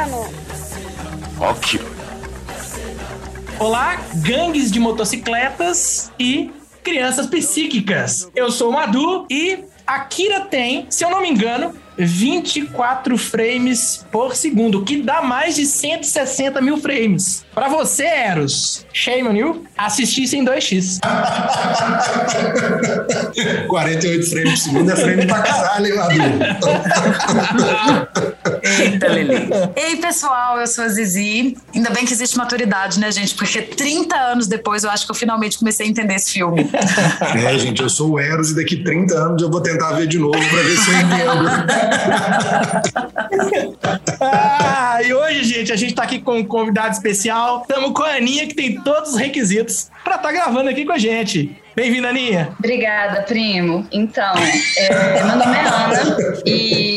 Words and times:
Tá 0.00 0.06
Canon. 0.06 0.24
Ok. 1.38 1.78
Olá, 3.58 3.96
gangues 4.22 4.72
de 4.72 4.80
motocicletas 4.80 6.10
e 6.18 6.50
crianças 6.82 7.26
psíquicas. 7.26 8.30
Eu 8.34 8.50
sou 8.50 8.70
o 8.70 8.72
Madu 8.72 9.26
e 9.28 9.62
a 9.86 10.00
Kira 10.00 10.40
tem, 10.40 10.86
se 10.88 11.04
eu 11.04 11.10
não 11.10 11.20
me 11.20 11.28
engano, 11.28 11.74
24 11.98 13.18
frames 13.18 14.06
por 14.10 14.34
segundo, 14.34 14.84
que 14.84 15.02
dá 15.02 15.20
mais 15.20 15.56
de 15.56 15.66
160 15.66 16.62
mil 16.62 16.78
frames. 16.78 17.44
Pra 17.60 17.68
você, 17.68 18.04
Eros, 18.04 18.86
shame 18.90 19.28
on 19.28 19.34
you, 19.34 19.66
assistir 19.76 20.22
isso 20.22 20.34
em 20.34 20.42
2x. 20.42 20.98
48 23.68 24.30
frames 24.30 24.50
por 24.50 24.56
segundo 24.56 24.90
é 24.90 24.96
frame 24.96 25.26
pra 25.26 25.42
caralho, 25.42 25.86
hein, 25.86 25.94
Madu? 25.94 26.14
Eita, 28.62 29.08
Lili. 29.08 29.50
Ei, 29.76 29.96
pessoal, 29.96 30.58
eu 30.58 30.66
sou 30.66 30.84
a 30.84 30.88
Zizi. 30.88 31.54
Ainda 31.74 31.90
bem 31.90 32.06
que 32.06 32.14
existe 32.14 32.34
maturidade, 32.38 32.98
né, 32.98 33.12
gente? 33.12 33.34
Porque 33.34 33.60
30 33.60 34.16
anos 34.16 34.46
depois 34.46 34.82
eu 34.82 34.88
acho 34.88 35.04
que 35.04 35.10
eu 35.10 35.16
finalmente 35.16 35.58
comecei 35.58 35.84
a 35.84 35.88
entender 35.90 36.14
esse 36.14 36.32
filme. 36.32 36.66
É, 37.46 37.58
gente, 37.58 37.82
eu 37.82 37.90
sou 37.90 38.12
o 38.12 38.18
Eros 38.18 38.52
e 38.52 38.56
daqui 38.56 38.82
30 38.82 39.14
anos 39.14 39.42
eu 39.42 39.50
vou 39.50 39.60
tentar 39.60 39.92
ver 39.92 40.06
de 40.06 40.18
novo 40.18 40.32
pra 40.32 40.62
ver 40.62 40.78
se 40.78 40.90
eu 40.90 40.96
entendo. 40.98 41.50
Ah, 44.22 45.02
e 45.02 45.14
hoje, 45.14 45.44
gente, 45.44 45.72
a 45.72 45.76
gente 45.76 45.94
tá 45.94 46.02
aqui 46.02 46.18
com 46.18 46.38
um 46.38 46.44
convidado 46.44 46.92
especial. 46.92 47.49
Estamos 47.58 47.92
com 47.92 48.02
a 48.02 48.14
Aninha, 48.14 48.46
que 48.46 48.54
tem 48.54 48.80
todos 48.80 49.10
os 49.10 49.16
requisitos 49.16 49.90
pra 50.04 50.16
estar 50.16 50.32
gravando 50.32 50.70
aqui 50.70 50.84
com 50.84 50.92
a 50.92 50.98
gente. 50.98 51.56
Bem-vinda, 51.74 52.08
Aninha. 52.08 52.52
Obrigada, 52.58 53.22
primo. 53.22 53.86
Então, 53.92 54.34
é, 54.76 55.14
meu 55.14 55.36
nome 55.36 55.56
é 55.56 55.60
Ana 55.60 56.42
e 56.44 56.89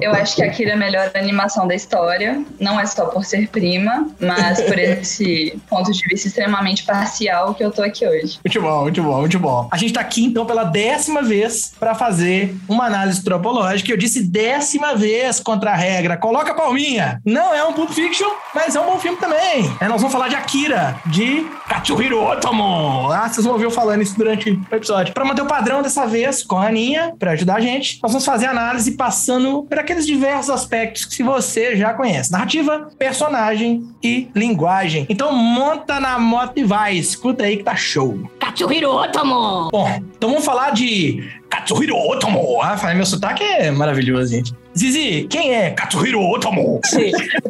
eu 0.00 0.12
acho 0.12 0.36
que 0.36 0.42
a 0.42 0.46
Akira 0.46 0.70
é 0.70 0.74
a 0.74 0.76
melhor 0.76 1.10
animação 1.14 1.66
da 1.66 1.74
história. 1.74 2.42
Não 2.58 2.78
é 2.78 2.86
só 2.86 3.06
por 3.06 3.24
ser 3.24 3.48
prima, 3.48 4.08
mas 4.20 4.60
por 4.62 4.78
esse 4.78 5.60
ponto 5.68 5.90
de 5.92 6.02
vista 6.08 6.28
extremamente 6.28 6.84
parcial 6.84 7.54
que 7.54 7.64
eu 7.64 7.70
tô 7.70 7.82
aqui 7.82 8.06
hoje. 8.06 8.38
Muito 8.44 8.60
bom, 8.60 8.82
muito 8.82 9.02
bom, 9.02 9.20
muito 9.20 9.38
bom. 9.38 9.68
A 9.70 9.76
gente 9.76 9.92
tá 9.92 10.00
aqui, 10.00 10.24
então, 10.24 10.46
pela 10.46 10.64
décima 10.64 11.22
vez 11.22 11.72
pra 11.78 11.94
fazer 11.94 12.54
uma 12.68 12.86
análise 12.86 13.22
tropológica. 13.22 13.90
Eu 13.90 13.96
disse 13.96 14.22
décima 14.22 14.94
vez 14.94 15.40
contra 15.40 15.72
a 15.72 15.76
regra. 15.76 16.16
Coloca 16.16 16.52
a 16.52 16.54
palminha. 16.54 17.20
Não 17.24 17.54
é 17.54 17.64
um 17.64 17.72
Pulp 17.72 17.90
Fiction, 17.90 18.30
mas 18.54 18.76
é 18.76 18.80
um 18.80 18.86
bom 18.86 18.98
filme 18.98 19.18
também. 19.18 19.70
É, 19.80 19.88
nós 19.88 20.00
vamos 20.00 20.12
falar 20.12 20.28
de 20.28 20.34
Akira, 20.34 20.96
de 21.06 21.46
Katsuhiro 21.68 22.22
Otomo. 22.22 23.10
Ah, 23.12 23.28
vocês 23.28 23.44
vão 23.44 23.54
ouvir 23.54 23.64
eu 23.64 23.70
falando 23.70 24.02
isso 24.02 24.16
durante 24.16 24.50
o 24.50 24.74
episódio. 24.74 25.14
Pra 25.14 25.24
manter 25.24 25.42
o 25.42 25.46
padrão 25.46 25.82
dessa 25.82 26.06
vez, 26.06 26.42
com 26.42 26.56
a 26.56 26.68
Aninha, 26.68 27.14
pra 27.18 27.32
ajudar 27.32 27.56
a 27.56 27.60
gente, 27.60 27.98
nós 28.02 28.12
vamos 28.12 28.24
fazer 28.24 28.46
a 28.46 28.50
análise 28.50 28.92
passando 28.92 29.64
por 29.64 29.78
aqueles 29.90 30.06
diversos 30.06 30.50
aspectos 30.50 31.04
que 31.04 31.22
você 31.22 31.76
já 31.76 31.92
conhece. 31.92 32.30
Narrativa, 32.30 32.88
personagem 32.96 33.88
e 34.02 34.28
linguagem. 34.34 35.04
Então 35.08 35.32
monta 35.34 35.98
na 35.98 36.18
moto 36.18 36.58
e 36.58 36.64
vai. 36.64 36.94
Escuta 36.94 37.44
aí 37.44 37.56
que 37.56 37.64
tá 37.64 37.74
show. 37.74 38.30
Katsuhiro 38.38 38.90
Otomo 38.90 39.68
Bom, 39.70 39.88
então 40.16 40.30
vamos 40.30 40.44
falar 40.44 40.70
de 40.70 41.28
Katsuhiro 41.48 41.96
Otomo. 41.96 42.62
Ah, 42.62 42.76
falei, 42.76 42.94
meu 42.94 43.06
sotaque 43.06 43.42
é 43.42 43.70
maravilhoso, 43.70 44.32
gente. 44.32 44.54
Zizi, 44.76 45.26
quem 45.28 45.52
é 45.52 45.70
Katsuhiro 45.70 46.20
Otomo? 46.20 46.80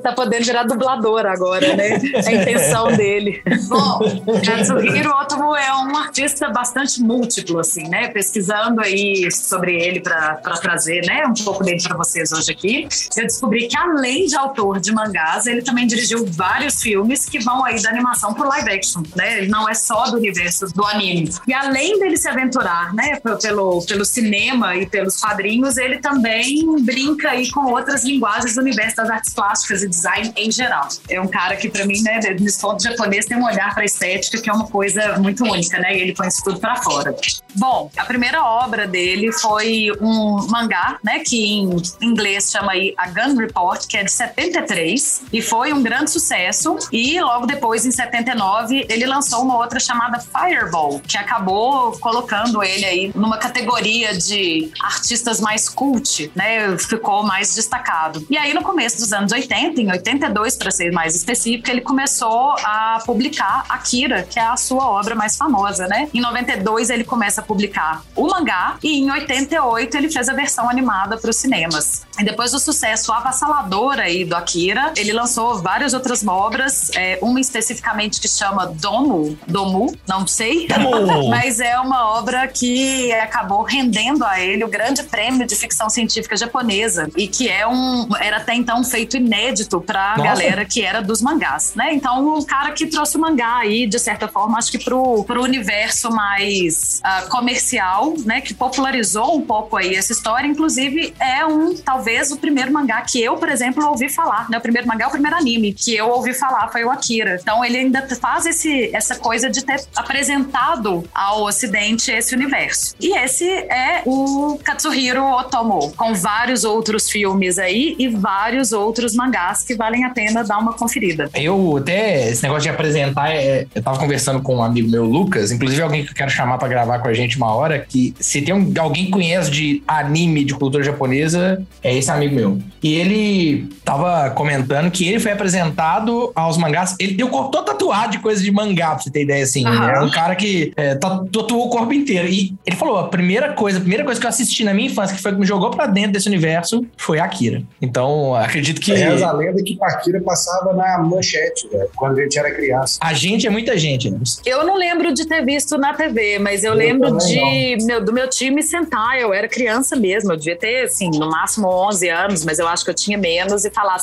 tá 0.02 0.12
podendo 0.12 0.44
virar 0.44 0.62
dublador 0.64 1.26
agora, 1.26 1.76
né? 1.76 2.00
A 2.26 2.32
intenção 2.32 2.96
dele. 2.96 3.42
Bom, 3.68 4.00
Katsuhiro 4.44 5.10
Otomo 5.10 5.54
é 5.54 5.72
um 5.74 5.96
artista 5.96 6.48
bastante 6.48 7.00
múltiplo, 7.02 7.58
assim, 7.58 7.88
né? 7.88 8.08
Pesquisando 8.08 8.80
aí 8.80 9.30
sobre 9.30 9.74
ele 9.74 10.00
para 10.00 10.36
trazer, 10.60 11.04
né, 11.06 11.24
um 11.26 11.44
pouco 11.44 11.62
dele 11.62 11.82
para 11.82 11.96
vocês 11.96 12.32
hoje 12.32 12.52
aqui, 12.52 12.88
eu 13.16 13.22
descobri 13.22 13.68
que 13.68 13.76
além 13.76 14.26
de 14.26 14.36
autor 14.36 14.80
de 14.80 14.92
mangás, 14.92 15.46
ele 15.46 15.62
também 15.62 15.86
dirigiu 15.86 16.26
vários 16.26 16.82
filmes 16.82 17.26
que 17.26 17.38
vão 17.38 17.64
aí 17.64 17.80
da 17.82 17.90
animação 17.90 18.32
pro 18.32 18.48
live 18.48 18.70
action, 18.70 19.02
né? 19.14 19.38
Ele 19.38 19.48
não 19.48 19.68
é 19.68 19.74
só 19.74 20.04
do 20.10 20.16
universo 20.16 20.66
do 20.74 20.84
anime. 20.84 21.30
E 21.46 21.52
além 21.52 21.98
dele 21.98 22.16
se 22.16 22.28
aventurar, 22.28 22.94
né, 22.94 23.20
pelo, 23.40 23.84
pelo 23.84 24.04
cinema 24.04 24.76
e 24.76 24.86
pelos 24.86 25.20
quadrinhos, 25.20 25.76
ele 25.76 25.98
também 25.98 26.64
brinca 26.82 27.09
aí 27.28 27.50
com 27.50 27.72
outras 27.72 28.04
linguagens 28.04 28.54
do 28.54 28.60
universo 28.60 28.96
das 28.96 29.10
artes 29.10 29.34
plásticas 29.34 29.82
e 29.82 29.88
design 29.88 30.32
em 30.36 30.50
geral. 30.50 30.88
É 31.08 31.20
um 31.20 31.28
cara 31.28 31.56
que, 31.56 31.68
para 31.68 31.84
mim, 31.84 32.02
né, 32.02 32.20
nesse 32.38 32.60
ponto 32.60 32.82
japonês, 32.82 33.26
tem 33.26 33.36
um 33.36 33.44
olhar 33.44 33.74
para 33.74 33.84
estética 33.84 34.40
que 34.40 34.48
é 34.48 34.52
uma 34.52 34.66
coisa 34.66 35.18
muito 35.18 35.44
única, 35.44 35.78
né? 35.78 35.96
E 35.96 36.00
ele 36.00 36.14
põe 36.14 36.28
isso 36.28 36.42
tudo 36.42 36.58
para 36.58 36.76
fora. 36.76 37.14
Bom, 37.54 37.90
a 37.96 38.04
primeira 38.04 38.42
obra 38.42 38.86
dele 38.86 39.32
foi 39.32 39.90
um 40.00 40.46
mangá, 40.48 40.98
né, 41.02 41.20
que 41.20 41.36
em 41.36 41.82
inglês 42.00 42.50
chama 42.50 42.72
aí 42.72 42.94
A 42.96 43.08
Gun 43.08 43.36
Report, 43.36 43.86
que 43.86 43.96
é 43.96 44.04
de 44.04 44.12
73, 44.12 45.22
e 45.32 45.42
foi 45.42 45.72
um 45.72 45.82
grande 45.82 46.10
sucesso. 46.10 46.76
E 46.92 47.20
logo 47.20 47.46
depois, 47.46 47.84
em 47.84 47.90
79, 47.90 48.86
ele 48.88 49.06
lançou 49.06 49.42
uma 49.42 49.56
outra 49.56 49.80
chamada 49.80 50.18
Fireball, 50.20 51.00
que 51.00 51.16
acabou 51.16 51.92
colocando 51.98 52.62
ele 52.62 52.84
aí 52.84 53.12
numa 53.14 53.38
categoria 53.38 54.16
de 54.16 54.70
artistas 54.80 55.40
mais 55.40 55.68
cult, 55.68 56.30
né? 56.34 56.76
Ficou 57.00 57.22
mais 57.22 57.54
destacado. 57.54 58.26
E 58.28 58.36
aí, 58.36 58.52
no 58.52 58.62
começo 58.62 58.98
dos 58.98 59.10
anos 59.12 59.32
80, 59.32 59.80
em 59.80 59.90
82, 59.90 60.56
para 60.56 60.70
ser 60.70 60.92
mais 60.92 61.16
específico, 61.16 61.70
ele 61.70 61.80
começou 61.80 62.54
a 62.62 63.02
publicar 63.06 63.64
Akira, 63.70 64.22
que 64.22 64.38
é 64.38 64.42
a 64.42 64.56
sua 64.56 64.86
obra 64.86 65.14
mais 65.14 65.34
famosa, 65.34 65.86
né? 65.86 66.10
Em 66.12 66.20
92, 66.20 66.90
ele 66.90 67.02
começa 67.02 67.40
a 67.40 67.44
publicar 67.44 68.02
o 68.14 68.28
mangá, 68.28 68.76
e 68.82 68.98
em 68.98 69.10
88, 69.10 69.96
ele 69.96 70.10
fez 70.10 70.28
a 70.28 70.34
versão 70.34 70.68
animada 70.68 71.16
para 71.16 71.30
os 71.30 71.36
cinemas. 71.36 72.06
E 72.18 72.24
depois 72.24 72.52
do 72.52 72.58
sucesso 72.58 73.12
avassalador 73.12 73.98
aí 73.98 74.24
do 74.24 74.34
Akira, 74.34 74.92
ele 74.96 75.12
lançou 75.12 75.58
várias 75.58 75.94
outras 75.94 76.26
obras, 76.26 76.90
é, 76.94 77.18
uma 77.22 77.40
especificamente 77.40 78.20
que 78.20 78.28
chama 78.28 78.66
Domu, 78.66 79.38
Domu, 79.46 79.96
não 80.06 80.26
sei, 80.26 80.68
mas 81.30 81.60
é 81.60 81.78
uma 81.78 82.18
obra 82.18 82.46
que 82.48 83.12
acabou 83.12 83.62
rendendo 83.62 84.24
a 84.24 84.40
ele 84.40 84.64
o 84.64 84.68
grande 84.68 85.02
prêmio 85.02 85.46
de 85.46 85.54
ficção 85.54 85.88
científica 85.88 86.36
japonesa 86.36 87.08
e 87.16 87.26
que 87.26 87.48
é 87.48 87.66
um 87.66 88.08
era 88.18 88.38
até 88.38 88.54
então 88.54 88.80
um 88.80 88.84
feito 88.84 89.16
inédito 89.16 89.80
para 89.80 90.14
a 90.14 90.16
galera 90.16 90.64
que 90.64 90.82
era 90.82 91.00
dos 91.00 91.22
mangás, 91.22 91.72
né? 91.74 91.94
Então 91.94 92.36
o 92.36 92.44
cara 92.44 92.72
que 92.72 92.86
trouxe 92.86 93.16
o 93.16 93.20
mangá 93.20 93.58
aí 93.58 93.86
de 93.86 93.98
certa 93.98 94.28
forma 94.28 94.58
acho 94.58 94.70
que 94.70 94.78
pro, 94.78 95.24
pro 95.24 95.42
universo 95.42 96.10
mais 96.10 97.00
ah, 97.02 97.22
comercial, 97.30 98.14
né? 98.24 98.40
Que 98.40 98.52
popularizou 98.52 99.36
um 99.36 99.42
pouco 99.42 99.76
aí 99.76 99.94
essa 99.94 100.12
história, 100.12 100.46
inclusive 100.46 101.14
é 101.18 101.46
um 101.46 101.74
talvez 101.74 101.99
o 102.32 102.36
primeiro 102.36 102.72
mangá 102.72 103.00
que 103.02 103.22
eu, 103.22 103.36
por 103.36 103.48
exemplo, 103.48 103.84
ouvi 103.86 104.08
falar, 104.08 104.48
né? 104.50 104.58
O 104.58 104.60
primeiro 104.60 104.86
mangá, 104.86 105.08
o 105.08 105.10
primeiro 105.10 105.36
anime 105.36 105.72
que 105.72 105.94
eu 105.94 106.08
ouvi 106.08 106.32
falar 106.34 106.68
foi 106.68 106.84
o 106.84 106.90
Akira. 106.90 107.38
Então 107.40 107.64
ele 107.64 107.76
ainda 107.78 108.06
faz 108.16 108.46
esse, 108.46 108.94
essa 108.94 109.16
coisa 109.16 109.48
de 109.50 109.64
ter 109.64 109.80
apresentado 109.96 111.04
ao 111.14 111.42
Ocidente 111.44 112.10
esse 112.10 112.34
universo. 112.34 112.94
E 113.00 113.16
esse 113.18 113.48
é 113.48 114.02
o 114.06 114.58
Katsuhiro 114.62 115.22
Otomo, 115.24 115.92
com 115.96 116.14
vários 116.14 116.64
outros 116.64 117.10
filmes 117.10 117.58
aí 117.58 117.96
e 117.98 118.08
vários 118.08 118.72
outros 118.72 119.14
mangás 119.14 119.62
que 119.62 119.74
valem 119.74 120.04
a 120.04 120.10
pena 120.10 120.44
dar 120.44 120.58
uma 120.58 120.72
conferida. 120.74 121.28
Eu 121.34 121.76
até, 121.76 122.28
esse 122.30 122.42
negócio 122.42 122.62
de 122.64 122.68
apresentar, 122.70 123.30
é, 123.34 123.66
eu 123.74 123.82
tava 123.82 123.98
conversando 123.98 124.40
com 124.42 124.56
um 124.56 124.62
amigo 124.62 124.88
meu, 124.90 125.04
Lucas, 125.04 125.50
inclusive 125.50 125.82
alguém 125.82 126.04
que 126.04 126.10
eu 126.10 126.14
quero 126.14 126.30
chamar 126.30 126.58
pra 126.58 126.68
gravar 126.68 126.98
com 127.00 127.08
a 127.08 127.14
gente 127.14 127.36
uma 127.36 127.52
hora, 127.54 127.78
que 127.78 128.14
se 128.20 128.40
tem 128.42 128.54
um- 128.54 128.72
alguém 128.80 129.06
que 129.06 129.10
conhece 129.10 129.50
de 129.50 129.82
anime, 129.86 130.44
de 130.44 130.54
cultura 130.54 130.82
japonesa, 130.84 131.62
é 131.82 131.89
esse 131.98 132.10
amigo 132.10 132.34
meu. 132.34 132.58
E 132.82 132.94
ele 132.94 133.68
tava 133.84 134.30
comentando 134.30 134.90
que 134.90 135.06
ele 135.08 135.20
foi 135.20 135.32
apresentado 135.32 136.32
aos 136.34 136.56
mangás, 136.56 136.96
ele 136.98 137.14
tem 137.14 137.24
o 137.24 137.28
corpo 137.28 137.50
todo 137.50 137.64
tatuado 137.64 138.12
de 138.12 138.18
coisa 138.18 138.42
de 138.42 138.50
mangá, 138.50 138.90
pra 138.90 138.98
você 139.00 139.10
ter 139.10 139.22
ideia, 139.22 139.44
assim. 139.44 139.66
Aham. 139.66 139.90
É 139.90 140.00
um 140.00 140.10
cara 140.10 140.34
que 140.34 140.72
é, 140.76 140.94
tatu- 140.94 141.26
tatuou 141.26 141.66
o 141.66 141.70
corpo 141.70 141.92
inteiro. 141.92 142.28
E 142.28 142.54
ele 142.66 142.76
falou, 142.76 142.98
a 142.98 143.08
primeira 143.08 143.52
coisa, 143.52 143.78
a 143.78 143.80
primeira 143.80 144.04
coisa 144.04 144.20
que 144.20 144.26
eu 144.26 144.30
assisti 144.30 144.64
na 144.64 144.72
minha 144.72 144.88
infância, 144.88 145.14
que 145.14 145.22
foi 145.22 145.32
que 145.32 145.38
me 145.40 145.46
jogou 145.46 145.70
pra 145.70 145.86
dentro 145.86 146.12
desse 146.12 146.28
universo, 146.28 146.84
foi 146.96 147.18
Akira. 147.18 147.62
Então, 147.80 148.34
acredito 148.34 148.80
que... 148.80 148.92
Reza 148.92 149.26
a 149.26 149.32
lenda 149.32 149.62
que 149.62 149.76
o 149.78 149.84
Akira 149.84 150.20
passava 150.20 150.72
na 150.72 150.98
manchete, 150.98 151.68
velho, 151.68 151.88
quando 151.96 152.18
a 152.18 152.22
gente 152.22 152.38
era 152.38 152.50
criança. 152.50 152.98
A 153.02 153.12
gente 153.12 153.46
é 153.46 153.50
muita 153.50 153.76
gente, 153.78 154.10
né? 154.10 154.18
Eu 154.46 154.64
não 154.64 154.76
lembro 154.76 155.12
de 155.12 155.26
ter 155.26 155.44
visto 155.44 155.76
na 155.78 155.94
TV, 155.94 156.38
mas 156.38 156.64
eu, 156.64 156.72
Eu 156.72 156.76
lembro 156.78 157.16
de 157.18 157.76
meu, 157.84 158.04
do 158.04 158.12
meu 158.12 158.28
time 158.28 158.62
sentar. 158.62 159.18
Eu 159.18 159.32
era 159.34 159.48
criança 159.48 159.96
mesmo, 159.96 160.32
eu 160.32 160.36
devia 160.36 160.56
ter, 160.56 160.84
assim, 160.84 161.10
no 161.10 161.28
máximo 161.30 161.68
11 161.88 162.08
anos, 162.08 162.44
mas 162.44 162.58
eu 162.58 162.68
acho 162.68 162.84
que 162.84 162.90
eu 162.90 162.94
tinha 162.94 163.16
menos 163.18 163.64
e 163.64 163.70
falar 163.70 163.98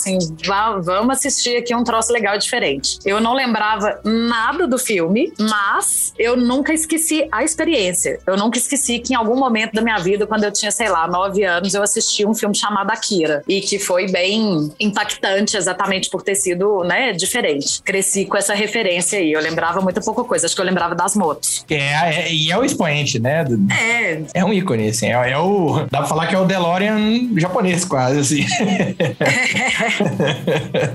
"Vá- 0.45 0.79
vamos 0.79 1.18
assistir 1.18 1.57
aqui 1.57 1.74
um 1.75 1.83
troço 1.83 2.12
legal 2.12 2.35
e 2.35 2.39
diferente. 2.39 3.00
Eu 3.06 3.19
não 3.19 3.33
lembrava 3.33 4.00
nada 4.03 4.68
do 4.68 4.77
filme, 4.77 5.31
mas 5.39 6.13
eu 6.18 6.35
nunca 6.38 6.74
esqueci 6.74 7.27
a 7.31 7.44
experiência. 7.44 8.19
Eu 8.25 8.38
nunca 8.38 8.57
esqueci 8.57 9.00
que 9.00 9.13
em 9.13 9.15
algum 9.15 9.35
momento 9.38 9.74
da 9.74 9.81
minha 9.81 9.97
vida, 9.97 10.25
quando 10.27 10.44
eu 10.44 10.51
tinha, 10.51 10.71
sei 10.71 10.89
lá, 10.89 11.07
9 11.07 11.44
anos, 11.44 11.74
eu 11.74 11.81
assisti 11.83 12.25
um 12.25 12.33
filme 12.33 12.56
chamado 12.56 12.89
Akira 12.91 13.44
e 13.47 13.62
que 13.62 13.79
foi 13.79 14.07
bem 14.12 14.71
impactante 14.79 15.56
exatamente 15.57 16.09
por 16.09 16.21
ter 16.21 16.35
sido, 16.35 16.83
né, 16.83 17.12
diferente. 17.13 17.81
Cresci 17.83 18.25
com 18.25 18.38
essa 18.38 18.53
referência 18.53 19.19
aí. 19.19 19.31
Eu 19.31 19.41
lembrava 19.41 19.81
muita 19.81 20.01
pouca 20.01 20.24
coisa. 20.24 20.45
Acho 20.45 20.56
que 20.56 20.62
eu 20.62 20.65
lembrava 20.65 20.95
das 20.95 21.15
motos. 21.15 21.65
É, 21.69 21.75
é, 22.27 22.33
e 22.33 22.51
é 22.51 22.57
o 22.57 22.63
expoente, 22.63 23.19
né? 23.19 23.45
É, 23.79 24.21
É 24.33 24.45
um 24.45 24.53
ícone, 24.53 24.89
assim. 24.89 25.07
É, 25.07 25.31
é 25.31 25.38
o. 25.38 25.85
Dá 25.91 26.00
pra 26.00 26.07
falar 26.07 26.27
que 26.27 26.35
é 26.35 26.39
o 26.39 26.45
DeLorean 26.45 27.29
japonês, 27.38 27.67
quase, 27.86 28.19
assim. 28.19 28.46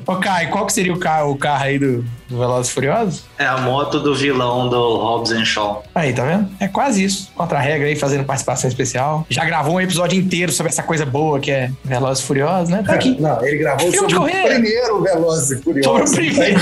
Ô, 0.06 0.16
Kai, 0.16 0.48
qual 0.48 0.66
que 0.66 0.72
seria 0.72 0.92
o 0.92 0.98
carro, 0.98 1.32
o 1.32 1.36
carro 1.36 1.64
aí 1.64 1.78
do, 1.78 2.04
do 2.32 2.38
Velozes 2.38 2.70
e 2.70 2.74
Furiosos? 2.74 3.24
É 3.38 3.46
a 3.46 3.58
moto 3.58 4.00
do 4.00 4.14
vilão 4.14 4.68
do 4.68 4.96
Hobbs 4.96 5.30
and 5.32 5.44
Shaw. 5.44 5.84
Aí, 5.94 6.12
tá 6.12 6.24
vendo? 6.24 6.48
É 6.58 6.66
quase 6.68 7.04
isso. 7.04 7.30
Contra 7.34 7.58
a 7.58 7.60
regra 7.60 7.86
aí, 7.88 7.94
fazendo 7.96 8.24
participação 8.24 8.68
especial. 8.68 9.26
Já 9.28 9.44
gravou 9.44 9.74
um 9.74 9.80
episódio 9.80 10.18
inteiro 10.18 10.50
sobre 10.52 10.70
essa 10.72 10.82
coisa 10.82 11.04
boa 11.06 11.38
que 11.38 11.50
é 11.50 11.70
Velozes 11.84 12.22
e 12.24 12.26
Furiosos, 12.26 12.68
né? 12.70 12.82
Tá 12.86 12.94
aqui. 12.94 13.20
Não, 13.20 13.44
ele 13.44 13.58
gravou 13.58 13.80
Filme 13.92 13.96
sobre 13.96 14.08
de 14.08 14.16
o 14.16 14.20
correr. 14.20 14.48
primeiro 14.54 15.02
Velozes 15.02 15.50
e 15.50 15.56
Sobre 15.62 15.82
Furiosos. 15.82 16.10
o 16.10 16.14
primeiro. 16.14 16.60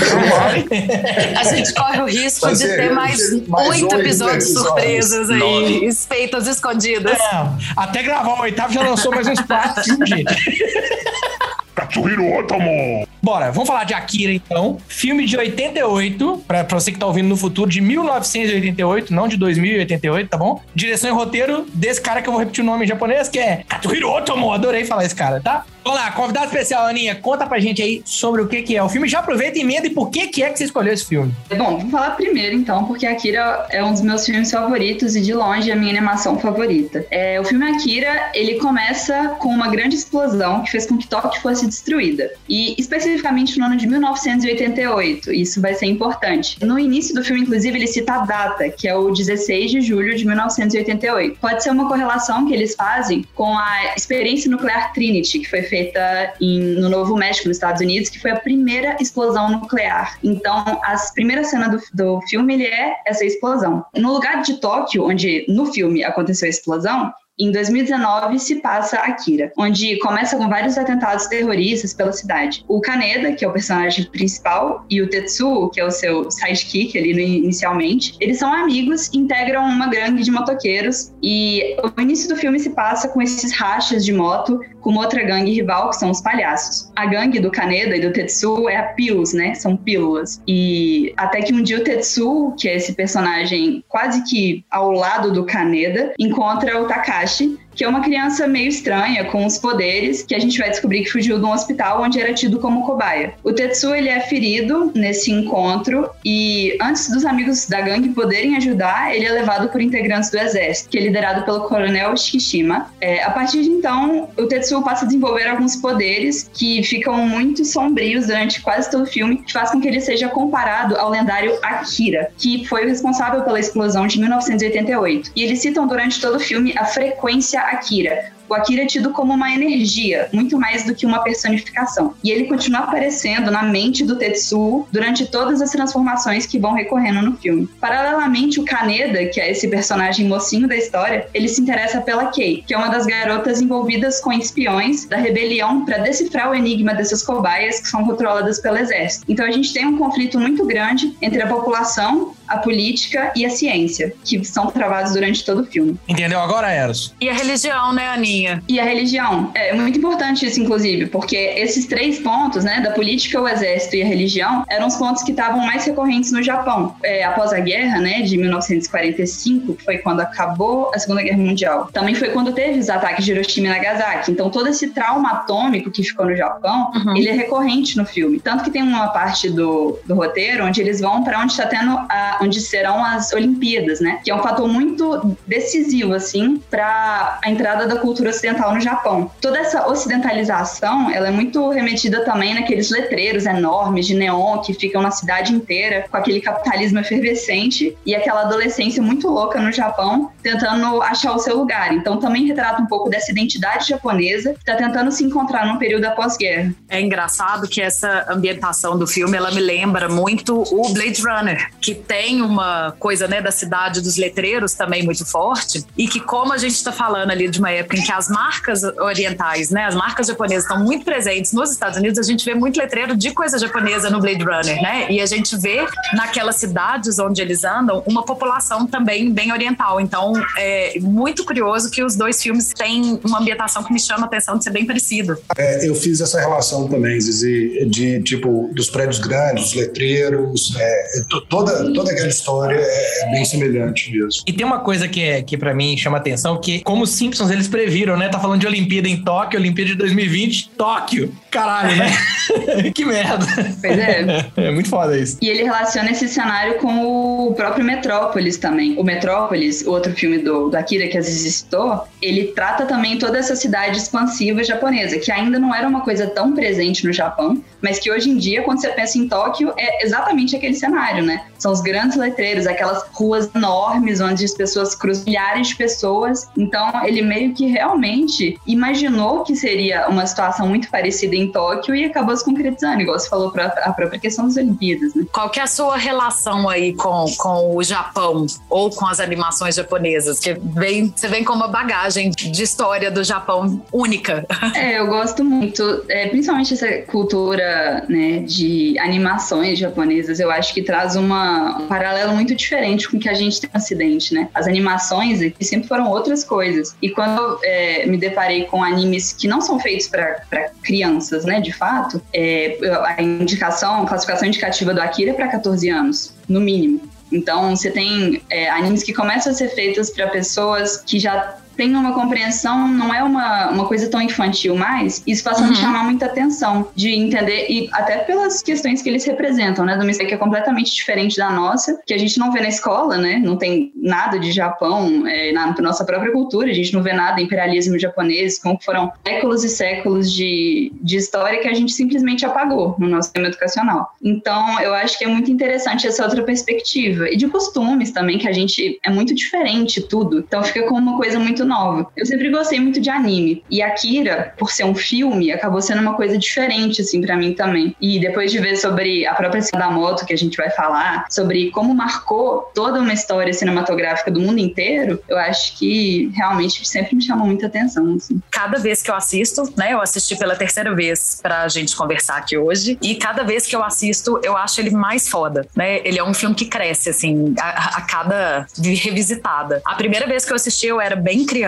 a 1.39 1.43
gente 1.45 1.73
corre 1.73 2.01
o 2.01 2.05
risco 2.05 2.41
Vai 2.45 2.53
de 2.53 2.59
ser- 2.59 2.75
ter 2.77 2.91
mais, 2.91 3.47
mais 3.47 3.69
oito 3.69 3.95
episódios 3.95 4.45
episódios. 4.45 4.53
surpresas 4.53 5.29
aí, 5.29 5.39
Nove. 5.39 5.91
feitas 6.07 6.47
escondidas. 6.47 7.17
Não, 7.31 7.57
até 7.77 8.03
gravar 8.03 8.33
o 8.33 8.41
oitavo 8.41 8.73
já 8.73 8.81
lançou 8.81 9.11
mais 9.13 9.27
uns 9.27 9.39
quatro 9.41 9.83
gente. 10.05 10.35
Katsuhiro 11.75 12.25
Otomo. 12.37 13.07
Bora, 13.21 13.51
vamos 13.51 13.67
falar 13.67 13.83
de 13.83 13.93
Akira 13.93 14.33
então. 14.33 14.77
Filme 14.87 15.25
de 15.25 15.37
88, 15.37 16.43
pra, 16.47 16.63
pra 16.63 16.79
você 16.79 16.91
que 16.91 16.97
tá 16.99 17.05
ouvindo 17.05 17.27
no 17.27 17.37
futuro, 17.37 17.69
de 17.69 17.81
1988, 17.81 19.13
não 19.13 19.27
de 19.27 19.37
2088, 19.37 20.29
tá 20.29 20.37
bom? 20.37 20.61
Direção 20.73 21.09
e 21.09 21.13
roteiro 21.13 21.65
desse 21.73 22.01
cara 22.01 22.21
que 22.21 22.27
eu 22.27 22.33
vou 22.33 22.39
repetir 22.39 22.63
o 22.63 22.67
nome 22.67 22.85
em 22.85 22.87
japonês, 22.87 23.29
que 23.29 23.39
é 23.39 23.63
Katsuhiro 23.67 24.09
Otomo. 24.09 24.51
Adorei 24.51 24.85
falar 24.85 25.05
esse 25.05 25.15
cara, 25.15 25.39
tá? 25.39 25.65
Vamos 25.83 25.99
lá, 25.99 26.11
convidado 26.11 26.45
especial, 26.45 26.85
Aninha, 26.85 27.15
conta 27.15 27.47
pra 27.47 27.59
gente 27.59 27.81
aí 27.81 28.03
sobre 28.05 28.41
o 28.41 28.47
que 28.47 28.61
que 28.61 28.77
é 28.77 28.83
o 28.83 28.89
filme. 28.89 29.07
Já 29.07 29.19
aproveita 29.19 29.57
e 29.57 29.61
emenda 29.61 29.87
e 29.87 29.89
por 29.89 30.11
que 30.11 30.27
que 30.27 30.43
é 30.43 30.49
que 30.49 30.57
você 30.57 30.65
escolheu 30.65 30.93
esse 30.93 31.05
filme. 31.05 31.33
Bom, 31.57 31.79
vou 31.79 31.89
falar 31.89 32.11
primeiro 32.11 32.55
então, 32.55 32.85
porque 32.85 33.05
Akira 33.07 33.65
é 33.71 33.83
um 33.83 33.91
dos 33.91 34.01
meus 34.01 34.25
filmes 34.25 34.51
favoritos 34.51 35.15
e 35.15 35.21
de 35.21 35.33
longe 35.33 35.71
a 35.71 35.75
minha 35.75 35.91
animação 35.91 36.39
favorita. 36.39 37.05
É, 37.09 37.39
o 37.41 37.43
filme 37.43 37.65
Akira, 37.65 38.31
ele 38.33 38.59
começa 38.59 39.29
com 39.39 39.49
uma 39.49 39.69
grande 39.69 39.95
explosão 39.95 40.61
que 40.61 40.71
fez 40.71 40.85
com 40.85 40.97
que 40.97 41.07
Tóquio 41.07 41.41
fosse 41.41 41.65
destruída. 41.65 42.31
E 42.47 42.75
especificamente 42.77 43.57
no 43.57 43.65
ano 43.65 43.75
de 43.75 43.87
1988, 43.87 45.33
isso 45.33 45.59
vai 45.59 45.73
ser 45.73 45.87
importante. 45.87 46.63
No 46.63 46.77
início 46.77 47.15
do 47.15 47.23
filme, 47.23 47.41
inclusive, 47.41 47.75
ele 47.77 47.87
cita 47.87 48.13
a 48.13 48.25
data, 48.25 48.69
que 48.69 48.87
é 48.87 48.95
o 48.95 49.09
16 49.11 49.71
de 49.71 49.81
julho 49.81 50.15
de 50.15 50.25
1988. 50.27 51.39
Pode 51.39 51.63
ser 51.63 51.71
uma 51.71 51.87
correlação 51.87 52.45
que 52.45 52.53
eles 52.53 52.75
fazem 52.75 53.25
com 53.33 53.57
a 53.57 53.95
experiência 53.97 54.49
nuclear 54.49 54.93
Trinity, 54.93 55.39
que 55.39 55.49
foi 55.49 55.70
feita 55.71 56.33
em- 56.41 56.75
no 56.81 56.89
Novo 56.89 57.15
México, 57.15 57.47
nos 57.47 57.55
Estados 57.55 57.81
Unidos, 57.81 58.09
que 58.09 58.19
foi 58.19 58.31
a 58.31 58.39
primeira 58.39 58.97
explosão 58.99 59.49
nuclear. 59.49 60.17
Então, 60.21 60.57
a 60.57 60.95
primeira 61.13 61.45
cena 61.45 61.69
do, 61.69 61.79
do 61.93 62.19
filme 62.27 62.65
é 62.65 62.97
essa 63.07 63.23
explosão. 63.23 63.85
No 63.95 64.11
lugar 64.11 64.41
de 64.41 64.57
Tóquio, 64.59 65.05
onde 65.05 65.45
no 65.47 65.65
filme 65.67 66.03
aconteceu 66.03 66.45
a 66.47 66.49
explosão, 66.49 67.13
em 67.41 67.51
2019 67.51 68.39
se 68.39 68.55
passa 68.57 68.97
Akira, 68.97 69.51
onde 69.57 69.97
começa 69.99 70.37
com 70.37 70.47
vários 70.47 70.77
atentados 70.77 71.27
terroristas 71.27 71.93
pela 71.93 72.11
cidade. 72.11 72.63
O 72.67 72.79
Kaneda, 72.79 73.31
que 73.33 73.43
é 73.43 73.47
o 73.47 73.51
personagem 73.51 74.05
principal, 74.05 74.85
e 74.89 75.01
o 75.01 75.09
Tetsuo, 75.09 75.69
que 75.69 75.79
é 75.79 75.85
o 75.85 75.91
seu 75.91 76.29
sidekick 76.29 76.97
ali 76.97 77.37
inicialmente, 77.37 78.15
eles 78.19 78.37
são 78.37 78.53
amigos 78.53 79.11
integram 79.13 79.63
uma 79.63 79.87
gangue 79.87 80.23
de 80.23 80.31
motoqueiros. 80.31 81.11
E 81.21 81.75
o 81.83 82.01
início 82.01 82.29
do 82.29 82.35
filme 82.35 82.59
se 82.59 82.69
passa 82.71 83.07
com 83.07 83.21
esses 83.21 83.51
rachas 83.53 84.05
de 84.05 84.13
moto 84.13 84.59
com 84.81 84.89
uma 84.89 85.01
outra 85.01 85.23
gangue 85.23 85.51
rival, 85.51 85.89
que 85.89 85.97
são 85.97 86.09
os 86.09 86.21
palhaços. 86.21 86.91
A 86.95 87.05
gangue 87.05 87.39
do 87.39 87.51
Kaneda 87.51 87.95
e 87.95 88.01
do 88.01 88.11
Tetsuo 88.11 88.67
é 88.67 88.77
a 88.77 88.83
Pills, 88.83 89.35
né? 89.35 89.53
São 89.53 89.77
pílulas. 89.77 90.41
E 90.47 91.13
até 91.15 91.41
que 91.41 91.53
um 91.53 91.61
dia 91.61 91.77
o 91.77 91.83
Tetsuo, 91.83 92.55
que 92.55 92.67
é 92.67 92.75
esse 92.75 92.93
personagem 92.93 93.83
quase 93.87 94.23
que 94.23 94.65
ao 94.69 94.91
lado 94.91 95.31
do 95.31 95.45
Kaneda, 95.45 96.13
encontra 96.19 96.81
o 96.81 96.87
Takashi, 96.87 97.30
podcast 97.31 97.70
que 97.75 97.83
é 97.83 97.87
uma 97.87 98.01
criança 98.01 98.47
meio 98.47 98.69
estranha, 98.69 99.25
com 99.25 99.45
os 99.45 99.57
poderes, 99.57 100.23
que 100.23 100.35
a 100.35 100.39
gente 100.39 100.57
vai 100.57 100.69
descobrir 100.69 101.03
que 101.03 101.11
fugiu 101.11 101.39
de 101.39 101.45
um 101.45 101.51
hospital 101.51 102.01
onde 102.01 102.19
era 102.19 102.33
tido 102.33 102.59
como 102.59 102.85
cobaia. 102.85 103.33
O 103.43 103.53
Tetsuo, 103.53 103.95
ele 103.95 104.09
é 104.09 104.19
ferido 104.21 104.91
nesse 104.93 105.31
encontro 105.31 106.09
e 106.23 106.77
antes 106.81 107.09
dos 107.09 107.25
amigos 107.25 107.67
da 107.67 107.81
gangue 107.81 108.09
poderem 108.09 108.55
ajudar, 108.57 109.15
ele 109.15 109.25
é 109.25 109.31
levado 109.31 109.69
por 109.69 109.81
integrantes 109.81 110.29
do 110.29 110.37
exército, 110.37 110.89
que 110.89 110.97
é 110.97 111.01
liderado 111.01 111.43
pelo 111.43 111.61
coronel 111.61 112.15
Shikishima. 112.15 112.91
É, 112.99 113.23
a 113.23 113.31
partir 113.31 113.63
de 113.63 113.69
então, 113.69 114.29
o 114.37 114.45
Tetsuo 114.47 114.83
passa 114.83 115.05
a 115.05 115.07
desenvolver 115.07 115.47
alguns 115.47 115.75
poderes 115.75 116.49
que 116.53 116.83
ficam 116.83 117.25
muito 117.27 117.63
sombrios 117.65 118.27
durante 118.27 118.61
quase 118.61 118.89
todo 118.89 119.03
o 119.03 119.07
filme, 119.07 119.37
que 119.37 119.51
faz 119.51 119.71
com 119.71 119.79
que 119.79 119.87
ele 119.87 120.01
seja 120.01 120.27
comparado 120.27 120.95
ao 120.97 121.09
lendário 121.09 121.57
Akira, 121.61 122.29
que 122.37 122.65
foi 122.65 122.85
o 122.85 122.87
responsável 122.87 123.41
pela 123.43 123.59
explosão 123.59 124.07
de 124.07 124.19
1988. 124.19 125.31
E 125.35 125.43
eles 125.43 125.59
citam 125.59 125.87
durante 125.87 126.19
todo 126.19 126.35
o 126.35 126.39
filme 126.39 126.73
a 126.77 126.85
frequência 126.85 127.60
Akira. 127.73 128.31
O 128.51 128.53
Akira 128.53 128.83
é 128.83 128.85
tido 128.85 129.11
como 129.11 129.33
uma 129.33 129.49
energia, 129.49 130.27
muito 130.33 130.59
mais 130.59 130.83
do 130.83 130.93
que 130.93 131.05
uma 131.05 131.23
personificação. 131.23 132.13
E 132.21 132.29
ele 132.29 132.49
continua 132.49 132.81
aparecendo 132.81 133.49
na 133.49 133.63
mente 133.63 134.03
do 134.03 134.17
Tetsuo 134.17 134.89
durante 134.91 135.25
todas 135.25 135.61
as 135.61 135.71
transformações 135.71 136.45
que 136.45 136.59
vão 136.59 136.73
recorrendo 136.73 137.21
no 137.21 137.37
filme. 137.37 137.65
Paralelamente, 137.79 138.59
o 138.59 138.65
Kaneda, 138.65 139.25
que 139.27 139.39
é 139.39 139.49
esse 139.49 139.69
personagem 139.69 140.27
mocinho 140.27 140.67
da 140.67 140.75
história, 140.75 141.29
ele 141.33 141.47
se 141.47 141.61
interessa 141.61 142.01
pela 142.01 142.25
Kei, 142.25 142.61
que 142.67 142.73
é 142.73 142.77
uma 142.77 142.89
das 142.89 143.05
garotas 143.05 143.61
envolvidas 143.61 144.19
com 144.19 144.33
espiões 144.33 145.05
da 145.05 145.15
rebelião 145.15 145.85
para 145.85 145.99
decifrar 145.99 146.51
o 146.51 146.53
enigma 146.53 146.93
dessas 146.93 147.23
cobaias 147.23 147.79
que 147.79 147.87
são 147.87 148.03
controladas 148.05 148.59
pelo 148.59 148.75
exército. 148.75 149.23
Então 149.29 149.45
a 149.45 149.51
gente 149.51 149.71
tem 149.71 149.85
um 149.85 149.97
conflito 149.97 150.37
muito 150.37 150.65
grande 150.65 151.15
entre 151.21 151.41
a 151.41 151.47
população, 151.47 152.35
a 152.49 152.57
política 152.57 153.31
e 153.33 153.45
a 153.45 153.49
ciência, 153.49 154.13
que 154.25 154.43
são 154.43 154.69
travados 154.69 155.13
durante 155.13 155.45
todo 155.45 155.61
o 155.61 155.65
filme. 155.65 155.97
Entendeu 156.05 156.41
agora, 156.41 156.69
Eros? 156.69 157.15
E 157.21 157.29
a 157.29 157.33
religião, 157.33 157.93
né, 157.93 158.09
Aninha? 158.09 158.40
E 158.67 158.79
a 158.79 158.83
religião. 158.83 159.51
É 159.55 159.73
muito 159.73 159.97
importante 159.97 160.45
isso, 160.45 160.59
inclusive, 160.59 161.07
porque 161.07 161.35
esses 161.35 161.85
três 161.85 162.19
pontos, 162.19 162.63
né, 162.63 162.81
da 162.81 162.91
política, 162.91 163.41
o 163.41 163.47
exército 163.47 163.95
e 163.95 164.03
a 164.03 164.05
religião, 164.05 164.63
eram 164.69 164.87
os 164.87 164.95
pontos 164.95 165.23
que 165.23 165.31
estavam 165.31 165.59
mais 165.65 165.85
recorrentes 165.85 166.31
no 166.31 166.41
Japão. 166.43 166.95
É, 167.03 167.23
após 167.23 167.53
a 167.53 167.59
guerra, 167.59 167.99
né, 167.99 168.21
de 168.21 168.37
1945, 168.37 169.75
que 169.75 169.83
foi 169.83 169.97
quando 169.99 170.21
acabou 170.21 170.91
a 170.93 170.99
Segunda 170.99 171.21
Guerra 171.23 171.37
Mundial, 171.37 171.89
também 171.93 172.15
foi 172.15 172.29
quando 172.29 172.51
teve 172.53 172.79
os 172.79 172.89
ataques 172.89 173.25
de 173.25 173.31
Hiroshima 173.31 173.67
e 173.67 173.69
Nagasaki. 173.69 174.31
Então, 174.31 174.49
todo 174.49 174.67
esse 174.67 174.89
trauma 174.89 175.31
atômico 175.31 175.91
que 175.91 176.03
ficou 176.03 176.25
no 176.25 176.35
Japão, 176.35 176.91
Uhum. 176.95 177.15
ele 177.15 177.29
é 177.29 177.31
recorrente 177.33 177.97
no 177.97 178.05
filme. 178.05 178.39
Tanto 178.39 178.63
que 178.63 178.71
tem 178.71 178.81
uma 178.83 179.07
parte 179.09 179.49
do, 179.49 179.99
do 180.05 180.15
roteiro 180.15 180.65
onde 180.65 180.81
eles 180.81 180.99
vão 180.99 181.23
para 181.23 181.39
onde 181.39 181.51
está 181.53 181.65
tendo, 181.65 181.91
a, 181.91 182.39
onde 182.41 182.59
serão 182.59 183.03
as 183.03 183.31
Olimpíadas, 183.33 183.99
né, 183.99 184.19
que 184.23 184.31
é 184.31 184.35
um 184.35 184.41
fator 184.41 184.67
muito 184.67 185.35
decisivo, 185.47 186.13
assim, 186.13 186.61
para 186.69 187.39
a 187.43 187.49
entrada 187.49 187.87
da 187.87 187.95
cultura 187.97 188.30
ocidental 188.31 188.73
no 188.73 188.81
Japão. 188.81 189.31
Toda 189.39 189.59
essa 189.59 189.87
ocidentalização, 189.87 191.11
ela 191.11 191.27
é 191.27 191.31
muito 191.31 191.69
remetida 191.69 192.23
também 192.25 192.53
naqueles 192.53 192.89
letreiros 192.89 193.45
enormes 193.45 194.07
de 194.07 194.15
neon 194.15 194.59
que 194.59 194.73
ficam 194.73 195.01
na 195.01 195.11
cidade 195.11 195.53
inteira, 195.53 196.05
com 196.09 196.17
aquele 196.17 196.41
capitalismo 196.41 196.99
efervescente 196.99 197.95
e 198.05 198.15
aquela 198.15 198.41
adolescência 198.41 199.01
muito 199.01 199.27
louca 199.27 199.59
no 199.59 199.71
Japão, 199.71 200.31
tentando 200.41 201.01
achar 201.01 201.33
o 201.33 201.39
seu 201.39 201.57
lugar. 201.57 201.93
Então 201.93 202.17
também 202.17 202.45
retrata 202.45 202.81
um 202.81 202.87
pouco 202.87 203.09
dessa 203.09 203.31
identidade 203.31 203.87
japonesa, 203.87 204.53
que 204.53 204.59
está 204.59 204.75
tentando 204.75 205.11
se 205.11 205.23
encontrar 205.23 205.65
num 205.65 205.77
período 205.77 206.05
após-guerra. 206.05 206.73
É 206.89 206.99
engraçado 206.99 207.67
que 207.67 207.81
essa 207.81 208.25
ambientação 208.29 208.97
do 208.97 209.05
filme, 209.07 209.37
ela 209.37 209.51
me 209.51 209.61
lembra 209.61 210.09
muito 210.09 210.61
o 210.61 210.93
Blade 210.93 211.21
Runner, 211.21 211.71
que 211.79 211.93
tem 211.93 212.41
uma 212.41 212.95
coisa, 212.99 213.27
né, 213.27 213.41
da 213.41 213.51
cidade 213.51 214.01
dos 214.01 214.17
letreiros 214.17 214.73
também 214.73 215.03
muito 215.03 215.25
forte, 215.25 215.85
e 215.97 216.07
que 216.07 216.19
como 216.19 216.53
a 216.53 216.57
gente 216.57 216.73
está 216.73 216.91
falando 216.91 217.31
ali 217.31 217.49
de 217.49 217.59
uma 217.59 217.71
época 217.71 217.97
em 217.97 218.03
que 218.03 218.11
as 218.21 218.29
marcas 218.29 218.83
orientais, 218.83 219.71
né, 219.71 219.85
as 219.85 219.95
marcas 219.95 220.27
japonesas 220.27 220.63
estão 220.63 220.83
muito 220.83 221.03
presentes 221.03 221.51
nos 221.53 221.71
Estados 221.71 221.97
Unidos, 221.97 222.19
a 222.19 222.23
gente 222.23 222.45
vê 222.45 222.53
muito 222.53 222.77
letreiro 222.77 223.15
de 223.17 223.31
coisa 223.31 223.57
japonesa 223.57 224.09
no 224.11 224.19
Blade 224.19 224.43
Runner, 224.43 224.79
né? 224.81 225.07
E 225.09 225.19
a 225.19 225.25
gente 225.25 225.57
vê 225.57 225.85
naquelas 226.13 226.57
cidades 226.57 227.17
onde 227.17 227.41
eles 227.41 227.63
andam 227.63 228.03
uma 228.05 228.23
população 228.23 228.85
também 228.85 229.31
bem 229.31 229.51
oriental. 229.51 229.99
Então, 229.99 230.33
é 230.57 230.99
muito 230.99 231.43
curioso 231.43 231.89
que 231.89 232.03
os 232.03 232.15
dois 232.15 232.41
filmes 232.41 232.71
têm 232.73 233.19
uma 233.23 233.39
ambientação 233.39 233.83
que 233.83 233.91
me 233.91 233.99
chama 233.99 234.23
a 234.23 234.27
atenção 234.27 234.57
de 234.57 234.63
ser 234.63 234.69
bem 234.69 234.85
parecido. 234.85 235.37
É, 235.57 235.87
eu 235.87 235.95
fiz 235.95 236.21
essa 236.21 236.39
relação 236.39 236.87
também, 236.87 237.19
Zizi, 237.19 237.85
de 237.89 238.21
tipo, 238.21 238.69
dos 238.73 238.89
prédios 238.89 239.19
grandes, 239.19 239.67
os 239.67 239.73
letreiros, 239.73 240.75
é, 240.77 241.23
to- 241.29 241.41
toda, 241.47 241.91
toda 241.93 242.11
aquela 242.11 242.27
história 242.27 242.77
é 242.79 243.31
bem 243.31 243.43
semelhante 243.45 244.11
mesmo. 244.11 244.43
E 244.45 244.53
tem 244.53 244.65
uma 244.65 244.79
coisa 244.79 245.07
que, 245.07 245.21
é, 245.23 245.41
que 245.41 245.57
para 245.57 245.73
mim 245.73 245.97
chama 245.97 246.17
atenção, 246.17 246.59
que 246.59 246.81
como 246.83 247.03
os 247.03 247.11
Simpsons 247.11 247.49
eles 247.49 247.67
previram, 247.67 248.00
né? 248.17 248.29
Tá 248.29 248.39
falando 248.39 248.61
de 248.61 248.67
Olimpíada 248.67 249.07
em 249.07 249.23
Tóquio, 249.23 249.59
Olimpíada 249.59 249.91
de 249.91 249.97
2020, 249.97 250.71
Tóquio. 250.77 251.33
Caralho, 251.49 251.95
né? 251.95 252.11
que 252.95 253.05
merda. 253.05 253.45
Pois 253.81 253.97
é. 253.97 254.51
É 254.61 254.71
muito 254.71 254.89
foda 254.89 255.17
isso. 255.17 255.37
E 255.41 255.49
ele 255.49 255.63
relaciona 255.63 256.11
esse 256.11 256.27
cenário 256.27 256.75
com 256.75 257.47
o 257.47 257.53
próprio 257.53 257.83
Metrópolis 257.83 258.57
também. 258.57 258.97
O 258.97 259.03
Metrópolis, 259.03 259.81
o 259.85 259.91
outro 259.91 260.13
filme 260.13 260.37
do, 260.39 260.69
do 260.69 260.75
Akira 260.75 261.07
que 261.07 261.17
às 261.17 261.25
vezes 261.25 261.55
citou, 261.55 262.07
ele 262.21 262.47
trata 262.47 262.85
também 262.85 263.17
toda 263.17 263.37
essa 263.37 263.55
cidade 263.55 263.97
expansiva 263.97 264.63
japonesa, 264.63 265.17
que 265.17 265.31
ainda 265.31 265.57
não 265.59 265.73
era 265.73 265.87
uma 265.87 266.01
coisa 266.01 266.27
tão 266.27 266.53
presente 266.53 267.05
no 267.05 267.13
Japão, 267.13 267.61
mas 267.81 267.99
que 267.99 268.11
hoje 268.11 268.29
em 268.29 268.37
dia, 268.37 268.61
quando 268.61 268.81
você 268.81 268.89
pensa 268.89 269.17
em 269.17 269.27
Tóquio, 269.27 269.73
é 269.77 270.05
exatamente 270.05 270.55
aquele 270.55 270.75
cenário, 270.75 271.23
né? 271.23 271.41
São 271.61 271.71
os 271.71 271.81
grandes 271.81 272.17
letreiros, 272.17 272.65
aquelas 272.65 273.03
ruas 273.13 273.49
enormes 273.53 274.19
onde 274.19 274.43
as 274.43 274.53
pessoas 274.53 274.95
cruzam 274.95 275.25
milhares 275.25 275.67
de 275.69 275.75
pessoas. 275.75 276.49
Então, 276.57 277.05
ele 277.05 277.21
meio 277.21 277.53
que 277.53 277.67
realmente 277.67 278.59
imaginou 278.65 279.43
que 279.43 279.55
seria 279.55 280.07
uma 280.07 280.25
situação 280.25 280.67
muito 280.67 280.89
parecida 280.89 281.35
em 281.35 281.51
Tóquio 281.51 281.95
e 281.95 282.05
acabou 282.05 282.35
se 282.35 282.43
concretizando, 282.43 283.01
igual 283.01 283.19
você 283.19 283.29
falou 283.29 283.51
para 283.51 283.67
a 283.67 283.93
própria 283.93 284.19
questão 284.19 284.45
das 284.45 284.57
Olimpíadas, 284.57 285.13
né? 285.13 285.25
Qual 285.31 285.49
que 285.49 285.59
é 285.59 285.63
a 285.63 285.67
sua 285.67 285.97
relação 285.97 286.67
aí 286.67 286.95
com, 286.95 287.25
com 287.37 287.75
o 287.75 287.83
Japão 287.83 288.47
ou 288.67 288.89
com 288.89 289.05
as 289.05 289.19
animações 289.19 289.75
japonesas? 289.75 290.39
Que 290.39 290.53
vem, 290.53 291.13
você 291.15 291.27
vem 291.27 291.43
com 291.43 291.53
uma 291.53 291.67
bagagem 291.67 292.31
de 292.31 292.63
história 292.63 293.11
do 293.11 293.23
Japão 293.23 293.81
única. 293.91 294.45
É, 294.73 294.99
eu 294.99 295.07
gosto 295.07 295.43
muito, 295.43 296.03
é, 296.07 296.27
principalmente 296.27 296.73
essa 296.73 296.87
cultura 297.01 298.05
né, 298.07 298.39
de 298.39 298.97
animações 298.99 299.77
japonesas, 299.77 300.39
eu 300.39 300.49
acho 300.49 300.73
que 300.73 300.81
traz 300.81 301.15
uma, 301.15 301.50
um 301.79 301.87
paralelo 301.87 302.33
muito 302.33 302.55
diferente 302.55 303.09
com 303.09 303.17
o 303.17 303.19
que 303.19 303.29
a 303.29 303.33
gente 303.33 303.59
tem 303.59 303.69
no 303.73 303.79
Ocidente, 303.79 304.33
né? 304.33 304.49
As 304.53 304.67
animações 304.67 305.39
sempre 305.61 305.87
foram 305.87 306.09
outras 306.09 306.43
coisas. 306.43 306.95
E 307.01 307.09
quando 307.09 307.59
é, 307.63 308.05
me 308.05 308.17
deparei 308.17 308.65
com 308.65 308.83
animes 308.83 309.33
que 309.33 309.47
não 309.47 309.61
são 309.61 309.79
feitos 309.79 310.07
para 310.07 310.71
crianças, 310.83 311.45
né, 311.45 311.59
de 311.59 311.71
fato, 311.71 312.21
é, 312.33 312.77
a 313.17 313.21
indicação, 313.21 314.03
a 314.03 314.07
classificação 314.07 314.47
indicativa 314.47 314.93
do 314.93 315.01
Akira 315.01 315.31
é 315.31 315.33
para 315.33 315.47
14 315.47 315.89
anos, 315.89 316.33
no 316.47 316.59
mínimo. 316.59 317.01
Então, 317.31 317.75
você 317.75 317.89
tem 317.89 318.41
é, 318.49 318.69
animes 318.69 319.03
que 319.03 319.13
começam 319.13 319.53
a 319.53 319.55
ser 319.55 319.69
feitos 319.69 320.09
para 320.09 320.27
pessoas 320.27 320.97
que 320.97 321.17
já 321.17 321.55
tem 321.81 321.95
uma 321.95 322.13
compreensão, 322.13 322.87
não 322.87 323.11
é 323.11 323.23
uma, 323.23 323.71
uma 323.71 323.87
coisa 323.87 324.07
tão 324.07 324.21
infantil 324.21 324.75
mais, 324.75 325.23
isso 325.25 325.43
passa 325.43 325.63
a 325.63 325.67
me 325.67 325.75
chamar 325.75 326.03
muita 326.03 326.27
atenção, 326.27 326.87
de 326.95 327.09
entender, 327.09 327.65
e 327.71 327.89
até 327.91 328.17
pelas 328.19 328.61
questões 328.61 329.01
que 329.01 329.09
eles 329.09 329.25
representam, 329.25 329.83
né? 329.83 329.97
Do 329.97 330.05
Mistake 330.05 330.29
que 330.29 330.35
é 330.35 330.37
completamente 330.37 330.93
diferente 330.93 331.37
da 331.37 331.49
nossa, 331.49 331.99
que 332.05 332.13
a 332.13 332.19
gente 332.19 332.37
não 332.37 332.51
vê 332.51 332.61
na 332.61 332.67
escola, 332.67 333.17
né? 333.17 333.41
Não 333.43 333.57
tem 333.57 333.91
nada 333.95 334.37
de 334.37 334.51
Japão 334.51 335.25
é, 335.25 335.51
na 335.53 335.73
nossa 335.79 336.05
própria 336.05 336.31
cultura, 336.31 336.69
a 336.69 336.73
gente 336.73 336.93
não 336.93 337.01
vê 337.01 337.13
nada 337.13 337.41
imperialismo 337.41 337.97
japonês, 337.97 338.59
como 338.59 338.77
foram 338.79 339.11
séculos 339.25 339.63
e 339.63 339.69
séculos 339.69 340.31
de, 340.31 340.91
de 341.01 341.17
história 341.17 341.59
que 341.61 341.67
a 341.67 341.73
gente 341.73 341.91
simplesmente 341.93 342.45
apagou 342.45 342.95
no 342.99 343.07
nosso 343.07 343.29
sistema 343.29 343.47
educacional. 343.47 344.13
Então, 344.23 344.79
eu 344.81 344.93
acho 344.93 345.17
que 345.17 345.25
é 345.25 345.27
muito 345.27 345.49
interessante 345.49 346.05
essa 346.05 346.23
outra 346.23 346.43
perspectiva. 346.43 347.27
E 347.27 347.35
de 347.35 347.47
costumes 347.47 348.11
também, 348.11 348.37
que 348.37 348.47
a 348.47 348.53
gente 348.53 348.99
é 349.03 349.09
muito 349.09 349.33
diferente 349.33 349.99
tudo. 349.99 350.41
Então, 350.47 350.63
fica 350.63 350.83
com 350.83 350.93
uma 350.93 351.17
coisa 351.17 351.39
muito 351.39 351.65
nova. 351.71 352.07
Eu 352.15 352.25
sempre 352.25 352.49
gostei 352.49 352.79
muito 352.79 352.99
de 352.99 353.09
anime. 353.09 353.63
E 353.69 353.81
Akira, 353.81 354.53
por 354.57 354.71
ser 354.71 354.83
um 354.83 354.93
filme, 354.93 355.51
acabou 355.51 355.81
sendo 355.81 356.01
uma 356.01 356.13
coisa 356.15 356.37
diferente, 356.37 357.01
assim, 357.01 357.21
para 357.21 357.37
mim 357.37 357.53
também. 357.53 357.95
E 358.01 358.19
depois 358.19 358.51
de 358.51 358.59
ver 358.59 358.75
sobre 358.75 359.25
a 359.25 359.33
própria 359.33 359.61
cena 359.61 359.85
da 359.85 359.91
moto, 359.91 360.25
que 360.25 360.33
a 360.33 360.37
gente 360.37 360.57
vai 360.57 360.69
falar, 360.69 361.25
sobre 361.29 361.71
como 361.71 361.93
marcou 361.93 362.69
toda 362.75 362.99
uma 362.99 363.13
história 363.13 363.53
cinematográfica 363.53 364.29
do 364.29 364.41
mundo 364.41 364.59
inteiro, 364.59 365.21
eu 365.29 365.37
acho 365.37 365.77
que 365.77 366.31
realmente 366.35 366.87
sempre 366.87 367.15
me 367.15 367.23
chamou 367.23 367.47
muita 367.47 367.67
atenção, 367.67 368.15
assim. 368.15 368.41
Cada 368.51 368.77
vez 368.77 369.01
que 369.01 369.09
eu 369.09 369.15
assisto, 369.15 369.63
né, 369.77 369.93
eu 369.93 370.01
assisti 370.01 370.35
pela 370.35 370.55
terceira 370.55 370.93
vez 370.93 371.39
pra 371.41 371.67
gente 371.67 371.95
conversar 371.95 372.37
aqui 372.37 372.57
hoje, 372.57 372.97
e 373.01 373.15
cada 373.15 373.43
vez 373.43 373.65
que 373.65 373.75
eu 373.75 373.83
assisto, 373.83 374.39
eu 374.43 374.57
acho 374.57 374.81
ele 374.81 374.91
mais 374.91 375.29
foda, 375.29 375.65
né? 375.75 375.99
Ele 376.03 376.19
é 376.19 376.23
um 376.23 376.33
filme 376.33 376.55
que 376.55 376.65
cresce, 376.65 377.09
assim, 377.09 377.53
a, 377.59 377.97
a 377.97 378.01
cada 378.01 378.67
revisitada. 378.77 379.81
A 379.85 379.95
primeira 379.95 380.27
vez 380.27 380.43
que 380.43 380.51
eu 380.51 380.55
assisti, 380.55 380.87
eu 380.87 380.99
era 380.99 381.15
bem 381.15 381.45
criança, 381.45 381.60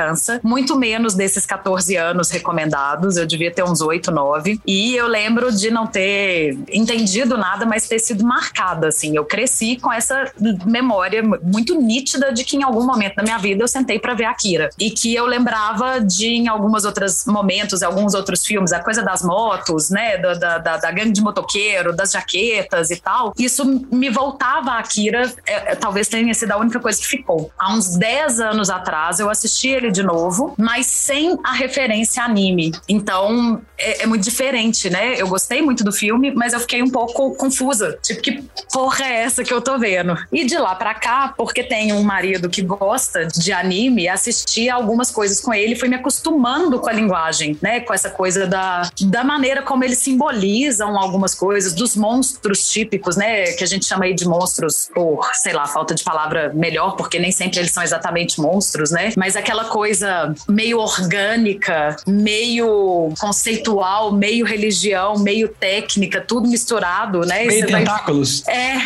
muito 0.43 0.77
menos 0.77 1.13
desses 1.13 1.45
14 1.45 1.95
anos 1.95 2.29
recomendados, 2.29 3.17
eu 3.17 3.25
devia 3.25 3.51
ter 3.51 3.63
uns 3.63 3.81
8, 3.81 4.12
9. 4.12 4.59
E 4.65 4.95
eu 4.95 5.07
lembro 5.07 5.51
de 5.51 5.69
não 5.71 5.88
ter 5.88 6.57
entendido 6.71 7.38
nada, 7.38 7.65
mas 7.65 7.88
ter 7.88 8.00
sido 8.00 8.25
marcada, 8.25 8.88
assim. 8.88 9.15
Eu 9.15 9.25
cresci 9.25 9.77
com 9.77 9.91
essa 9.91 10.31
memória 10.65 11.23
muito 11.23 11.79
nítida 11.79 12.31
de 12.31 12.43
que 12.43 12.57
em 12.57 12.63
algum 12.63 12.85
momento 12.85 13.15
da 13.15 13.23
minha 13.23 13.38
vida 13.38 13.63
eu 13.63 13.67
sentei 13.67 14.00
para 14.00 14.13
ver 14.13 14.25
Akira. 14.25 14.69
E 14.79 14.91
que 14.91 15.13
eu 15.13 15.25
lembrava 15.25 16.00
de, 16.00 16.27
em 16.27 16.47
alguns 16.47 16.85
outros 16.85 17.25
momentos, 17.25 17.83
alguns 17.83 18.13
outros 18.13 18.45
filmes, 18.45 18.71
a 18.71 18.79
coisa 18.79 19.01
das 19.01 19.23
motos, 19.23 19.89
né, 19.89 20.17
da, 20.17 20.33
da, 20.33 20.57
da, 20.57 20.77
da 20.77 20.91
gangue 20.91 21.12
de 21.12 21.21
motoqueiro, 21.21 21.95
das 21.95 22.12
jaquetas 22.12 22.89
e 22.91 22.97
tal. 22.97 23.33
Isso 23.38 23.65
me 23.91 24.09
voltava 24.09 24.71
a 24.71 24.79
Akira, 24.79 25.31
é, 25.45 25.71
é, 25.71 25.75
talvez 25.75 26.07
tenha 26.07 26.33
sido 26.33 26.51
a 26.51 26.57
única 26.57 26.79
coisa 26.79 27.00
que 27.00 27.07
ficou. 27.07 27.51
Há 27.57 27.73
uns 27.73 27.95
10 27.97 28.39
anos 28.39 28.69
atrás 28.69 29.19
eu 29.19 29.29
assisti 29.29 29.73
ele 29.74 29.92
de 29.92 30.03
novo, 30.03 30.53
mas 30.58 30.88
sem 30.88 31.38
a 31.44 31.53
referência 31.53 32.24
anime. 32.24 32.72
Então 32.88 33.62
é, 33.77 34.03
é, 34.03 34.06
muito 34.06 34.24
diferente, 34.24 34.89
né? 34.89 35.15
Eu 35.18 35.27
gostei 35.27 35.62
muito 35.62 35.84
do 35.84 35.92
filme, 35.92 36.32
mas 36.32 36.53
eu 36.53 36.60
fiquei 36.60 36.82
um 36.82 36.89
pouco 36.89 37.36
confusa. 37.36 37.98
Tipo, 38.01 38.22
que 38.22 38.44
porra 38.72 39.06
é 39.06 39.24
essa 39.24 39.44
que 39.44 39.53
eu 39.53 39.62
tô 39.62 39.77
vendo? 39.77 40.15
E 40.32 40.46
de 40.46 40.58
lá 40.58 40.75
pra 40.75 40.94
cá, 40.94 41.34
porque 41.36 41.63
tenho 41.63 41.96
um 41.96 42.03
marido 42.03 42.50
que 42.50 42.62
gosta 42.62 43.25
de 43.25 43.51
anime, 43.51 44.08
assisti 44.08 44.70
algumas 44.70 45.12
coisas 45.12 45.42
com 45.42 45.53
ele, 45.53 45.75
fui 45.75 45.89
me 45.89 45.96
acostumando 45.96 46.80
com 46.80 46.89
a 46.89 46.94
linguagem, 46.94 47.58
né? 47.62 47.80
Com 47.82 47.94
essa 47.94 48.10
coisa 48.10 48.48
da, 48.48 48.89
da 49.01 49.24
maneira 49.24 49.62
como 49.62 49.84
eles 49.84 50.00
simbolizam 50.00 50.98
algumas 50.98 51.34
coisas, 51.36 51.74
dos 51.74 51.96
monstros 51.96 52.70
típicos, 52.70 53.15
né? 53.15 53.51
Que 53.53 53.63
a 53.63 53.68
gente 53.68 53.86
chama 53.86 54.06
aí 54.06 54.13
de 54.13 54.27
monstros 54.27 54.89
por, 54.94 55.30
sei 55.36 55.53
lá, 55.53 55.65
falta 55.68 55.94
de 55.94 56.03
palavra 56.03 56.51
melhor, 56.53 56.96
porque 56.96 57.20
nem 57.20 57.32
sempre 57.32 57.60
eles 57.60 57.72
são 57.72 57.84
exatamente 57.84 58.39
monstros, 58.39 58.92
né? 58.92 59.12
Mas 59.18 59.36
aquela 59.36 59.62
coisa 59.63 60.34
meio 60.48 60.79
orgânica, 60.79 61.96
meio 62.08 63.13
conceitual, 63.20 64.12
meio 64.12 64.46
religião, 64.46 65.17
meio 65.20 65.48
técnica, 65.48 66.22
tudo 66.22 66.48
misturado, 66.48 67.22
né? 67.22 67.46
Meio 67.46 67.65
Você 67.65 67.72
vai- 67.72 67.82
tentáculos. 67.82 68.48
é, 68.48 68.77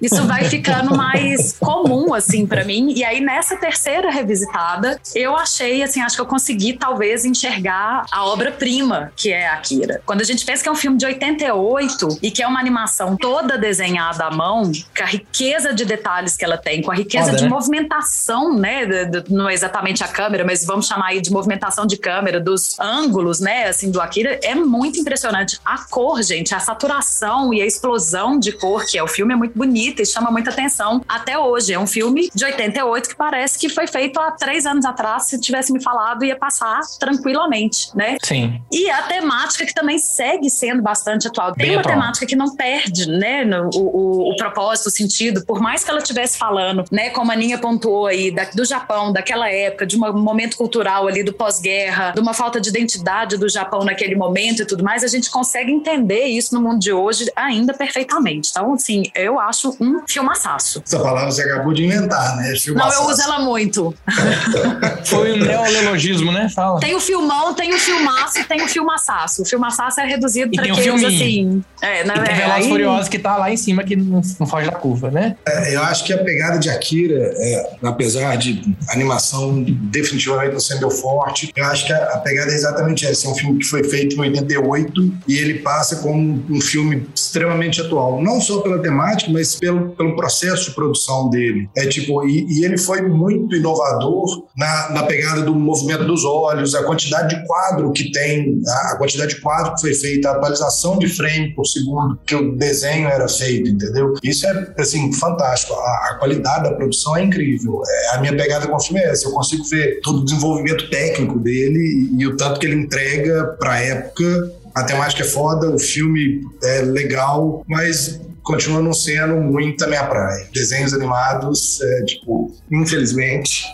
isso 0.00 0.26
vai 0.26 0.44
ficando 0.50 0.96
mais 0.96 1.56
comum, 1.58 2.14
assim, 2.14 2.46
pra 2.46 2.64
mim. 2.64 2.92
E 2.94 3.04
aí, 3.04 3.20
nessa 3.20 3.56
terceira 3.56 4.10
revisitada, 4.10 5.00
eu 5.14 5.36
achei, 5.36 5.82
assim, 5.82 6.00
acho 6.00 6.16
que 6.16 6.22
eu 6.22 6.26
consegui, 6.26 6.74
talvez, 6.74 7.24
enxergar 7.24 8.04
a 8.10 8.24
obra-prima 8.24 9.12
que 9.16 9.32
é 9.32 9.48
Akira. 9.48 10.00
Quando 10.04 10.20
a 10.20 10.24
gente 10.24 10.44
pensa 10.44 10.62
que 10.62 10.68
é 10.68 10.72
um 10.72 10.76
filme 10.76 10.98
de 10.98 11.06
88 11.06 12.18
e 12.22 12.30
que 12.30 12.42
é 12.42 12.46
uma 12.46 12.60
animação 12.60 13.16
toda 13.16 13.58
desenhada 13.58 14.24
à 14.24 14.30
mão, 14.30 14.70
com 14.96 15.02
a 15.02 15.06
riqueza 15.06 15.72
de 15.72 15.84
detalhes 15.84 16.36
que 16.36 16.44
ela 16.44 16.56
tem, 16.56 16.82
com 16.82 16.90
a 16.90 16.94
riqueza 16.94 17.26
Foda, 17.26 17.36
de 17.36 17.44
né? 17.44 17.48
movimentação, 17.48 18.56
né? 18.56 18.86
não 19.28 19.48
é 19.48 19.54
exatamente 19.54 20.02
a 20.04 20.08
câmera, 20.08 20.44
mas 20.44 20.64
vamos 20.64 20.86
chamar 20.86 21.08
aí 21.08 21.20
de 21.20 21.30
movimentação 21.30 21.86
de 21.86 21.96
câmera, 21.96 22.40
dos 22.40 22.78
ângulos, 22.78 23.40
né? 23.40 23.68
Assim, 23.68 23.90
do 23.90 24.00
Akira, 24.00 24.38
é 24.42 24.54
muito 24.54 24.98
impressionante. 24.98 25.58
A 25.64 25.78
cor, 25.78 26.22
gente, 26.22 26.54
a 26.54 26.60
saturação 26.60 27.52
e 27.52 27.62
a 27.62 27.66
explosão 27.66 28.38
de 28.38 28.52
cor 28.52 28.84
que 28.84 28.98
é 28.98 29.02
o 29.02 29.08
filme 29.08 29.34
é 29.34 29.36
muito 29.36 29.58
bonita 29.86 30.02
e 30.02 30.06
chama 30.06 30.30
muita 30.30 30.50
atenção 30.50 31.02
até 31.08 31.38
hoje. 31.38 31.72
É 31.72 31.78
um 31.78 31.86
filme 31.86 32.28
de 32.34 32.44
88 32.44 33.08
que 33.10 33.16
parece 33.16 33.58
que 33.58 33.68
foi 33.68 33.86
feito 33.86 34.18
há 34.20 34.30
três 34.32 34.66
anos 34.66 34.84
atrás. 34.84 35.24
Se 35.28 35.40
tivesse 35.40 35.72
me 35.72 35.82
falado, 35.82 36.24
ia 36.24 36.36
passar 36.36 36.80
tranquilamente, 36.98 37.88
né? 37.96 38.16
Sim. 38.22 38.60
E 38.72 38.90
a 38.90 39.02
temática 39.02 39.64
que 39.64 39.74
também 39.74 39.98
segue 39.98 40.50
sendo 40.50 40.82
bastante 40.82 41.28
atual. 41.28 41.52
Tem 41.54 41.66
Bem 41.66 41.76
uma 41.76 41.80
atual. 41.80 41.94
temática 41.94 42.26
que 42.26 42.36
não 42.36 42.54
perde, 42.56 43.08
né, 43.08 43.44
no- 43.44 43.70
o, 43.74 43.80
o, 43.80 44.32
o 44.32 44.36
propósito, 44.36 44.86
o 44.86 44.90
sentido, 44.90 45.44
por 45.44 45.60
mais 45.60 45.84
que 45.84 45.90
ela 45.90 46.00
estivesse 46.00 46.36
falando, 46.38 46.84
né, 46.90 47.10
como 47.10 47.30
a 47.30 47.34
Aninha 47.34 47.58
pontuou 47.58 48.06
aí, 48.06 48.30
da- 48.30 48.44
do 48.54 48.64
Japão, 48.64 49.12
daquela 49.12 49.48
época, 49.50 49.86
de 49.86 49.96
um 49.96 50.12
momento 50.12 50.56
cultural 50.56 51.06
ali 51.06 51.22
do 51.22 51.32
pós-guerra, 51.32 52.12
de 52.12 52.20
uma 52.20 52.34
falta 52.34 52.60
de 52.60 52.68
identidade 52.68 53.36
do 53.36 53.48
Japão 53.48 53.84
naquele 53.84 54.14
momento 54.14 54.62
e 54.62 54.66
tudo 54.66 54.82
mais, 54.84 55.04
a 55.04 55.08
gente 55.08 55.30
consegue 55.30 55.70
entender 55.70 56.24
isso 56.26 56.54
no 56.54 56.60
mundo 56.60 56.78
de 56.80 56.92
hoje 56.92 57.30
ainda 57.36 57.72
perfeitamente. 57.74 58.50
Então, 58.50 58.72
assim, 58.74 59.04
eu 59.14 59.38
acho 59.38 59.75
um 59.80 60.00
filmaçaço. 60.06 60.82
Essa 60.86 60.98
palavra 61.00 61.30
você 61.30 61.42
acabou 61.42 61.72
de 61.72 61.84
inventar, 61.84 62.36
né? 62.36 62.42
Não, 62.44 62.50
eu 62.50 62.56
Filmaçaço. 62.60 63.10
uso 63.10 63.22
ela 63.22 63.38
muito. 63.40 63.94
Foi 65.04 65.32
um 65.32 65.36
neologismo, 65.44 66.32
né? 66.32 66.48
Fala. 66.54 66.80
Tem 66.80 66.94
o 66.94 67.00
filmão, 67.00 67.54
tem 67.54 67.74
o 67.74 67.78
filmaço 67.78 68.38
e 68.38 68.44
tem 68.44 68.62
o 68.62 68.68
filmaço. 68.68 69.42
O 69.42 69.44
filmaço 69.44 69.82
é 70.00 70.06
reduzido 70.06 70.50
para 70.52 70.64
aqueles 70.64 70.84
filminho. 70.84 71.06
assim. 71.08 71.64
É, 71.82 72.04
na 72.04 72.14
E 72.16 72.20
tem 72.24 72.32
é, 72.34 72.36
Velozes 72.36 72.64
aí- 72.64 72.68
Furiosos 72.68 73.08
que 73.08 73.18
tá 73.18 73.36
lá 73.36 73.50
em 73.50 73.56
cima, 73.56 73.84
que 73.84 73.94
não, 73.96 74.20
não 74.40 74.46
foge 74.46 74.66
da 74.70 74.76
curva, 74.76 75.10
né? 75.10 75.36
É, 75.46 75.74
Eu 75.74 75.82
acho 75.82 76.04
que 76.04 76.12
a 76.12 76.18
pegada 76.24 76.58
de 76.58 76.68
Akira, 76.70 77.32
é, 77.36 77.76
apesar 77.82 78.36
de 78.36 78.62
animação 78.88 79.62
definitivamente 79.66 80.52
não 80.52 80.60
ser 80.60 80.78
meu 80.78 80.90
forte, 80.90 81.52
eu 81.54 81.64
acho 81.66 81.86
que 81.86 81.92
a, 81.92 81.96
a 82.14 82.18
pegada 82.18 82.50
é 82.50 82.54
exatamente 82.54 83.06
essa. 83.06 83.26
É 83.26 83.30
um 83.30 83.34
filme 83.34 83.58
que 83.58 83.66
foi 83.66 83.84
feito 83.84 84.16
em 84.16 84.20
88 84.20 85.12
e 85.28 85.36
ele 85.38 85.54
passa 85.60 85.96
como 85.96 86.44
um 86.50 86.60
filme 86.60 87.06
extremamente 87.14 87.80
atual. 87.80 88.22
Não 88.22 88.40
só 88.40 88.60
pela 88.60 88.78
temática, 88.80 89.30
mas 89.30 89.54
pelo, 89.66 89.88
pelo 89.90 90.14
processo 90.14 90.66
de 90.66 90.74
produção 90.74 91.28
dele. 91.28 91.68
É 91.76 91.86
tipo, 91.86 92.24
e, 92.24 92.46
e 92.48 92.64
ele 92.64 92.78
foi 92.78 93.02
muito 93.02 93.56
inovador 93.56 94.46
na, 94.56 94.90
na 94.90 95.02
pegada 95.02 95.42
do 95.42 95.54
movimento 95.54 96.04
dos 96.04 96.24
olhos, 96.24 96.74
a 96.74 96.84
quantidade 96.84 97.34
de 97.34 97.46
quadro 97.46 97.90
que 97.92 98.12
tem, 98.12 98.60
a, 98.68 98.96
quantidade 98.96 99.34
de 99.34 99.40
quadro 99.40 99.74
que 99.74 99.80
foi 99.80 99.94
feita, 99.94 100.28
a 100.28 100.32
atualização 100.32 100.98
de 100.98 101.08
frame 101.08 101.52
por 101.54 101.66
segundo 101.66 102.18
que 102.24 102.34
o 102.36 102.56
desenho 102.56 103.08
era 103.08 103.28
feito, 103.28 103.68
entendeu? 103.68 104.14
Isso 104.22 104.46
é, 104.46 104.74
assim, 104.78 105.12
fantástico. 105.12 105.74
A, 105.74 106.10
a 106.10 106.16
qualidade 106.18 106.64
da 106.64 106.76
produção 106.76 107.16
é 107.16 107.24
incrível. 107.24 107.82
É, 107.88 108.16
a 108.16 108.20
minha 108.20 108.36
pegada 108.36 108.68
com 108.68 108.76
o 108.76 108.80
filme 108.80 109.00
é 109.00 109.10
essa. 109.10 109.26
Eu 109.26 109.32
consigo 109.32 109.64
ver 109.64 110.00
todo 110.02 110.20
o 110.20 110.24
desenvolvimento 110.24 110.88
técnico 110.90 111.40
dele 111.40 112.10
e, 112.12 112.22
e 112.22 112.26
o 112.26 112.36
tanto 112.36 112.60
que 112.60 112.66
ele 112.66 112.76
entrega 112.76 113.56
para 113.58 113.72
a 113.72 113.80
época 113.80 114.54
a 114.76 114.84
temática 114.84 115.22
é 115.22 115.26
foda, 115.26 115.70
o 115.70 115.78
filme 115.78 116.42
é 116.62 116.82
legal, 116.82 117.64
mas 117.66 118.20
continua 118.46 118.80
não 118.80 118.92
sendo 118.92 119.36
muito 119.36 119.84
a 119.84 119.88
minha 119.88 120.04
praia. 120.04 120.46
Desenhos 120.52 120.94
animados, 120.94 121.80
é, 121.80 122.04
tipo, 122.04 122.54
infelizmente. 122.70 123.64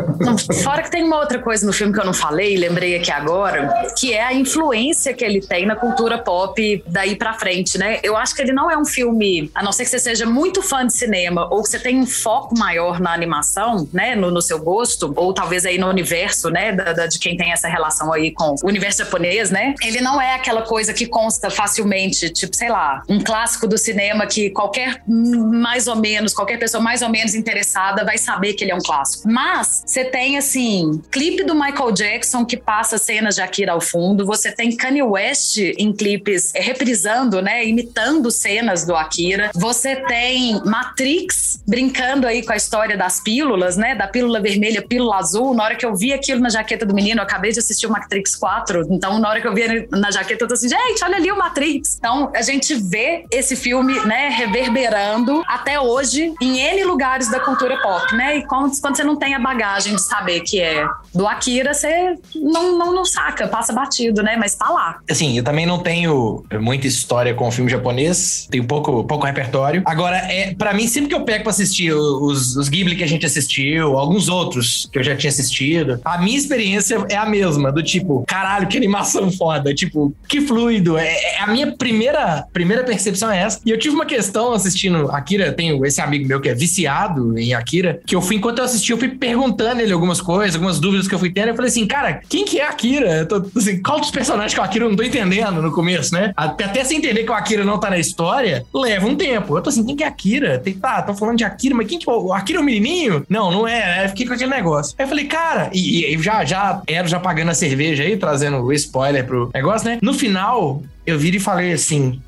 Fora 0.62 0.82
que 0.82 0.90
tem 0.90 1.02
uma 1.02 1.18
outra 1.18 1.38
coisa 1.38 1.66
no 1.66 1.72
filme 1.72 1.94
que 1.94 1.98
eu 1.98 2.04
não 2.04 2.12
falei, 2.12 2.56
lembrei 2.56 2.94
aqui 2.94 3.10
agora, 3.10 3.86
que 3.96 4.12
é 4.12 4.22
a 4.22 4.34
influência 4.34 5.14
que 5.14 5.24
ele 5.24 5.40
tem 5.40 5.64
na 5.64 5.74
cultura 5.74 6.18
pop 6.18 6.84
daí 6.86 7.16
pra 7.16 7.32
frente, 7.32 7.78
né? 7.78 8.00
Eu 8.02 8.16
acho 8.16 8.34
que 8.34 8.42
ele 8.42 8.52
não 8.52 8.70
é 8.70 8.76
um 8.76 8.84
filme, 8.84 9.50
a 9.54 9.62
não 9.62 9.72
ser 9.72 9.84
que 9.84 9.90
você 9.90 9.98
seja 9.98 10.26
muito 10.26 10.60
fã 10.62 10.86
de 10.86 10.92
cinema 10.92 11.48
ou 11.50 11.62
que 11.62 11.70
você 11.70 11.78
tenha 11.78 11.98
um 11.98 12.06
foco 12.06 12.56
maior 12.58 13.00
na 13.00 13.14
animação, 13.14 13.88
né, 13.92 14.14
no, 14.14 14.30
no 14.30 14.42
seu 14.42 14.58
gosto, 14.58 15.12
ou 15.16 15.32
talvez 15.32 15.64
aí 15.64 15.78
no 15.78 15.88
universo, 15.88 16.50
né, 16.50 16.72
da, 16.72 16.92
da, 16.92 17.06
de 17.06 17.18
quem 17.18 17.34
tem 17.34 17.50
essa 17.52 17.66
relação 17.66 18.12
aí 18.12 18.30
com 18.30 18.54
o 18.62 18.68
universo 18.68 18.98
japonês, 18.98 19.50
né? 19.50 19.74
Ele 19.82 20.02
não 20.02 20.20
é 20.20 20.34
aquela 20.34 20.62
coisa 20.62 20.92
que 20.92 21.06
consta 21.06 21.48
facilmente, 21.48 22.28
tipo, 22.28 22.54
sei 22.54 22.68
lá, 22.68 23.02
um 23.08 23.22
clássico 23.22 23.66
do 23.66 23.78
cinema 23.78 24.17
que 24.26 24.50
qualquer 24.50 25.02
mais 25.06 25.86
ou 25.86 25.96
menos, 25.96 26.32
qualquer 26.32 26.58
pessoa 26.58 26.82
mais 26.82 27.02
ou 27.02 27.08
menos 27.08 27.34
interessada 27.34 28.04
vai 28.04 28.18
saber 28.18 28.54
que 28.54 28.64
ele 28.64 28.72
é 28.72 28.74
um 28.74 28.80
clássico. 28.80 29.28
Mas 29.28 29.82
você 29.86 30.04
tem 30.04 30.36
assim, 30.36 31.02
clipe 31.10 31.44
do 31.44 31.54
Michael 31.54 31.92
Jackson 31.92 32.44
que 32.44 32.56
passa 32.56 32.98
cenas 32.98 33.34
de 33.34 33.42
Akira 33.42 33.72
ao 33.72 33.80
fundo, 33.80 34.24
você 34.24 34.52
tem 34.52 34.74
Kanye 34.76 35.02
West 35.02 35.58
em 35.58 35.92
clipes 35.92 36.54
é, 36.54 36.60
reprisando, 36.60 37.40
né, 37.42 37.66
imitando 37.66 38.30
cenas 38.30 38.84
do 38.84 38.94
Akira. 38.94 39.50
Você 39.54 39.96
tem 39.96 40.60
Matrix 40.64 41.62
brincando 41.66 42.26
aí 42.26 42.44
com 42.44 42.52
a 42.52 42.56
história 42.56 42.96
das 42.96 43.20
pílulas, 43.20 43.76
né, 43.76 43.94
da 43.94 44.06
pílula 44.06 44.40
vermelha, 44.40 44.82
pílula 44.82 45.16
azul. 45.16 45.54
Na 45.54 45.64
hora 45.64 45.76
que 45.76 45.84
eu 45.84 45.94
vi 45.94 46.12
aquilo 46.12 46.40
na 46.40 46.48
jaqueta 46.48 46.86
do 46.86 46.94
menino, 46.94 47.20
eu 47.20 47.24
acabei 47.24 47.52
de 47.52 47.58
assistir 47.58 47.86
o 47.86 47.90
Matrix 47.90 48.36
4, 48.36 48.86
então 48.90 49.18
na 49.18 49.28
hora 49.28 49.40
que 49.40 49.46
eu 49.46 49.54
vi 49.54 49.88
na 49.90 50.10
jaqueta 50.10 50.44
eu 50.44 50.48
tô 50.48 50.54
assim, 50.54 50.68
gente, 50.68 51.04
olha 51.04 51.16
ali 51.16 51.30
o 51.30 51.36
Matrix. 51.36 51.96
Então 51.98 52.30
a 52.34 52.42
gente 52.42 52.74
vê 52.74 53.24
esse 53.30 53.56
filme, 53.56 53.94
né, 54.08 54.30
reverberando 54.30 55.42
até 55.46 55.78
hoje 55.78 56.32
em 56.40 56.58
N 56.58 56.84
lugares 56.84 57.30
da 57.30 57.38
cultura 57.38 57.76
pop, 57.82 58.16
né? 58.16 58.38
E 58.38 58.46
quando, 58.46 58.72
quando 58.80 58.96
você 58.96 59.04
não 59.04 59.16
tem 59.16 59.34
a 59.34 59.38
bagagem 59.38 59.94
de 59.94 60.02
saber 60.02 60.40
que 60.40 60.60
é 60.60 60.88
do 61.14 61.26
Akira, 61.26 61.74
você 61.74 62.16
não, 62.34 62.78
não, 62.78 62.94
não 62.94 63.04
saca, 63.04 63.46
passa 63.46 63.72
batido, 63.72 64.22
né? 64.22 64.36
Mas 64.36 64.54
tá 64.54 64.70
lá. 64.70 64.98
Assim, 65.10 65.36
eu 65.36 65.44
também 65.44 65.66
não 65.66 65.78
tenho 65.78 66.42
muita 66.58 66.86
história 66.86 67.34
com 67.34 67.46
o 67.46 67.50
filme 67.50 67.70
japonês, 67.70 68.48
tenho 68.50 68.64
pouco, 68.64 69.04
pouco 69.04 69.26
repertório. 69.26 69.82
Agora, 69.84 70.16
é 70.16 70.54
para 70.54 70.72
mim, 70.72 70.88
sempre 70.88 71.10
que 71.10 71.14
eu 71.14 71.24
pego 71.24 71.44
pra 71.44 71.50
assistir 71.50 71.92
os, 71.92 72.56
os 72.56 72.68
Ghibli 72.68 72.96
que 72.96 73.04
a 73.04 73.08
gente 73.08 73.26
assistiu, 73.26 73.98
alguns 73.98 74.28
outros 74.28 74.88
que 74.90 74.98
eu 74.98 75.02
já 75.02 75.14
tinha 75.14 75.28
assistido, 75.30 76.00
a 76.02 76.16
minha 76.18 76.38
experiência 76.38 77.04
é 77.10 77.16
a 77.16 77.26
mesma, 77.26 77.70
do 77.70 77.82
tipo, 77.82 78.24
caralho, 78.26 78.66
que 78.66 78.76
animação 78.76 79.30
foda, 79.30 79.74
tipo, 79.74 80.14
que 80.26 80.40
fluido. 80.40 80.96
É, 80.96 81.12
é 81.12 81.40
a 81.40 81.46
minha 81.46 81.76
primeira, 81.76 82.46
primeira 82.52 82.84
percepção 82.84 83.30
é 83.30 83.42
essa. 83.42 83.60
E 83.66 83.70
eu 83.70 83.78
tive 83.78 83.97
uma 83.98 84.06
questão 84.06 84.52
assistindo 84.52 85.10
Akira, 85.10 85.52
tenho 85.52 85.84
esse 85.84 86.00
amigo 86.00 86.26
meu 86.26 86.40
que 86.40 86.48
é 86.48 86.54
viciado 86.54 87.36
em 87.38 87.52
Akira, 87.52 88.00
que 88.06 88.14
eu 88.14 88.22
fui, 88.22 88.36
enquanto 88.36 88.58
eu 88.58 88.64
assisti, 88.64 88.92
eu 88.92 88.98
fui 88.98 89.08
perguntando 89.08 89.80
ele 89.80 89.92
algumas 89.92 90.20
coisas, 90.20 90.54
algumas 90.54 90.78
dúvidas 90.78 91.08
que 91.08 91.14
eu 91.14 91.18
fui 91.18 91.30
tendo. 91.30 91.48
Eu 91.48 91.56
falei 91.56 91.70
assim, 91.70 91.86
cara, 91.86 92.20
quem 92.28 92.44
que 92.44 92.60
é 92.60 92.66
Akira? 92.66 93.26
Tô, 93.26 93.44
assim, 93.56 93.82
qual 93.82 94.00
dos 94.00 94.10
personagens 94.10 94.54
que 94.54 94.60
o 94.60 94.62
Akira 94.62 94.84
eu 94.84 94.88
não 94.88 94.96
tô 94.96 95.02
entendendo 95.02 95.60
no 95.60 95.72
começo, 95.72 96.14
né? 96.14 96.32
Até, 96.36 96.64
até 96.64 96.84
você 96.84 96.94
entender 96.94 97.24
que 97.24 97.30
o 97.30 97.34
Akira 97.34 97.64
não 97.64 97.78
tá 97.78 97.90
na 97.90 97.98
história, 97.98 98.64
leva 98.72 99.06
um 99.06 99.16
tempo. 99.16 99.56
Eu 99.56 99.62
tô 99.62 99.70
assim, 99.70 99.84
quem 99.84 99.96
que 99.96 100.04
é 100.04 100.06
Akira? 100.06 100.58
Tem, 100.58 100.74
tá, 100.74 101.02
tô 101.02 101.14
falando 101.14 101.38
de 101.38 101.44
Akira, 101.44 101.74
mas 101.74 101.88
quem 101.88 101.98
que 101.98 102.08
é 102.08 102.12
o 102.12 102.32
Akira 102.32 102.58
é 102.58 102.62
o 102.62 102.64
menininho? 102.64 103.26
Não, 103.28 103.50
não 103.50 103.66
é, 103.66 104.02
né? 104.02 104.08
Fiquei 104.08 104.26
com 104.26 104.34
aquele 104.34 104.50
negócio. 104.50 104.94
Aí 104.98 105.04
eu 105.04 105.08
falei, 105.08 105.24
cara, 105.26 105.70
e, 105.72 106.14
e 106.14 106.22
já, 106.22 106.44
já 106.44 106.82
era 106.86 107.08
já 107.08 107.18
pagando 107.18 107.50
a 107.50 107.54
cerveja 107.54 108.04
aí, 108.04 108.16
trazendo 108.16 108.58
o 108.58 108.72
spoiler 108.72 109.26
pro 109.26 109.50
negócio, 109.52 109.88
né? 109.88 109.98
No 110.00 110.14
final, 110.14 110.82
eu 111.06 111.18
viri 111.18 111.38
e 111.38 111.40
falei 111.40 111.72
assim, 111.72 112.20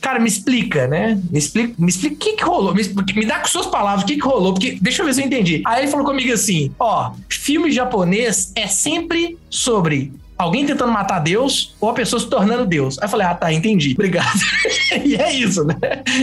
cara, 0.00 0.18
me 0.18 0.28
explica, 0.28 0.86
né? 0.86 1.20
Me 1.30 1.38
explica, 1.38 1.74
me 1.78 1.88
explica 1.88 2.14
o 2.14 2.18
que, 2.18 2.32
que 2.32 2.44
rolou. 2.44 2.74
Me, 2.74 2.82
me 3.14 3.26
dá 3.26 3.40
com 3.40 3.48
suas 3.48 3.66
palavras 3.66 4.04
o 4.04 4.06
que, 4.06 4.16
que 4.16 4.24
rolou, 4.24 4.52
porque 4.52 4.78
deixa 4.80 5.02
eu 5.02 5.06
ver 5.06 5.14
se 5.14 5.22
eu 5.22 5.26
entendi. 5.26 5.62
Aí 5.66 5.82
ele 5.82 5.90
falou 5.90 6.06
comigo 6.06 6.32
assim: 6.32 6.72
ó, 6.78 7.12
filme 7.28 7.70
japonês 7.70 8.52
é 8.54 8.66
sempre 8.66 9.38
sobre 9.50 10.12
alguém 10.38 10.64
tentando 10.64 10.92
matar 10.92 11.18
Deus 11.18 11.74
ou 11.80 11.90
a 11.90 11.92
pessoa 11.92 12.20
se 12.20 12.28
tornando 12.28 12.64
Deus. 12.64 12.98
Aí 12.98 13.06
eu 13.06 13.08
falei, 13.08 13.26
ah, 13.26 13.34
tá, 13.34 13.52
entendi. 13.52 13.92
Obrigado. 13.92 14.38
e 15.04 15.16
é 15.16 15.32
isso, 15.32 15.64
né? 15.64 15.76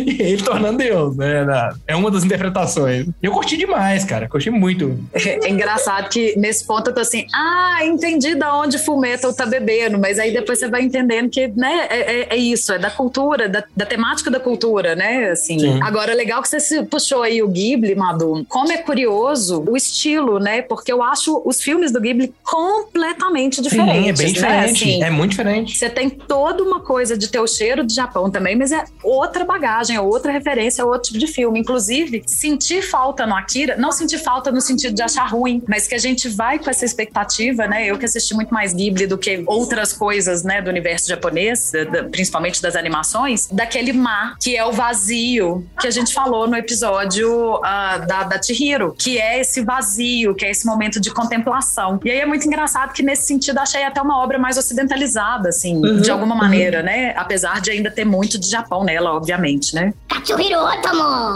E 0.05 0.21
ele 0.21 0.41
tornando 0.41 0.77
Deus, 0.77 1.17
né? 1.17 1.45
É 1.85 1.95
uma 1.95 2.09
das 2.09 2.23
interpretações. 2.23 3.07
Eu 3.21 3.31
curti 3.31 3.57
demais, 3.57 4.05
cara. 4.05 4.29
Curti 4.29 4.49
muito. 4.49 4.97
É 5.13 5.49
engraçado 5.49 6.09
que 6.09 6.37
nesse 6.37 6.65
ponto 6.65 6.89
eu 6.89 6.93
tô 6.93 7.01
assim, 7.01 7.27
ah, 7.33 7.79
entendi 7.83 8.35
da 8.35 8.55
onde 8.57 8.77
Fullmetal 8.77 9.33
tá 9.33 9.45
bebendo, 9.45 9.99
mas 9.99 10.17
aí 10.17 10.31
depois 10.31 10.59
você 10.59 10.69
vai 10.69 10.81
entendendo 10.83 11.29
que, 11.29 11.47
né, 11.49 11.87
é, 11.89 11.99
é, 11.99 12.27
é 12.31 12.37
isso, 12.37 12.71
é 12.71 12.79
da 12.79 12.89
cultura, 12.89 13.49
da, 13.49 13.63
da, 13.75 13.85
temática 13.85 14.31
da 14.31 14.39
cultura, 14.39 14.95
né? 14.95 15.31
Assim. 15.31 15.59
Sim. 15.59 15.81
Agora, 15.83 16.13
legal 16.13 16.41
que 16.41 16.47
você 16.47 16.83
puxou 16.83 17.21
aí 17.21 17.41
o 17.41 17.47
Ghibli, 17.47 17.95
Madu. 17.95 18.45
Como 18.47 18.71
é 18.71 18.77
curioso 18.77 19.63
o 19.67 19.75
estilo, 19.75 20.39
né? 20.39 20.61
Porque 20.61 20.91
eu 20.91 21.03
acho 21.03 21.41
os 21.45 21.61
filmes 21.61 21.91
do 21.91 21.99
Ghibli 21.99 22.33
completamente 22.43 23.61
diferentes. 23.61 24.04
Sim 24.05 24.09
é 24.09 24.13
bem 24.25 24.33
diferente. 24.33 24.85
Né? 24.85 24.91
Assim, 24.91 25.03
é 25.03 25.09
muito 25.09 25.31
diferente. 25.31 25.77
Você 25.77 25.89
tem 25.89 26.09
toda 26.09 26.63
uma 26.63 26.79
coisa 26.79 27.17
de 27.17 27.27
ter 27.27 27.39
o 27.39 27.47
cheiro 27.47 27.83
do 27.83 27.93
Japão 27.93 28.29
também, 28.29 28.55
mas 28.55 28.71
é 28.71 28.83
outra 29.03 29.43
bagagem, 29.45 29.95
é 29.95 30.01
outra 30.01 30.31
referência, 30.31 30.81
é 30.81 30.85
outro 30.85 31.03
tipo 31.03 31.19
de 31.19 31.27
filme. 31.27 31.59
Inclusive, 31.59 32.23
sentir 32.25 32.81
falta 32.81 33.25
no 33.25 33.35
Akira, 33.35 33.75
não 33.77 33.91
sentir 33.91 34.19
falta 34.19 34.51
no 34.51 34.61
sentido 34.61 34.95
de 34.95 35.01
achar 35.01 35.25
ruim, 35.25 35.63
mas 35.67 35.87
que 35.87 35.95
a 35.95 35.99
gente 35.99 36.27
vai 36.29 36.59
com 36.59 36.69
essa 36.69 36.85
expectativa, 36.85 37.67
né? 37.67 37.85
Eu 37.85 37.97
que 37.97 38.05
assisti 38.05 38.33
muito 38.33 38.53
mais 38.53 38.73
Ghibli 38.73 39.07
do 39.07 39.17
que 39.17 39.43
outras 39.45 39.93
coisas, 39.93 40.43
né, 40.43 40.61
do 40.61 40.69
universo 40.69 41.07
japonês, 41.07 41.71
principalmente 42.11 42.61
das 42.61 42.75
animações, 42.75 43.47
daquele 43.51 43.93
ma, 43.93 44.35
que 44.39 44.55
é 44.55 44.65
o 44.65 44.71
vazio 44.71 45.65
que 45.79 45.87
a 45.87 45.91
gente 45.91 46.13
falou 46.13 46.47
no 46.47 46.55
episódio 46.55 47.55
uh, 47.55 48.05
da, 48.07 48.23
da 48.23 48.41
Chihiro, 48.41 48.93
que 48.97 49.17
é 49.17 49.39
esse 49.39 49.61
vazio, 49.61 50.35
que 50.35 50.45
é 50.45 50.51
esse 50.51 50.65
momento 50.65 50.99
de 50.99 51.11
contemplação. 51.11 51.99
E 52.03 52.11
aí 52.11 52.19
é 52.19 52.25
muito 52.25 52.45
engraçado 52.47 52.93
que 52.93 53.03
nesse 53.03 53.25
sentido 53.25 53.59
achei 53.59 53.83
até 53.83 53.94
uma 54.01 54.21
obra 54.23 54.37
mais 54.37 54.57
ocidentalizada, 54.57 55.49
assim, 55.49 55.75
uhum, 55.77 56.01
de 56.01 56.11
alguma 56.11 56.35
uhum. 56.35 56.41
maneira, 56.41 56.81
né? 56.81 57.13
Apesar 57.15 57.61
de 57.61 57.71
ainda 57.71 57.91
ter 57.91 58.05
muito 58.05 58.39
de 58.39 58.49
Japão 58.49 58.83
nela, 58.83 59.13
obviamente, 59.13 59.73
né? 59.75 59.93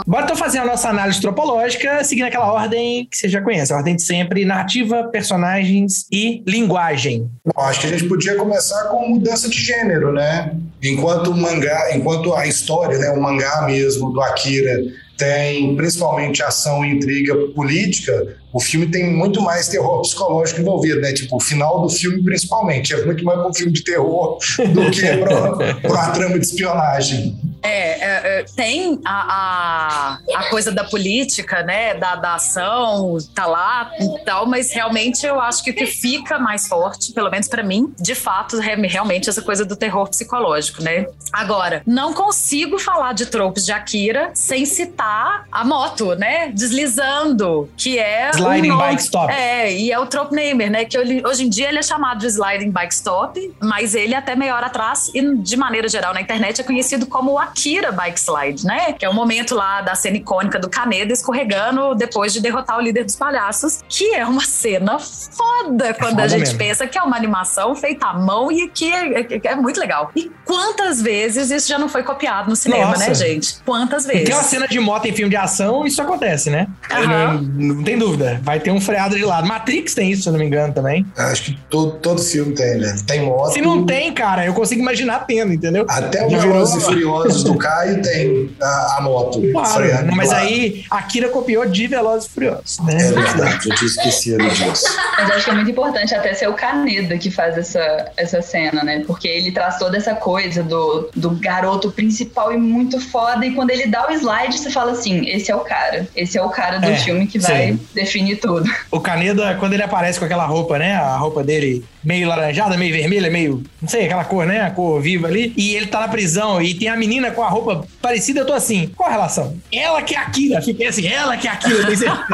Bora 0.06 0.24
então 0.24 0.36
fazer 0.36 0.60
a 0.60 0.65
nossa 0.65 0.89
análise 0.89 1.22
tropológica, 1.22 2.04
seguindo 2.04 2.26
aquela 2.26 2.52
ordem 2.52 3.08
que 3.10 3.17
você 3.17 3.30
já 3.30 3.41
conhece, 3.41 3.74
a 3.74 3.78
ordem 3.78 3.95
de 3.95 4.04
sempre, 4.04 4.45
narrativa, 4.45 5.04
personagens 5.12 6.06
e 6.12 6.43
linguagem. 6.48 7.30
Bom, 7.45 7.62
acho 7.62 7.82
que 7.82 7.88
a 7.88 7.89
gente 7.89 8.06
podia 8.08 8.36
começar 8.36 8.86
com 8.86 9.08
mudança 9.08 9.50
de 9.50 9.60
gênero, 9.60 10.12
né? 10.12 10.56
Enquanto 10.82 11.32
o 11.32 11.38
mangá, 11.38 11.95
enquanto 11.95 12.34
a 12.34 12.48
história, 12.48 12.98
né, 12.98 13.10
o 13.12 13.22
mangá 13.22 13.63
mesmo 13.63 14.12
do 14.12 14.22
Akira 14.22 14.80
tem 15.19 15.75
principalmente 15.75 16.41
ação 16.41 16.84
e 16.84 16.91
intriga 16.91 17.36
política, 17.53 18.38
o 18.53 18.60
filme 18.60 18.88
tem 18.88 19.13
muito 19.13 19.41
mais 19.41 19.67
terror 19.67 20.01
psicológico 20.01 20.62
envolvido, 20.62 21.01
né? 21.01 21.12
Tipo, 21.13 21.36
o 21.36 21.39
final 21.39 21.82
do 21.82 21.89
filme, 21.89 22.23
principalmente. 22.23 22.93
É 22.93 23.05
muito 23.05 23.23
mais 23.23 23.38
um 23.45 23.53
filme 23.53 23.73
de 23.73 23.84
terror 23.84 24.39
do 24.73 24.89
que 24.89 25.17
para 25.17 25.53
uma 25.88 26.10
trama 26.12 26.39
de 26.39 26.45
espionagem. 26.45 27.38
É, 27.62 27.69
é, 27.69 28.39
é, 28.39 28.45
tem 28.56 29.00
a, 29.06 30.19
a, 30.34 30.39
a, 30.39 30.50
coisa 30.50 30.72
da 30.72 30.84
política, 30.84 31.62
né? 31.63 31.93
Da, 31.93 32.15
da 32.15 32.36
ação, 32.36 33.17
tá 33.34 33.45
lá 33.45 33.91
e 34.00 34.24
tal, 34.24 34.45
mas 34.45 34.72
realmente 34.72 35.26
eu 35.26 35.39
acho 35.39 35.63
que 35.63 35.72
o 35.72 35.76
que 35.76 35.86
fica 35.86 36.39
mais 36.39 36.67
forte, 36.67 37.12
pelo 37.13 37.30
menos 37.30 37.48
para 37.48 37.63
mim, 37.63 37.93
de 38.00 38.15
fato, 38.15 38.60
é 38.62 38.76
realmente 38.76 39.30
essa 39.30 39.41
coisa 39.41 39.65
do 39.65 39.76
terror 39.76 40.10
psicológico, 40.10 40.82
né? 40.82 41.08
Agora, 41.34 41.82
não 41.86 42.13
consigo 42.13 42.80
falar 42.80 43.13
de 43.13 43.26
tropos 43.26 43.65
de 43.65 43.72
Akira 43.72 44.32
sem 44.34 44.65
citar 44.65 45.45
a 45.52 45.65
moto, 45.65 46.15
né? 46.15 46.52
Deslizando, 46.54 47.69
que 47.76 48.00
é. 48.00 48.32
Sliding 48.32 48.78
Bike 48.78 49.02
Stop. 49.02 49.32
É, 49.34 49.74
e 49.74 49.91
é 49.91 50.00
o 50.00 50.06
trope 50.06 50.36
namer, 50.36 50.69
né? 50.69 50.86
Que 50.86 50.98
hoje 50.98 51.45
em 51.45 51.50
dia 51.50 51.69
ele 51.69 51.80
é 51.80 51.84
chamado 51.84 52.19
de 52.19 52.28
Sliding 52.28 52.72
Bike 52.72 52.93
Stop, 52.93 53.54
mas 53.62 53.95
ele 53.95 54.15
até 54.15 54.36
meia 54.36 54.56
hora 54.56 54.67
atrás, 54.67 55.12
e 55.13 55.36
de 55.36 55.58
maneira 55.58 55.88
geral 55.88 56.13
na 56.13 56.22
internet, 56.22 56.62
é 56.62 56.63
conhecido 56.63 57.06
como 57.06 57.34
o 57.34 57.39
Akira 57.49 57.91
Bike 57.91 58.19
Slide, 58.19 58.65
né? 58.65 58.93
Que 58.93 59.05
é 59.05 59.09
o 59.09 59.13
momento 59.13 59.55
lá 59.55 59.81
da 59.81 59.95
cena 59.95 60.17
icônica 60.17 60.57
do 60.59 60.69
Kaneda 60.69 61.12
escorregando 61.13 61.95
depois 61.95 62.31
de 62.33 62.41
derrotar 62.41 62.77
o 62.77 62.81
líder 62.81 63.03
dos 63.03 63.15
palhaços, 63.15 63.79
que 63.88 64.13
é 64.15 64.25
uma 64.25 64.41
cena 64.43 64.97
foda 64.99 65.93
quando 65.93 66.12
foda 66.12 66.23
a 66.23 66.27
gente 66.27 66.39
mesmo. 66.41 66.57
pensa 66.57 66.88
que 66.88 66.97
é 66.97 67.01
uma 67.03 67.15
animação 67.17 67.75
feita 67.75 68.07
à 68.07 68.13
mão 68.13 68.51
e 68.51 68.67
que 68.69 68.91
é, 68.91 69.21
é- 69.21 69.41
é 69.43 69.55
muito 69.55 69.79
legal. 69.79 70.12
E 70.15 70.31
quantas 70.45 71.01
vezes 71.01 71.51
isso 71.51 71.67
já 71.67 71.77
não 71.77 71.89
foi 71.89 72.03
copiado 72.03 72.49
no 72.49 72.55
cinema, 72.55 72.91
Nossa. 72.91 73.07
né, 73.09 73.13
gente? 73.13 73.55
Quantas 73.65 74.05
vezes? 74.05 74.23
Tem 74.25 74.33
uma 74.33 74.43
cena 74.43 74.67
de 74.67 74.79
moto 74.79 75.05
em 75.05 75.13
filme 75.13 75.29
de 75.29 75.35
ação, 75.38 75.85
isso 75.85 76.01
acontece, 76.01 76.49
né? 76.49 76.67
Aham. 76.91 77.33
Não, 77.33 77.41
não 77.75 77.83
tem 77.83 77.97
dúvida. 77.97 78.39
Vai 78.43 78.59
ter 78.59 78.71
um 78.71 78.81
freado 78.81 79.15
de 79.15 79.23
lado. 79.25 79.47
Matrix 79.47 79.93
tem 79.93 80.12
isso, 80.12 80.23
se 80.23 80.29
eu 80.29 80.33
não 80.33 80.39
me 80.39 80.45
engano, 80.45 80.73
também. 80.73 81.05
Acho 81.17 81.43
que 81.43 81.57
todo, 81.69 81.91
todo 81.97 82.21
filme 82.21 82.53
tem, 82.53 82.77
né? 82.77 82.95
Tem 83.05 83.21
moto. 83.25 83.53
Se 83.53 83.62
não 83.62 83.85
tem, 83.85 84.13
cara, 84.13 84.45
eu 84.45 84.53
consigo 84.53 84.81
imaginar 84.81 85.25
tendo, 85.25 85.53
entendeu? 85.53 85.85
Até 85.89 86.25
o 86.25 86.29
Velozes 86.29 86.88
e 86.88 86.95
virou- 86.95 87.23
Furiosos 87.39 87.43
do 87.43 87.58
Caio 87.58 88.02
tem 88.02 88.49
a, 88.62 88.95
a 88.97 89.02
moto. 89.02 89.41
Claro, 89.52 89.86
né? 89.86 90.12
mas 90.15 90.32
aí 90.32 90.84
Akira 90.89 91.30
copiou 91.30 91.65
de 91.65 91.88
Velozes 91.88 92.28
e 92.28 92.30
Furiosos, 92.34 92.80
né? 92.80 92.95
É 92.97 93.12
verdade, 93.12 93.69
eu 93.69 93.75
tinha 93.75 93.88
esquecido 93.88 94.47
disso. 94.49 94.86
Mas 95.17 95.32
acho 95.32 95.45
que 95.45 95.52
é 95.52 95.54
muito 95.54 95.71
importante 95.71 96.13
até 96.15 96.34
ser 96.34 96.47
o 96.47 96.54
Caneda 96.54 97.17
que 97.17 97.32
faz 97.32 97.58
essa, 97.58 98.12
essa 98.17 98.41
cena, 98.41 98.84
né? 98.84 99.04
Porque 99.06 99.28
ele 99.28 99.52
traz 99.52 99.78
toda 99.78 99.97
essa 99.97 100.15
coisa 100.15 100.63
do, 100.63 101.10
do 101.15 101.32
garoto 101.32 101.91
principal 101.91 102.54
e 102.54 102.58
muito 102.58 102.99
foda. 102.99 103.45
E 103.45 103.54
quando 103.54 103.69
ele 103.71 103.88
dá 103.88 104.08
o 104.08 104.12
slide, 104.12 104.58
você 104.58 104.69
fala 104.69 104.91
assim: 104.91 105.28
esse 105.28 105.52
é 105.52 105.56
o 105.56 105.60
cara. 105.62 106.08
Esse 106.15 106.38
é 106.38 106.41
o 106.41 106.49
cara 106.49 106.80
do 106.80 106.88
É, 106.88 106.95
filme 106.97 107.28
que 107.28 107.39
vai 107.39 107.73
sim. 107.73 107.80
definir 107.93 108.38
tudo. 108.38 108.69
O 108.91 108.99
Caneda, 108.99 109.56
quando 109.60 109.73
ele 109.73 109.84
aparece 109.84 110.19
com 110.19 110.25
aquela 110.25 110.45
roupa, 110.45 110.78
né? 110.78 110.95
A 110.95 111.17
roupa 111.17 111.43
dele 111.43 111.84
meio 112.03 112.27
laranjada, 112.27 112.77
meio 112.77 112.93
vermelha, 112.93 113.29
meio. 113.29 113.63
Não 113.81 113.89
sei, 113.89 114.05
aquela 114.05 114.23
cor, 114.23 114.45
né? 114.45 114.62
A 114.62 114.71
cor 114.71 115.01
viva 115.01 115.27
ali. 115.27 115.53
E 115.57 115.75
ele 115.75 115.88
tá 115.88 116.01
na 116.01 116.07
prisão 116.07 116.62
e 116.62 116.73
tem 116.73 116.88
a 116.88 116.95
menina 116.95 117.31
com 117.31 117.43
a 117.43 117.49
roupa 117.49 117.85
parecida. 118.01 118.41
Eu 118.41 118.45
tô 118.45 118.53
assim, 118.53 118.91
qual 118.95 119.09
a 119.09 119.12
relação? 119.12 119.57
Ela 119.71 120.01
que 120.01 120.15
é 120.15 120.17
a 120.17 120.21
Akira. 120.21 120.62
Fiquei 120.62 120.88
assim, 120.88 121.07
ela 121.07 121.38
que 121.38 121.47
é 121.47 121.51
a 121.51 121.53
Akira. 121.53 121.75
eu 121.75 121.85
tenho 121.85 121.97
certeza. 121.97 122.25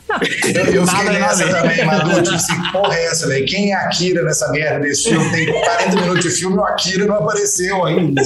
Eu, 0.54 0.66
eu 0.66 0.84
Nada, 0.84 0.98
fiquei 0.98 1.18
nessa 1.18 1.48
também, 1.48 1.84
Madu. 1.84 2.22
Tipo 2.22 2.34
assim, 2.34 2.60
que 2.60 2.72
porra 2.72 2.94
é 2.94 3.04
essa, 3.06 3.28
velho? 3.28 3.46
Quem 3.46 3.72
é 3.72 3.74
a 3.74 3.80
Akira 3.82 4.22
nessa 4.22 4.50
merda 4.50 4.80
desse 4.80 5.08
filme? 5.08 5.30
Tem 5.30 5.46
40 5.52 6.00
minutos 6.00 6.22
de 6.22 6.30
filme 6.30 6.56
e 6.56 6.58
o 6.58 6.64
Akira 6.64 7.06
não 7.06 7.16
apareceu 7.16 7.84
ainda. 7.84 8.22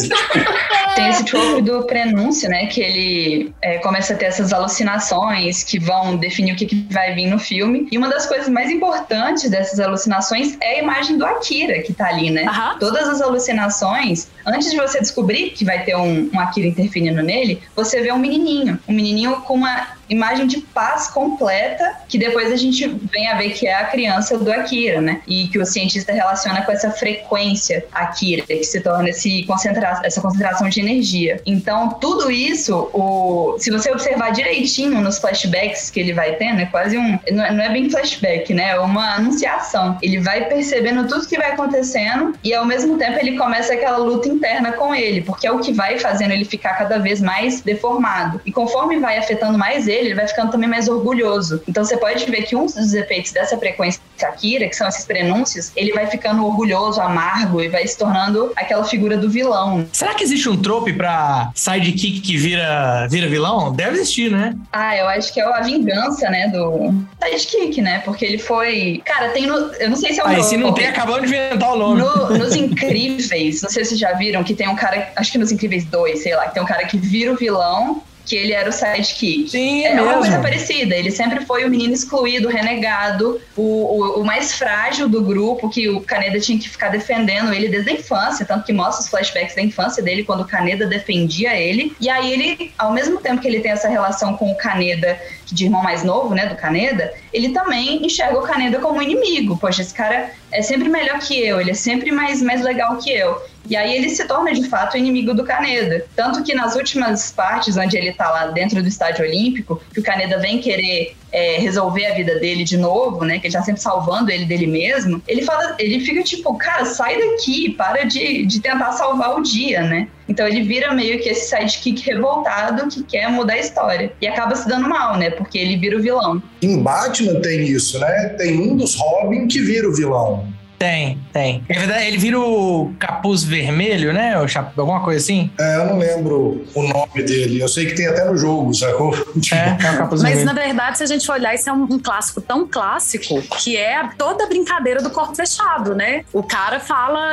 Tem 0.94 1.08
esse 1.08 1.24
trope 1.24 1.62
do 1.62 1.82
prenúncio, 1.82 2.48
né? 2.48 2.66
Que 2.66 2.80
ele 2.80 3.54
é, 3.60 3.78
começa 3.78 4.14
a 4.14 4.16
ter 4.16 4.26
essas 4.26 4.52
alucinações 4.52 5.64
que 5.64 5.78
vão 5.78 6.16
definir 6.16 6.52
o 6.52 6.56
que, 6.56 6.66
que 6.66 6.86
vai 6.90 7.14
vir 7.14 7.26
no 7.26 7.38
filme. 7.38 7.88
E 7.90 7.98
uma 7.98 8.08
das 8.08 8.26
coisas 8.26 8.48
mais 8.48 8.70
importantes 8.70 9.50
dessas 9.50 9.80
alucinações 9.80 10.56
é 10.60 10.76
a 10.76 10.82
imagem 10.82 11.18
do 11.18 11.26
Akira 11.26 11.82
que 11.82 11.92
tá 11.92 12.08
ali, 12.08 12.30
né? 12.30 12.44
Aham. 12.44 12.78
Todas 12.78 13.08
as 13.08 13.20
alucinações, 13.20 14.28
antes 14.46 14.70
de 14.70 14.76
você 14.76 15.00
descobrir 15.00 15.50
que 15.50 15.64
vai 15.64 15.84
ter 15.84 15.96
um, 15.96 16.30
um 16.32 16.40
Akira 16.40 16.68
interferindo 16.68 17.22
nele, 17.22 17.60
você 17.74 18.00
vê 18.00 18.12
um 18.12 18.18
menininho. 18.18 18.78
Um 18.86 18.92
menininho 18.92 19.40
com 19.42 19.54
uma 19.54 19.88
imagem 20.08 20.46
de 20.46 20.60
paz 20.60 21.08
completa, 21.08 21.96
que 22.08 22.18
depois 22.18 22.52
a 22.52 22.56
gente 22.56 22.86
vem 22.86 23.28
a 23.28 23.36
ver 23.36 23.50
que 23.50 23.66
é 23.66 23.74
a 23.74 23.84
criança 23.84 24.38
do 24.38 24.50
Akira, 24.52 25.00
né? 25.00 25.20
E 25.26 25.48
que 25.48 25.58
o 25.58 25.66
cientista 25.66 26.12
relaciona 26.12 26.62
com 26.62 26.72
essa 26.72 26.90
frequência 26.90 27.84
Akira, 27.92 28.42
que 28.42 28.64
se 28.64 28.80
torna 28.80 29.10
esse 29.10 29.44
concentra 29.44 30.00
essa 30.02 30.20
concentração 30.20 30.68
de 30.68 30.80
energia. 30.80 31.40
Então, 31.46 31.90
tudo 32.00 32.30
isso, 32.30 32.90
o, 32.92 33.56
se 33.58 33.70
você 33.70 33.90
observar 33.90 34.30
direitinho 34.30 35.00
nos 35.00 35.18
flashbacks 35.18 35.90
que 35.90 36.00
ele 36.00 36.12
vai 36.12 36.36
tendo, 36.36 36.60
é 36.60 36.66
quase 36.66 36.96
um. 36.96 37.18
Não 37.30 37.44
é, 37.44 37.52
não 37.52 37.64
é 37.64 37.68
bem 37.70 37.90
flashback, 37.90 38.52
né? 38.52 38.70
É 38.70 38.80
uma 38.80 39.16
anunciação. 39.16 39.98
Ele 40.02 40.20
vai 40.20 40.46
percebendo 40.46 41.06
tudo 41.08 41.26
que 41.26 41.36
vai 41.36 41.52
acontecendo 41.52 42.34
e 42.42 42.54
ao 42.54 42.64
mesmo 42.64 42.98
tempo 42.98 43.18
ele 43.18 43.36
começa 43.36 43.72
aquela 43.72 43.98
luta 43.98 44.28
interna 44.28 44.72
com 44.72 44.94
ele, 44.94 45.22
porque 45.22 45.46
é 45.46 45.52
o 45.52 45.58
que 45.58 45.72
vai 45.72 45.98
fazendo 45.98 46.32
ele 46.32 46.44
ficar 46.44 46.74
cada 46.74 46.98
vez 46.98 47.20
mais 47.20 47.60
deformado. 47.60 48.40
E 48.44 48.52
conforme 48.52 48.98
vai 48.98 49.18
afetando 49.18 49.58
mais 49.58 49.86
ele, 49.86 49.93
ele 49.94 50.14
vai 50.14 50.26
ficando 50.26 50.50
também 50.50 50.68
mais 50.68 50.88
orgulhoso. 50.88 51.62
Então 51.68 51.84
você 51.84 51.96
pode 51.96 52.24
ver 52.30 52.42
que 52.42 52.54
um 52.56 52.66
dos 52.66 52.94
efeitos 52.94 53.32
dessa 53.32 53.56
frequência 53.58 54.00
Akira, 54.22 54.66
que 54.68 54.74
são 54.76 54.88
esses 54.88 55.04
prenúncios, 55.04 55.70
ele 55.76 55.92
vai 55.92 56.06
ficando 56.06 56.44
orgulhoso, 56.46 57.00
amargo 57.00 57.60
e 57.60 57.68
vai 57.68 57.86
se 57.86 57.98
tornando 57.98 58.52
aquela 58.56 58.84
figura 58.84 59.16
do 59.16 59.28
vilão. 59.28 59.86
Será 59.92 60.14
que 60.14 60.24
existe 60.24 60.48
um 60.48 60.56
trope 60.56 60.92
pra 60.92 61.50
sidekick 61.54 62.20
que 62.20 62.36
vira, 62.36 63.06
vira 63.10 63.28
vilão? 63.28 63.72
Deve 63.72 63.96
existir, 63.98 64.30
né? 64.30 64.54
Ah, 64.72 64.96
eu 64.96 65.06
acho 65.08 65.32
que 65.32 65.40
é 65.40 65.44
a 65.44 65.60
vingança, 65.60 66.30
né, 66.30 66.48
do 66.48 66.94
Sidekick, 67.22 67.80
né? 67.82 68.00
Porque 68.04 68.24
ele 68.24 68.38
foi. 68.38 69.02
Cara, 69.04 69.28
tem 69.30 69.46
no. 69.46 69.54
Eu 69.74 69.90
não 69.90 69.96
sei 69.96 70.12
se 70.14 70.20
é 70.20 70.24
o 70.24 70.26
Aí, 70.28 70.36
novo. 70.36 70.48
se 70.48 70.56
não 70.56 70.72
tem, 70.72 70.86
acabando 70.86 71.20
de 71.26 71.34
inventar 71.34 71.72
o 71.72 71.76
nome. 71.76 72.00
No- 72.00 72.38
nos 72.38 72.54
Incríveis, 72.54 73.62
não 73.62 73.70
sei 73.70 73.84
se 73.84 73.90
vocês 73.90 74.00
já 74.00 74.12
viram, 74.12 74.42
que 74.44 74.54
tem 74.54 74.68
um 74.68 74.76
cara, 74.76 75.08
acho 75.16 75.32
que 75.32 75.38
nos 75.38 75.50
Incríveis 75.52 75.84
2, 75.84 76.22
sei 76.22 76.34
lá, 76.36 76.46
que 76.46 76.54
tem 76.54 76.62
um 76.62 76.66
cara 76.66 76.84
que 76.86 76.96
vira 76.96 77.32
o 77.32 77.36
vilão, 77.36 78.02
que 78.24 78.34
ele 78.36 78.52
era 78.52 78.68
o 78.68 78.72
sidekick. 78.72 79.50
Sim, 79.50 79.84
É 79.84 79.92
uma 79.92 80.02
mesmo. 80.02 80.18
coisa 80.20 80.40
parecida, 80.40 80.94
ele 80.94 81.10
sempre 81.10 81.44
foi 81.44 81.64
o 81.64 81.70
menino 81.70 81.92
excluído, 81.92 82.48
renegado, 82.48 83.40
o, 83.56 83.62
o, 83.62 84.20
o 84.20 84.24
mais 84.24 84.52
frágil 84.54 85.08
do 85.08 85.22
grupo, 85.22 85.68
que 85.68 85.88
o 85.88 86.00
Kaneda 86.00 86.40
tinha 86.40 86.58
que 86.58 86.68
ficar 86.68 86.88
defendendo 86.88 87.52
ele 87.52 87.68
desde 87.68 87.90
a 87.90 87.92
infância, 87.92 88.46
tanto 88.46 88.64
que 88.64 88.72
mostra 88.72 89.02
os 89.02 89.08
flashbacks 89.08 89.54
da 89.54 89.62
infância 89.62 90.02
dele, 90.02 90.24
quando 90.24 90.40
o 90.40 90.46
Kaneda 90.46 90.86
defendia 90.86 91.54
ele. 91.56 91.94
E 92.00 92.08
aí 92.08 92.32
ele, 92.32 92.72
ao 92.78 92.92
mesmo 92.92 93.18
tempo 93.20 93.40
que 93.40 93.48
ele 93.48 93.60
tem 93.60 93.72
essa 93.72 93.88
relação 93.88 94.36
com 94.36 94.50
o 94.50 94.56
Kaneda, 94.56 95.18
de 95.46 95.64
irmão 95.64 95.82
mais 95.82 96.02
novo, 96.02 96.34
né, 96.34 96.46
do 96.46 96.56
Kaneda, 96.56 97.12
ele 97.32 97.50
também 97.50 98.04
enxerga 98.04 98.38
o 98.38 98.42
Kaneda 98.42 98.78
como 98.80 99.00
inimigo. 99.02 99.56
Poxa, 99.58 99.82
esse 99.82 99.94
cara 99.94 100.30
é 100.50 100.62
sempre 100.62 100.88
melhor 100.88 101.18
que 101.18 101.38
eu, 101.38 101.60
ele 101.60 101.70
é 101.70 101.74
sempre 101.74 102.10
mais, 102.10 102.40
mais 102.42 102.62
legal 102.62 102.96
que 102.96 103.10
eu. 103.10 103.40
E 103.68 103.76
aí 103.76 103.96
ele 103.96 104.10
se 104.10 104.26
torna 104.26 104.52
de 104.52 104.68
fato 104.68 104.96
inimigo 104.96 105.34
do 105.34 105.44
Kaneda. 105.44 106.04
Tanto 106.14 106.42
que 106.42 106.54
nas 106.54 106.74
últimas 106.76 107.32
partes, 107.32 107.76
onde 107.76 107.96
ele 107.96 108.12
tá 108.12 108.30
lá 108.30 108.46
dentro 108.48 108.82
do 108.82 108.88
estádio 108.88 109.24
olímpico, 109.24 109.80
que 109.92 110.00
o 110.00 110.02
Kaneda 110.02 110.38
vem 110.38 110.60
querer 110.60 111.16
é, 111.32 111.58
resolver 111.58 112.06
a 112.06 112.14
vida 112.14 112.38
dele 112.38 112.62
de 112.62 112.76
novo, 112.76 113.24
né? 113.24 113.38
Que 113.38 113.48
ele 113.48 113.54
tá 113.54 113.62
sempre 113.62 113.80
salvando 113.80 114.30
ele 114.30 114.44
dele 114.44 114.66
mesmo. 114.66 115.20
Ele 115.26 115.42
fala, 115.42 115.74
ele 115.78 116.00
fica 116.00 116.22
tipo, 116.22 116.56
cara, 116.56 116.84
sai 116.84 117.18
daqui, 117.18 117.70
para 117.70 118.04
de, 118.04 118.46
de 118.46 118.60
tentar 118.60 118.92
salvar 118.92 119.36
o 119.36 119.42
dia, 119.42 119.82
né? 119.82 120.08
Então 120.28 120.46
ele 120.46 120.62
vira 120.62 120.94
meio 120.94 121.20
que 121.20 121.28
esse 121.28 121.48
sidekick 121.50 122.02
revoltado 122.06 122.88
que 122.88 123.02
quer 123.02 123.28
mudar 123.28 123.54
a 123.54 123.58
história. 123.58 124.12
E 124.20 124.26
acaba 124.26 124.54
se 124.54 124.68
dando 124.68 124.88
mal, 124.88 125.18
né? 125.18 125.30
Porque 125.30 125.58
ele 125.58 125.76
vira 125.76 125.98
o 125.98 126.02
vilão. 126.02 126.42
Em 126.62 126.82
Batman 126.82 127.40
tem 127.40 127.64
isso, 127.64 127.98
né? 127.98 128.28
Tem 128.38 128.58
um 128.58 128.76
dos 128.76 128.94
Robin 128.94 129.48
que 129.48 129.60
vira 129.60 129.88
o 129.88 129.94
vilão. 129.94 130.53
Tem, 130.78 131.18
tem. 131.32 131.64
É 131.68 131.78
verdade, 131.78 132.04
ele 132.06 132.18
vira 132.18 132.38
o 132.38 132.92
capuz 132.98 133.42
vermelho, 133.44 134.12
né? 134.12 134.38
O 134.40 134.46
chap... 134.48 134.72
Alguma 134.78 135.02
coisa 135.02 135.20
assim? 135.20 135.50
É, 135.58 135.76
eu 135.76 135.86
não 135.86 135.98
lembro 135.98 136.64
o 136.74 136.82
nome 136.82 137.22
dele. 137.22 137.60
Eu 137.60 137.68
sei 137.68 137.86
que 137.86 137.94
tem 137.94 138.06
até 138.06 138.24
no 138.24 138.36
jogo, 138.36 138.74
sacou? 138.74 139.12
Tipo, 139.40 139.54
É, 139.54 139.78
é 139.82 139.90
o 139.92 139.96
capuz 139.98 140.22
Mas 140.22 140.34
vermelho. 140.36 140.46
na 140.46 140.52
verdade, 140.62 140.98
se 140.98 141.04
a 141.04 141.06
gente 141.06 141.26
for 141.26 141.34
olhar, 141.34 141.54
isso 141.54 141.68
é 141.70 141.72
um, 141.72 141.84
um 141.84 141.98
clássico 141.98 142.40
tão 142.40 142.66
clássico 142.66 143.40
que 143.58 143.76
é 143.76 144.08
toda 144.18 144.44
a 144.44 144.48
brincadeira 144.48 145.00
do 145.02 145.10
corpo 145.10 145.34
fechado, 145.34 145.94
né? 145.94 146.24
O 146.32 146.42
cara 146.42 146.80
fala, 146.80 147.32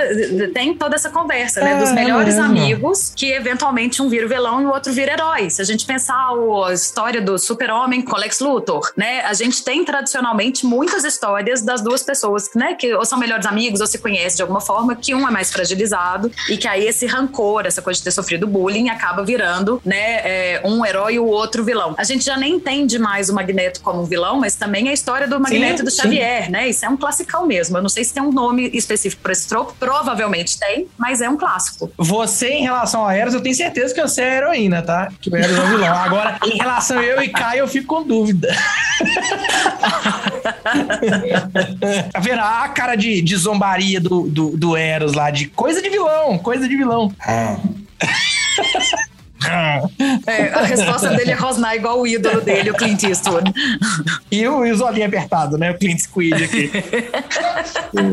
tem 0.53 0.73
toda 0.75 0.95
essa 0.95 1.09
conversa, 1.09 1.61
né? 1.61 1.73
É, 1.73 1.77
Dos 1.79 1.91
melhores 1.91 2.35
mesmo. 2.35 2.49
amigos, 2.51 3.11
que 3.15 3.31
eventualmente 3.31 4.01
um 4.01 4.07
vira 4.09 4.25
o 4.25 4.29
vilão 4.29 4.61
e 4.61 4.65
o 4.65 4.69
outro 4.69 4.93
vira 4.93 5.13
herói. 5.13 5.49
Se 5.49 5.61
a 5.61 5.65
gente 5.65 5.85
pensar 5.85 6.31
o- 6.33 6.63
a 6.65 6.73
história 6.73 7.21
do 7.21 7.37
super-homem 7.37 8.01
com 8.01 8.15
Lex 8.17 8.39
Luthor, 8.39 8.91
né? 8.95 9.21
A 9.21 9.33
gente 9.33 9.63
tem 9.63 9.83
tradicionalmente 9.83 10.65
muitas 10.65 11.03
histórias 11.03 11.61
das 11.61 11.81
duas 11.81 12.03
pessoas, 12.03 12.49
né? 12.55 12.75
Que 12.75 12.93
ou 12.93 13.03
são 13.05 13.17
melhores 13.19 13.30
amigos 13.45 13.81
ou 13.81 13.87
se 13.87 13.97
conhecem 13.97 14.37
de 14.37 14.41
alguma 14.41 14.61
forma, 14.61 14.95
que 14.95 15.13
um 15.13 15.27
é 15.27 15.31
mais 15.31 15.51
fragilizado 15.51 16.31
e 16.49 16.57
que 16.57 16.67
aí 16.67 16.85
esse 16.87 17.05
rancor, 17.05 17.65
essa 17.65 17.81
coisa 17.81 17.97
de 17.97 18.03
ter 18.03 18.11
sofrido 18.11 18.47
bullying, 18.47 18.89
acaba 18.89 19.23
virando, 19.23 19.81
né? 19.85 20.21
é, 20.21 20.61
um 20.63 20.85
herói 20.85 21.15
e 21.15 21.19
o 21.19 21.25
outro 21.25 21.63
vilão. 21.63 21.95
A 21.97 22.03
gente 22.03 22.23
já 22.23 22.37
nem 22.37 22.55
entende 22.55 22.97
mais 22.97 23.29
o 23.29 23.33
Magneto 23.33 23.81
como 23.81 24.01
um 24.01 24.05
vilão, 24.05 24.39
mas 24.39 24.55
também 24.55 24.89
a 24.89 24.93
história 24.93 25.27
do 25.27 25.39
Magneto 25.39 25.77
Sim, 25.77 25.81
e 25.81 25.85
do 25.85 25.91
sim. 25.91 26.01
Xavier, 26.01 26.49
né? 26.49 26.69
Isso 26.69 26.85
é 26.85 26.89
um 26.89 26.97
classicão 26.97 27.45
mesmo. 27.45 27.77
Eu 27.77 27.81
não 27.81 27.89
sei 27.89 28.03
se 28.03 28.13
tem 28.13 28.23
um 28.23 28.31
nome 28.31 28.69
específico 28.73 29.21
para 29.21 29.31
esse 29.31 29.47
tropo, 29.47 29.75
provavelmente 29.79 30.59
tem, 30.59 30.87
mas 30.97 31.21
é 31.21 31.29
um 31.29 31.37
clássico. 31.37 31.91
Você, 31.97 32.49
em 32.49 32.63
relação 32.63 33.05
a 33.05 33.13
Eros, 33.13 33.33
eu 33.33 33.41
tenho 33.41 33.55
certeza 33.55 33.93
que 33.93 34.01
você 34.01 34.21
é 34.21 34.31
a 34.31 34.35
heroína, 34.37 34.81
tá? 34.81 35.09
Que 35.19 35.29
o 35.29 35.35
Eros 35.35 35.57
é 35.57 35.61
o 35.61 35.67
vilão. 35.67 35.93
Agora, 35.93 36.39
em 36.45 36.57
relação 36.57 36.99
a 36.99 37.03
eu 37.03 37.21
e 37.21 37.29
Caio, 37.29 37.59
eu 37.59 37.67
fico 37.67 37.87
com 37.87 38.03
dúvida. 38.03 38.55
Tá 42.11 42.19
vendo? 42.19 42.39
A 42.39 42.69
cara 42.69 42.95
de, 42.95 43.20
de 43.21 43.35
zombaria 43.35 43.99
do, 43.99 44.23
do, 44.27 44.57
do 44.57 44.77
Eros 44.77 45.13
lá, 45.13 45.29
de 45.29 45.47
coisa 45.47 45.81
de 45.81 45.89
vilão, 45.89 46.37
coisa 46.37 46.67
de 46.67 46.75
vilão. 46.75 47.11
ah. 47.19 47.57
É, 50.27 50.49
a 50.53 50.61
resposta 50.61 51.09
dele 51.09 51.31
é 51.31 51.35
rosnar 51.35 51.75
igual 51.75 51.99
o 51.99 52.07
ídolo 52.07 52.41
dele, 52.41 52.71
o 52.71 52.73
Clint 52.73 53.03
Eastwood. 53.03 53.51
E 54.31 54.47
o, 54.47 54.65
e 54.65 54.71
o 54.71 54.77
Zolinho 54.77 55.07
apertado, 55.07 55.57
né? 55.57 55.71
O 55.71 55.77
Clint 55.77 55.99
Squid 55.99 56.43
aqui. 56.43 56.71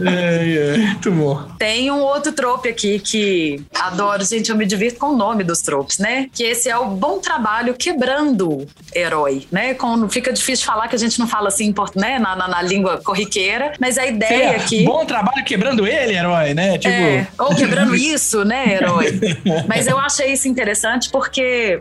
é, 0.06 0.74
é, 0.74 0.78
muito 0.78 1.12
bom. 1.12 1.48
Tem 1.58 1.90
um 1.90 2.00
outro 2.00 2.32
trope 2.32 2.68
aqui 2.68 2.98
que 2.98 3.64
adoro, 3.74 4.24
gente, 4.24 4.50
eu 4.50 4.56
me 4.56 4.66
divirto 4.66 4.98
com 4.98 5.06
o 5.06 5.16
nome 5.16 5.44
dos 5.44 5.60
tropes, 5.60 5.98
né? 5.98 6.28
Que 6.32 6.44
esse 6.44 6.68
é 6.68 6.76
o 6.76 6.86
bom 6.86 7.18
trabalho 7.18 7.74
quebrando 7.74 8.66
herói, 8.94 9.46
né? 9.50 9.74
Quando 9.74 10.08
fica 10.08 10.32
difícil 10.32 10.64
falar 10.66 10.88
que 10.88 10.96
a 10.96 10.98
gente 10.98 11.18
não 11.18 11.26
fala 11.26 11.48
assim 11.48 11.74
né? 11.94 12.18
na, 12.18 12.34
na, 12.34 12.48
na 12.48 12.62
língua 12.62 12.98
corriqueira, 12.98 13.72
mas 13.80 13.98
a 13.98 14.06
ideia 14.06 14.52
É, 14.52 14.56
aqui... 14.56 14.84
Bom 14.84 15.04
trabalho 15.04 15.44
quebrando 15.44 15.86
ele, 15.86 16.14
herói, 16.14 16.54
né? 16.54 16.78
Tipo, 16.78 16.94
É, 16.94 17.26
ou 17.38 17.54
quebrando 17.54 17.94
isso, 17.96 18.44
né, 18.44 18.74
herói? 18.74 19.18
Mas 19.66 19.86
eu 19.86 19.98
achei 19.98 20.32
isso 20.32 20.48
interessante 20.48 21.10
porque 21.10 21.17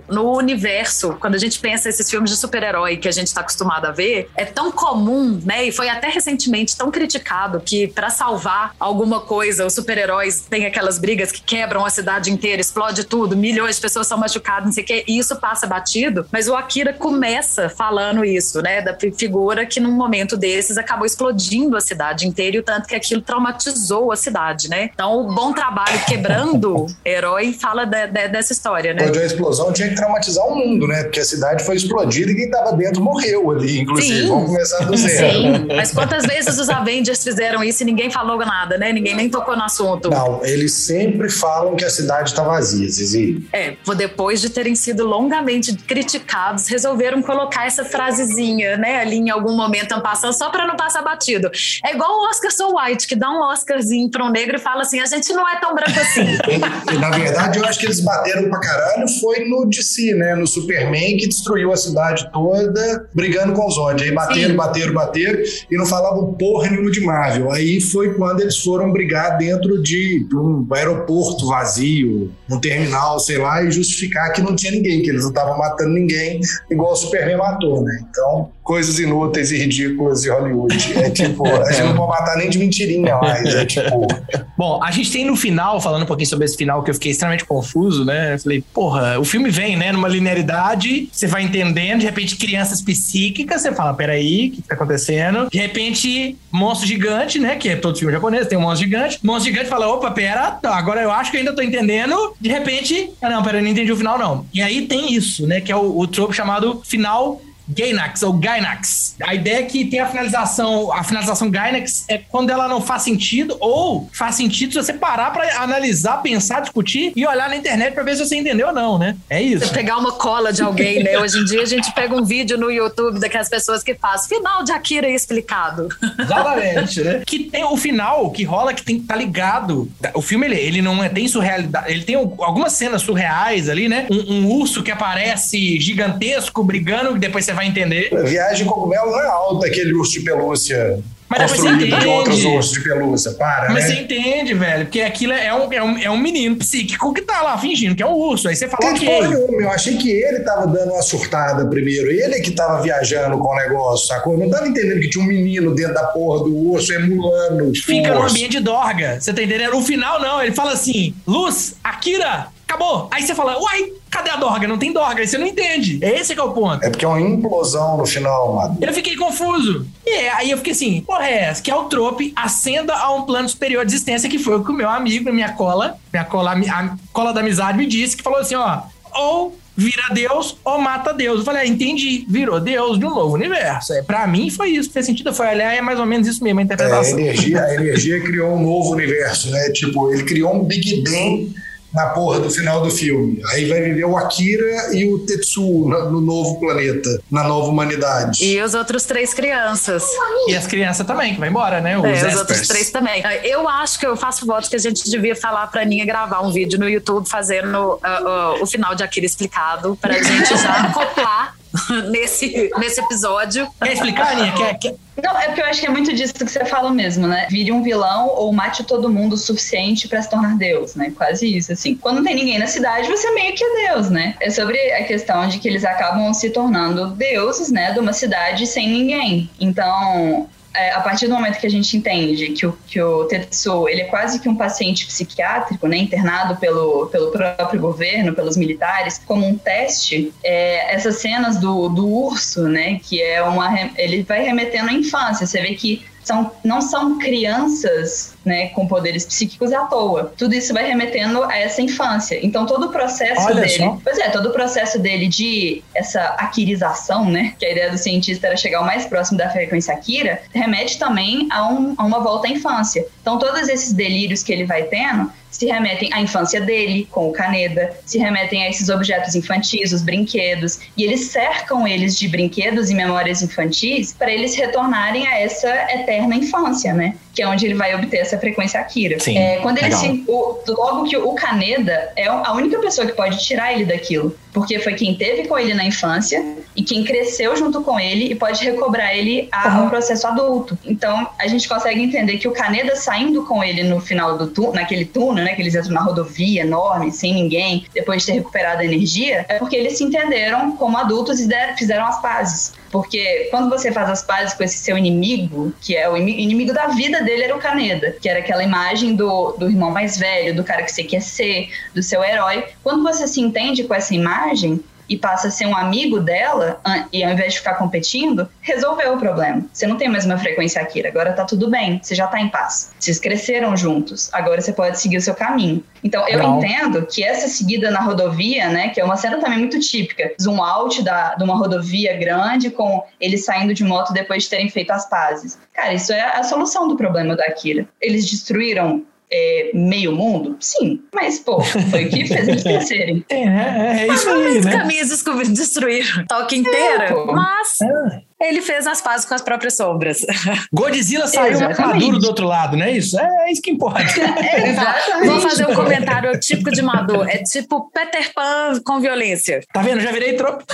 no 0.08 0.36
universo, 0.36 1.15
quando 1.19 1.36
a 1.36 1.38
gente 1.38 1.60
pensa 1.60 1.89
esses 1.89 2.10
filmes 2.10 2.30
de 2.32 2.38
super-herói 2.38 2.97
que 2.97 3.08
a 3.08 3.12
gente 3.12 3.28
está 3.28 3.41
acostumado 3.41 3.86
a 3.86 3.91
ver, 3.91 4.30
é 4.36 4.45
tão 4.45 4.71
comum, 4.71 5.39
né? 5.45 5.65
E 5.65 5.71
foi 5.71 5.89
até 5.89 6.08
recentemente 6.10 6.76
tão 6.78 6.89
criticado 6.91 7.60
que 7.60 7.88
para 7.88 8.10
salvar 8.10 8.73
alguma 8.80 9.19
coisa, 9.21 9.65
os 9.65 9.73
super-heróis 9.73 10.41
têm 10.50 10.65
aquelas 10.65 10.97
brigas 10.97 11.32
que 11.32 11.41
quebram 11.41 11.86
a 11.86 11.89
cidade 11.89 12.32
inteira, 12.32 12.62
explode 12.62 13.04
tudo, 13.04 13.36
milhões 13.36 13.76
de 13.76 13.82
pessoas 13.82 14.08
são 14.08 14.17
machucadas, 14.17 14.65
não 14.65 14.71
sei 14.71 14.84
o 14.84 14.88
quê, 14.88 15.04
e 15.08 15.17
isso 15.19 15.36
passa 15.38 15.67
batido. 15.67 16.26
Mas 16.32 16.47
o 16.47 16.56
Akira 16.56 16.93
começa 16.93 17.69
falando 17.69 18.23
isso, 18.26 18.62
né? 18.62 18.82
Da 18.82 18.93
fi- 18.95 19.12
figura 19.12 19.65
que 19.65 19.80
num 19.80 19.91
momento 19.91 20.36
desses 20.38 20.78
acabou 20.78 21.06
explodindo 21.06 21.76
a 21.78 21.82
cidade 21.82 22.28
inteira 22.28 22.58
e 22.58 22.60
o 22.60 22.63
tanto 22.63 22.88
que 22.88 22.95
aquilo 22.95 23.21
traumatizou 23.21 24.12
a 24.12 24.15
cidade, 24.15 24.69
né? 24.69 24.89
Então, 24.93 25.19
o 25.19 25.34
bom 25.34 25.54
trabalho 25.54 26.00
quebrando 26.08 26.86
herói 27.06 27.54
fala 27.54 27.86
de- 27.86 28.08
de- 28.08 28.28
dessa 28.30 28.54
história, 28.54 28.93
né? 28.93 29.06
Explosão 29.28 29.72
tinha 29.72 29.90
que 29.90 29.96
traumatizar 29.96 30.46
o 30.46 30.56
mundo, 30.56 30.88
né? 30.88 31.04
Porque 31.04 31.20
a 31.20 31.26
cidade 31.26 31.63
foi 31.63 31.76
explodida 31.76 32.32
e 32.32 32.36
quem 32.36 32.46
estava 32.46 32.74
dentro 32.74 33.02
morreu 33.02 33.52
ali, 33.52 33.82
inclusive. 33.82 34.22
Sim. 34.22 34.28
Vamos 34.28 34.50
começar 34.50 34.86
do 34.86 34.98
zero. 34.98 35.32
Sim, 35.32 35.68
mas 35.76 35.92
quantas 35.92 36.26
vezes 36.26 36.58
os 36.58 36.70
Avengers 36.70 37.24
fizeram 37.24 37.63
isso 37.63 37.84
e 37.84 37.86
ninguém 37.86 38.10
falou 38.10 38.38
nada, 38.38 38.78
né? 38.78 38.92
Ninguém 38.92 39.16
nem 39.16 39.30
tocou 39.30 39.56
no 39.56 39.63
assunto. 39.63 40.10
Não, 40.10 40.44
eles 40.44 40.74
sempre 40.74 41.30
falam 41.30 41.76
que 41.76 41.86
a 41.86 41.90
cidade 41.90 42.30
está 42.30 42.44
vazia, 42.44 42.90
Zizi. 42.90 43.48
É, 43.54 43.76
depois 43.96 44.42
de 44.42 44.50
terem 44.50 44.76
sido 44.76 45.06
longamente 45.06 45.76
criticados, 45.76 46.68
resolveram 46.68 47.22
colocar 47.22 47.66
essa 47.66 47.84
frasezinha, 47.84 48.78
né, 48.78 49.00
ali 49.00 49.18
em 49.18 49.30
algum 49.30 49.56
momento 49.56 50.00
passando, 50.02 50.34
só 50.34 50.50
para 50.50 50.68
não 50.68 50.76
passar 50.76 51.02
batido. 51.02 51.50
É 51.84 51.94
igual 51.94 52.10
o 52.12 52.30
Oscar 52.30 52.52
So 52.52 52.76
White, 52.78 53.08
que 53.08 53.16
dá 53.16 53.30
um 53.30 53.42
Oscarzinho 53.42 54.10
para 54.10 54.26
um 54.26 54.32
negro 54.32 54.56
e 54.56 54.60
fala 54.60 54.82
assim: 54.82 55.00
a 55.00 55.06
gente 55.06 55.34
não 55.34 55.48
é 55.48 55.60
tão 55.60 55.74
branco 55.74 56.00
assim. 56.00 56.38
Na 57.00 57.10
verdade, 57.10 57.60
eu 57.60 57.66
acho 57.66 57.80
que 57.80 57.86
eles 57.86 58.00
bateram 58.00 58.50
pra 58.50 58.60
caralho 58.60 59.08
foi 59.19 59.45
no 59.45 59.65
DC, 59.65 60.13
né? 60.13 60.36
No 60.36 60.45
Superman, 60.45 61.17
que 61.17 61.27
destruiu 61.27 61.71
a 61.71 61.77
cidade 61.77 62.30
toda 62.32 63.08
brigando 63.13 63.53
com 63.53 63.65
os 63.65 63.77
Zod. 63.77 64.03
Aí 64.03 64.12
bateram, 64.12 64.49
Sim. 64.49 64.56
bateram, 64.56 64.93
bateram 64.93 65.39
e 65.69 65.77
não 65.77 65.86
falavam 65.86 66.34
porra 66.34 66.69
nenhuma 66.69 66.91
de 66.91 67.01
Marvel. 67.01 67.51
Aí 67.51 67.80
foi 67.80 68.13
quando 68.15 68.41
eles 68.41 68.58
foram 68.58 68.91
brigar 68.91 69.38
dentro 69.38 69.82
de 69.82 70.27
um 70.34 70.67
aeroporto 70.71 71.47
vazio, 71.47 72.32
um 72.49 72.60
terminal, 72.60 73.19
sei 73.19 73.38
lá, 73.38 73.63
e 73.63 73.71
justificar 73.71 74.34
que 74.34 74.41
não 74.41 74.56
tinha 74.56 74.71
ninguém, 74.71 75.01
que 75.01 75.10
eles 75.10 75.21
não 75.21 75.30
estavam 75.30 75.58
matando 75.58 75.91
ninguém, 75.91 76.39
igual 76.69 76.93
o 76.93 76.95
Superman 76.95 77.38
matou, 77.38 77.84
né? 77.84 78.06
Então, 78.10 78.51
coisas 78.67 78.99
inúteis 78.99 79.49
e 79.51 79.58
ridículas 79.58 80.21
de 80.21 80.30
Hollywood. 80.30 80.75
É 80.97 81.10
tipo, 81.10 81.47
a 81.47 81.71
gente 81.71 81.84
não 81.84 81.95
pode 81.95 82.10
matar 82.10 82.38
nem 82.38 82.49
de 82.49 82.58
mentirinha 82.58 83.15
mais. 83.17 83.56
É 83.56 83.65
tipo. 83.65 84.08
Bom, 84.58 84.84
a 84.84 84.91
gente 84.91 85.12
tem 85.12 85.25
no 85.25 85.36
final, 85.36 85.80
falando 85.80 86.03
um 86.03 86.06
pouquinho 86.06 86.27
sobre 86.27 86.45
esse 86.45 86.58
final, 86.58 86.84
que 86.84 86.89
eu 86.89 86.93
fiquei 86.93 87.12
extremamente 87.12 87.45
confuso, 87.45 88.03
né? 88.03 88.34
Eu 88.34 88.39
falei, 88.39 88.63
porra, 88.73 89.07
o 89.20 89.24
filme 89.24 89.50
vem, 89.50 89.76
né, 89.76 89.91
numa 89.91 90.08
linearidade, 90.08 91.10
você 91.12 91.28
vai 91.28 91.43
entendendo, 91.43 92.00
de 92.00 92.06
repente, 92.06 92.36
crianças 92.36 92.82
psíquicas, 92.82 93.62
você 93.62 93.72
fala, 93.72 93.93
peraí, 93.93 94.48
o 94.48 94.52
que 94.52 94.62
tá 94.62 94.76
acontecendo? 94.76 95.50
De 95.50 95.58
repente, 95.58 96.36
monstro 96.52 96.88
gigante, 96.88 97.39
né? 97.39 97.56
Que 97.56 97.70
é 97.70 97.76
todo 97.76 97.98
filme 97.98 98.13
japonês, 98.13 98.48
tem 98.48 98.58
um 98.58 98.62
monstro 98.62 98.86
gigante. 98.86 99.20
Monstro 99.24 99.52
gigante 99.52 99.70
fala, 99.70 99.88
opa, 99.88 100.12
pera, 100.12 100.60
agora 100.63 101.02
eu 101.02 101.12
acho 101.12 101.32
que 101.32 101.38
ainda 101.38 101.54
tô 101.54 101.62
entendendo. 101.62 102.34
De 102.39 102.50
repente, 102.50 103.12
ah, 103.22 103.30
não, 103.30 103.43
pera, 103.43 103.60
eu 103.60 103.63
não 103.63 103.70
entendi 103.70 103.91
o 103.91 103.98
final, 103.98 104.17
não. 104.17 104.46
E 104.54 104.62
aí 104.62 104.88
tem 104.88 105.13
isso, 105.13 105.46
né? 105.48 105.62
Que 105.62 105.72
é 105.72 105.76
o, 105.76 105.98
o 106.00 106.34
chamado 106.34 106.82
final 106.86 107.41
Gainax 107.69 108.23
ou 108.23 108.34
Gainax. 108.34 109.15
A 109.21 109.34
ideia 109.34 109.60
é 109.60 109.63
que 109.63 109.86
tem 109.86 109.99
a 109.99 110.08
finalização, 110.08 110.91
a 110.91 111.03
finalização 111.03 111.49
Gainax 111.49 112.06
é 112.08 112.17
quando 112.17 112.49
ela 112.49 112.67
não 112.67 112.82
faz 112.82 113.03
sentido 113.03 113.58
ou 113.60 114.10
faz 114.13 114.36
sentido 114.36 114.73
se 114.73 114.77
você 114.82 114.93
parar 114.93 115.32
pra 115.32 115.62
analisar, 115.62 116.17
pensar, 116.21 116.62
discutir 116.62 117.12
e 117.15 117.25
olhar 117.25 117.49
na 117.49 117.56
internet 117.56 117.93
pra 117.93 118.03
ver 118.03 118.15
se 118.15 118.25
você 118.25 118.36
entendeu 118.36 118.67
ou 118.67 118.73
não, 118.73 118.97
né? 118.97 119.15
É 119.30 119.39
Você 119.39 119.45
isso. 119.65 119.73
pegar 119.73 119.97
uma 119.97 120.13
cola 120.13 120.51
de 120.53 120.62
alguém, 120.62 121.03
né? 121.03 121.17
Hoje 121.19 121.39
em 121.39 121.45
dia 121.45 121.62
a 121.62 121.65
gente 121.65 121.91
pega 121.93 122.15
um 122.15 122.23
vídeo 122.23 122.58
no 122.58 122.71
YouTube 122.71 123.19
daquelas 123.19 123.49
pessoas 123.49 123.84
que 123.84 123.95
faz 123.95 124.27
final 124.27 124.63
de 124.63 124.71
Akira 124.71 125.10
explicado. 125.10 125.89
Exatamente, 126.19 127.01
né? 127.01 127.23
Que 127.25 127.39
tem 127.45 127.63
o 127.63 127.75
final 127.75 128.32
que 128.32 128.43
rola 128.43 128.73
que 128.73 128.84
tem 128.84 128.99
tá 128.99 129.15
ligado. 129.15 129.89
O 130.13 130.21
filme 130.21 130.45
ele, 130.45 130.56
ele 130.56 130.82
não 130.82 131.03
é 131.03 131.10
tem 131.10 131.27
surrealidade, 131.27 131.91
ele 131.91 132.03
tem 132.03 132.15
algumas 132.15 132.73
cenas 132.73 133.01
surreais 133.01 133.69
ali, 133.69 133.88
né? 133.89 134.08
Um, 134.10 134.34
um 134.34 134.51
urso 134.51 134.84
que 134.84 134.91
aparece 134.91 135.80
gigantesco 135.80 136.63
brigando 136.63 137.13
que 137.13 137.19
depois 137.19 137.45
você 137.45 137.53
vai 137.58 137.67
entender. 137.67 138.10
Viagem 138.24 138.65
cogumelo 138.65 139.12
não 139.12 139.20
é 139.20 139.28
alta 139.28 139.67
aquele 139.67 139.93
urso 139.93 140.13
de 140.13 140.22
pelúcia 140.22 141.00
Mas 141.30 141.39
depois 141.39 141.60
você 141.60 141.67
construído 141.67 142.00
de 142.00 142.08
outros 142.08 142.39
entende. 142.39 142.56
ursos 142.56 142.74
de 142.74 142.84
pelúcia. 142.84 143.32
Para, 143.34 143.74
Mas 143.74 143.84
né? 143.84 143.96
você 143.96 144.02
entende, 144.02 144.54
velho, 144.54 144.86
porque 144.86 145.02
aquilo 145.02 145.34
é 145.34 145.54
um, 145.54 145.74
é, 145.74 145.84
um, 145.84 145.98
é 145.98 146.10
um 146.10 146.17
menino 146.17 146.56
psíquico 146.56 147.13
que 147.13 147.22
tá 147.22 147.41
lá 147.41 147.58
fingindo 147.58 147.96
que 147.96 148.02
é 148.04 148.06
um 148.06 148.13
urso. 148.13 148.48
Aí 148.48 148.56
você 148.56 148.67
fala, 148.67 148.93
Tem 148.93 149.06
porra 149.06 149.28
ok. 149.28 149.38
nenhuma. 149.38 149.62
Eu 149.62 149.70
achei 149.72 149.98
que 149.98 150.10
ele 150.10 150.39
tava 150.41 150.67
dando 150.67 150.93
uma 150.93 151.02
surtada 151.02 151.65
primeiro. 151.67 152.10
Ele 152.10 152.39
que 152.39 152.52
tava 152.52 152.82
viajando 152.82 153.38
com 153.38 153.50
o 153.50 153.56
negócio, 153.56 154.08
sacou? 154.08 154.34
Eu 154.34 154.39
não 154.39 154.50
tava 154.50 154.67
entendendo 154.67 155.00
que 155.02 155.10
tinha 155.10 155.24
um 155.24 155.28
menino 155.28 155.74
dentro 155.76 155.93
da 155.96 156.04
porra 156.06 156.43
do 156.46 156.56
urso 156.72 156.93
emulando. 156.93 157.72
Fica 157.76 158.13
no 158.13 158.22
ambiente 158.24 158.60
dorga. 158.60 159.20
Você 159.20 159.34
tá 159.34 159.41
entendendo? 159.43 159.72
No 159.72 159.82
final, 159.82 160.22
não. 160.22 160.41
Ele 160.41 160.54
fala 160.54 160.72
assim: 160.74 161.13
Luz, 161.28 161.76
Akira, 161.84 162.48
acabou. 162.67 163.08
Aí 163.10 163.23
você 163.23 163.34
fala, 163.34 163.58
uai, 163.58 163.91
cadê 164.12 164.30
a 164.30 164.36
dorga? 164.36 164.67
Não 164.67 164.77
tem 164.77 164.91
dorga. 164.91 165.21
Aí 165.21 165.27
você 165.27 165.38
não 165.38 165.47
entende. 165.47 165.99
Esse 166.01 166.36
que 166.36 166.39
é 166.41 166.43
o 166.43 166.51
ponto. 166.51 166.84
É 166.84 166.89
porque 166.89 167.06
é 167.06 167.08
uma 167.08 167.21
implosão 167.21 167.97
no 167.97 168.06
final, 168.06 168.56
mano. 168.56 168.77
Eu 168.82 168.93
fiquei 168.93 169.15
confuso. 169.15 169.88
E 170.06 170.10
é, 170.10 170.34
aí 170.34 170.51
eu 170.51 170.58
fiquei 170.58 170.73
assim, 170.73 171.01
porra, 171.01 171.25
é 171.27 171.43
essa? 171.45 171.62
Que 171.62 171.71
é 171.71 171.75
o 171.75 171.86
trope, 171.86 172.34
ascenda 172.36 172.93
a 172.93 173.13
um 173.13 173.23
plano 173.23 173.47
superior 173.47 173.86
de 173.86 173.93
existência, 173.93 174.30
que 174.30 174.38
foi 174.38 174.58
o 174.58 174.63
que 174.63 174.71
o 174.71 174.73
meu 174.75 174.89
amigo, 174.89 175.32
minha 175.32 175.53
cola, 175.53 175.97
minha 176.12 176.25
cola, 176.25 176.51
a 176.53 176.95
cola 177.13 177.34
da 177.34 177.39
amizade 177.39 177.77
me 177.77 177.86
disse, 177.86 178.17
que 178.17 178.23
falou 178.23 178.39
assim, 178.39 178.56
ó, 178.56 178.82
ou 179.15 179.58
vira 179.75 180.03
Deus 180.12 180.58
ou 180.65 180.82
mata 180.82 181.13
Deus. 181.13 181.39
Eu 181.39 181.45
falei, 181.45 181.62
ah, 181.62 181.67
entendi, 181.67 182.25
virou 182.27 182.60
Deus 182.60 182.99
de 182.99 183.06
um 183.06 183.12
novo 183.12 183.36
universo. 183.36 183.93
É, 183.93 184.01
pra 184.01 184.27
mim 184.27 184.49
foi 184.49 184.71
isso, 184.71 184.91
fez 184.91 185.06
sentido. 185.06 185.34
Falei, 185.34 185.53
olha, 185.53 185.75
é 185.75 185.82
mais 185.82 185.99
ou 185.99 186.06
menos 186.06 186.27
isso 186.27 186.43
mesmo, 186.43 186.60
a 186.60 186.62
É, 186.62 186.63
a, 186.63 186.65
interpretação. 186.65 187.19
energia, 187.19 187.62
a 187.63 187.75
energia 187.75 188.19
criou 188.21 188.56
um 188.56 188.62
novo 188.62 188.91
universo, 188.91 189.51
né? 189.51 189.69
Tipo, 189.69 190.12
ele 190.12 190.23
criou 190.23 190.53
um 190.56 190.63
Big 190.63 191.03
Bang 191.03 191.53
na 191.93 192.08
porra 192.10 192.39
do 192.39 192.50
final 192.50 192.82
do 192.82 192.89
filme. 192.91 193.41
Aí 193.50 193.65
vai 193.67 193.82
viver 193.82 194.06
o 194.06 194.17
Akira 194.17 194.93
e 194.95 195.12
o 195.12 195.19
Tetsuo 195.19 195.88
na- 195.89 196.06
no 196.06 196.19
novo 196.21 196.60
planeta, 196.60 197.10
na 197.32 197.43
nova 197.43 197.67
humanidade. 197.69 198.43
E 198.43 198.62
os 198.62 198.73
outros 198.73 199.04
três 199.06 199.34
crianças. 199.34 200.04
E 200.47 200.56
as 200.56 200.67
crianças 200.67 201.06
também, 201.08 201.34
que 201.34 201.39
vai 201.39 201.50
embora, 201.50 201.80
né? 201.82 201.97
Os, 201.97 202.06
É, 202.06 202.28
os 202.28 202.36
outros 202.36 202.67
três 202.67 202.91
também. 202.91 203.23
Eu 203.43 203.67
acho 203.67 204.00
que 204.00 204.06
eu 204.06 204.15
faço 204.15 204.45
voto 204.45 204.69
que 204.69 204.76
a 204.76 204.80
gente 204.80 205.10
devia 205.10 205.36
falar 205.36 205.67
pra 205.67 205.82
Aninha 205.82 206.06
gravar 206.06 206.41
um 206.41 206.52
vídeo 206.52 206.78
no 206.80 206.88
YouTube 206.89 207.28
fazendo 207.28 208.00
ah, 208.04 208.21
ah, 208.26 208.56
o 208.62 208.65
final 208.65 208.93
de 208.93 209.04
Akira 209.04 209.26
explicado 209.26 209.97
pra 210.02 210.21
gente 210.21 210.50
já 210.58 210.73
acoplar 210.88 211.56
nesse, 212.10 212.70
nesse 212.78 213.02
episódio. 213.02 213.68
Quer 213.82 213.94
explicar, 213.94 214.32
Aninha? 214.32 214.54
Quer, 214.54 214.78
quer... 214.80 214.96
Não, 215.22 215.38
é 215.38 215.48
porque 215.48 215.62
eu 215.62 215.66
acho 215.66 215.82
que 215.82 215.88
é 215.88 215.90
muito 215.90 216.13
disso 216.13 216.34
que 216.34 216.48
você 216.48 216.63
fala 216.66 216.92
mesmo, 216.92 217.28
né? 217.28 217.48
Vire 217.50 217.72
um 217.72 217.82
vilão 217.82 218.28
ou 218.28 218.54
mate 218.54 218.84
todo 218.84 219.10
mundo 219.10 219.34
o 219.34 219.38
suficiente 219.38 220.08
pra 220.08 220.22
se 220.22 220.30
tornar 220.30 220.56
Deus, 220.58 220.96
né? 220.96 221.12
Quase 221.16 221.58
isso, 221.58 221.72
assim. 221.72 221.96
Quando 221.96 222.18
não 222.18 222.24
tem 222.24 222.36
ninguém 222.36 222.60
na 222.60 222.68
cidade, 222.68 223.08
você 223.10 223.32
meio 223.32 223.56
que 223.56 223.63
é 223.63 223.94
Deus, 223.94 224.10
né? 224.10 224.36
É 224.40 224.50
sobre 224.52 224.78
a 224.94 225.04
questão 225.04 225.48
de 225.48 225.58
que 225.58 225.68
eles 225.68 225.84
acabam 225.84 226.32
se 226.34 226.52
tornando 226.52 227.08
deuses, 227.08 227.72
né? 227.72 227.92
De 227.92 228.00
uma 228.00 228.13
cidade 228.13 228.68
sem 228.68 228.88
ninguém. 228.88 229.50
Então, 229.60 230.48
é, 230.78 230.92
a 230.92 231.02
partir 231.02 231.28
do 231.28 231.34
momento 231.34 231.60
que 231.60 231.66
a 231.66 231.70
gente 231.70 231.98
entende 231.98 232.50
que 232.50 232.66
o, 232.66 232.78
que 232.86 233.02
o 233.02 233.26
Tetsuo, 233.26 233.90
ele 233.90 234.02
é 234.02 234.06
quase 234.06 234.40
que 234.40 234.48
um 234.48 234.56
paciente 234.56 235.08
psiquiátrico, 235.08 235.88
né, 235.88 235.98
internado 235.98 236.56
pelo, 236.58 237.08
pelo 237.08 237.32
próprio 237.32 237.82
governo, 237.82 238.34
pelos 238.34 238.56
militares, 238.56 239.20
como 239.26 239.48
um 239.48 239.58
teste, 239.58 240.32
é, 240.44 240.94
essas 240.94 241.18
cenas 241.18 241.58
do, 241.58 241.90
do 241.90 242.08
urso, 242.08 242.68
né, 242.68 243.00
que 243.02 243.20
é 243.20 243.42
uma... 243.42 243.92
ele 243.98 244.22
vai 244.22 244.44
remetendo 244.44 244.90
à 244.90 244.94
infância, 244.94 245.48
você 245.48 245.60
vê 245.60 245.74
que 245.74 246.06
são, 246.28 246.52
não 246.63 246.82
são 246.82 247.18
crianças 247.18 248.36
né, 248.46 248.68
com 248.70 248.88
poderes 248.88 249.26
psíquicos 249.26 249.72
à 249.74 249.86
toa. 249.86 250.34
Tudo 250.38 250.54
isso 250.54 250.74
vai 250.74 250.86
remetendo 250.86 251.44
a 251.44 251.58
essa 251.58 251.82
infância. 251.82 252.40
Então 252.46 252.66
todo 252.66 252.88
o 252.88 252.90
processo 252.90 253.42
Olha 253.46 253.56
dele. 253.62 253.70
só. 253.70 253.98
Pois 254.04 254.18
é, 254.20 254.30
todo 254.30 254.50
o 254.50 254.52
processo 254.54 255.00
dele 255.00 255.28
de 255.28 255.84
essa 255.96 256.22
aquirização, 256.38 257.26
né? 257.30 257.54
Que 257.58 257.66
a 257.66 257.72
ideia 257.72 257.90
do 257.92 257.98
cientista 257.98 258.48
era 258.48 258.58
chegar 258.58 258.82
o 258.82 258.86
mais 258.86 259.06
próximo 259.06 259.38
da 259.38 259.50
frequência 259.50 259.94
Akira, 259.94 260.42
remete 260.54 261.00
também 261.00 261.48
a, 261.52 261.68
um- 261.68 261.96
a 261.98 262.06
uma 262.06 262.20
volta 262.20 262.48
à 262.48 262.52
infância. 262.52 263.06
Então 263.22 263.38
todos 263.40 263.68
esses 263.70 263.94
delírios 263.94 264.44
que 264.44 264.52
ele 264.52 264.66
vai 264.66 264.84
tendo 264.84 265.32
se 265.58 265.65
remetem 265.65 266.13
à 266.13 266.22
infância 266.22 266.62
dele, 266.62 267.08
com 267.10 267.30
o 267.30 267.34
Kaneda, 267.34 267.98
se 268.06 268.20
remetem 268.20 268.63
a 268.63 268.70
esses 268.70 268.89
objetos 268.89 269.34
infantis, 269.34 269.91
os 269.91 270.04
brinquedos, 270.04 270.80
e 270.96 271.04
eles 271.04 271.32
cercam 271.32 271.88
eles 271.88 272.15
de 272.15 272.28
brinquedos 272.28 272.91
e 272.91 272.93
memórias 272.93 273.41
infantis 273.41 274.13
para 274.13 274.32
eles 274.32 274.56
retornarem 274.56 275.26
a 275.26 275.39
essa 275.39 275.67
eterna 275.91 276.36
infância, 276.36 276.93
né? 276.93 277.15
Que 277.38 277.43
é 277.43 277.47
onde 277.47 277.67
ele 277.67 277.76
vai 277.76 277.93
obter 277.93 278.17
essa 278.17 278.36
frequência 278.39 278.80
Akira. 278.80 279.19
Sim, 279.19 279.38
É, 279.38 279.58
quando 279.58 279.78
ele 279.78 279.89
legal. 279.89 280.00
se, 280.02 280.23
o- 280.28 280.58
logo 280.69 281.04
que 281.04 281.15
o 281.15 281.34
Kaneda 281.34 282.12
é 282.15 282.26
a 282.28 282.52
única 282.54 282.80
pessoa 282.80 283.06
que 283.06 283.13
pode 283.13 283.38
tirar 283.45 283.71
ele 283.73 283.86
daquilo, 283.86 284.36
porque 284.52 284.80
foi 284.80 284.95
quem 284.95 285.13
teve 285.13 285.47
com 285.47 285.56
ele 285.56 285.76
na 285.76 285.86
infância 285.86 286.43
e 286.76 286.82
quem 286.82 287.04
cresceu 287.04 287.56
junto 287.56 287.84
com 287.84 288.00
ele 288.00 288.32
e 288.32 288.34
pode 288.34 288.63
recobrar 288.63 289.15
ele 289.15 289.47
a- 289.52 289.78
ao 289.82 289.88
processo 289.88 290.26
adulto. 290.26 290.76
Então, 290.84 291.28
a 291.39 291.45
gente 291.45 291.69
consegue 291.69 292.02
entender 292.02 292.39
que 292.39 292.47
o 292.47 292.52
Kaneda 292.52 292.95
saindo 292.95 293.45
com 293.45 293.63
ele 293.63 293.84
no 293.84 294.00
final 294.02 294.36
do 294.36 294.47
tu, 294.47 294.71
naquele 294.73 295.06
túnel, 295.06 295.45
né, 295.45 295.54
que 295.54 295.62
eles 295.62 295.76
entram 295.76 295.93
na 295.93 296.02
rodovia 296.02 296.62
enorme, 296.62 297.12
sem 297.12 297.36
ninguém, 297.36 297.86
depois 297.93 298.21
de 298.23 298.28
ter 298.30 298.34
recuperado 298.34 298.82
a 298.82 298.86
energia, 298.86 299.45
é 299.47 299.60
porque 299.60 299.76
eles 299.76 299.95
se 299.95 300.04
entenderam 300.04 300.71
como 300.76 300.97
adultos 300.97 301.39
e 301.39 301.47
der- 301.47 301.78
fizeram 301.78 302.08
as 302.08 302.19
pazes. 302.19 302.73
Porque 302.89 303.50
quando 303.52 303.69
você 303.69 303.91
faz 303.91 304.10
as 304.10 304.23
pazes 304.23 304.54
com 304.54 304.63
esse 304.63 304.78
seu 304.78 304.97
inimigo, 304.97 305.73
que 305.82 305.95
é 305.95 306.10
o 306.10 306.15
imi- 306.15 306.41
inimigo 306.41 306.73
da 306.73 306.88
vida 306.88 307.21
dele, 307.28 307.44
era 307.44 307.56
o 307.56 307.60
Kaneda, 307.60 308.16
que 308.22 308.30
era 308.30 308.40
aquela 308.40 308.63
imagem 308.63 309.16
do, 309.16 309.52
do 309.54 309.70
irmão 309.70 309.92
mais 309.92 310.18
velho, 310.18 310.56
do 310.56 310.63
cara 310.63 310.84
que 310.84 310.92
você 310.92 311.04
quer 311.04 311.22
ser, 311.22 311.70
do 311.94 312.02
seu 312.02 312.24
herói. 312.24 312.63
Quando 312.82 313.04
você 313.04 313.28
se 313.28 313.42
entende 313.42 313.84
com 313.84 313.94
essa 313.94 314.16
imagem, 314.16 314.82
e 315.10 315.17
passa 315.17 315.48
a 315.48 315.52
ser 315.52 315.65
um 315.65 315.76
amigo 315.76 316.20
dela, 316.20 316.80
e 317.12 317.24
ao 317.24 317.32
invés 317.32 317.54
de 317.54 317.60
ficar 317.60 317.76
competindo, 317.76 318.48
resolveu 318.62 319.13
o 319.13 319.17
problema. 319.17 319.65
Você 319.72 319.88
não 319.88 319.98
tem 319.98 320.10
mais 320.10 320.26
uma 320.26 320.38
frequência 320.38 320.82
Akira, 320.82 321.10
agora 321.10 321.34
tá 321.34 321.46
tudo 321.46 321.70
bem, 321.70 322.00
você 322.02 322.15
já 322.15 322.28
tá 322.28 322.39
em 322.39 322.50
paz. 322.50 322.91
Vocês 323.00 323.20
cresceram 323.20 323.76
juntos, 323.76 324.30
agora 324.34 324.62
você 324.62 324.74
pode 324.74 325.00
seguir 325.00 325.17
o 325.17 325.22
seu 325.22 325.36
caminho. 325.36 325.84
Então 326.04 326.28
eu 326.28 326.38
Legal. 326.38 326.58
entendo 326.58 327.06
que 327.06 327.24
essa 327.24 327.48
seguida 327.48 327.91
na 327.91 328.02
rodovia, 328.02 328.70
né, 328.70 328.89
que 328.89 329.00
é 329.00 329.04
uma 329.04 329.17
cena 329.17 329.39
também 329.39 329.60
muito 329.60 329.80
típica, 329.80 330.32
zoom 330.41 330.62
out 330.62 331.02
da, 331.04 331.36
de 331.36 331.43
uma 331.43 331.56
rodovia 331.56 332.15
grande 332.17 332.70
com 332.70 333.04
eles 333.20 333.46
saindo 333.46 333.74
de 333.74 333.84
moto 333.84 334.13
depois 334.13 334.43
de 334.43 334.50
terem 334.50 334.70
feito 334.70 334.91
as 334.91 335.10
pazes. 335.10 335.58
Cara, 335.74 335.93
isso 335.93 336.12
é 336.13 336.38
a 336.38 336.43
solução 336.43 336.88
do 336.88 336.96
problema 336.96 337.36
da 337.36 337.46
Akira. 337.46 337.88
Eles 338.02 338.30
destruíram 338.30 339.06
é, 339.32 339.72
meio 339.74 340.12
mundo? 340.12 340.58
Sim, 340.60 341.02
mas 341.13 341.40
pô, 341.40 341.62
foi 341.62 342.06
o 342.06 342.10
que 342.10 342.26
fez 342.26 342.48
eles 342.48 342.63
crescerem. 342.63 343.26
É, 343.30 343.44
é, 343.44 344.08
é 344.08 344.13
isso 344.13 344.30
aí, 344.30 344.62
né? 344.62 344.72
camisas 344.72 345.22
que 345.22 345.30
destruíram 345.50 346.26
Toque 346.28 346.58
inteira, 346.58 347.13
pô. 347.13 347.26
mas 347.34 347.82
É. 347.82 348.27
ele 348.39 348.62
fez 348.62 348.86
as 348.86 349.02
pazes 349.02 349.26
com 349.26 349.34
as 349.34 349.41
próprias 349.41 349.76
sombras. 349.76 350.19
Godzilla 350.71 351.28
saiu 351.28 351.60
maduro 351.60 352.19
do 352.19 352.28
outro 352.28 352.45
lado, 352.45 352.78
não 352.78 352.86
é 352.86 352.91
isso? 352.91 353.19
É, 353.19 353.52
isso 353.52 353.62
que 353.62 353.71
importa. 353.71 354.04
Exatamente. 354.04 355.28
Vou 355.28 355.41
fazer 355.41 355.67
um 355.67 355.73
comentário 355.73 356.39
típico 356.39 356.71
de 356.71 356.82
Mador. 356.82 357.28
É 357.28 357.38
tipo 357.39 357.89
Peter 357.91 358.32
Pan 358.34 358.80
com 358.86 359.00
violência. 359.00 359.62
Tá 359.73 359.82
vendo? 359.82 360.00
Já 360.02 360.12
virei 360.12 360.34
tropa. 360.34 360.63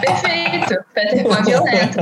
Perfeito. 0.00 0.76
Peter 0.94 1.24
Pan 1.24 1.42
violento. 1.42 1.98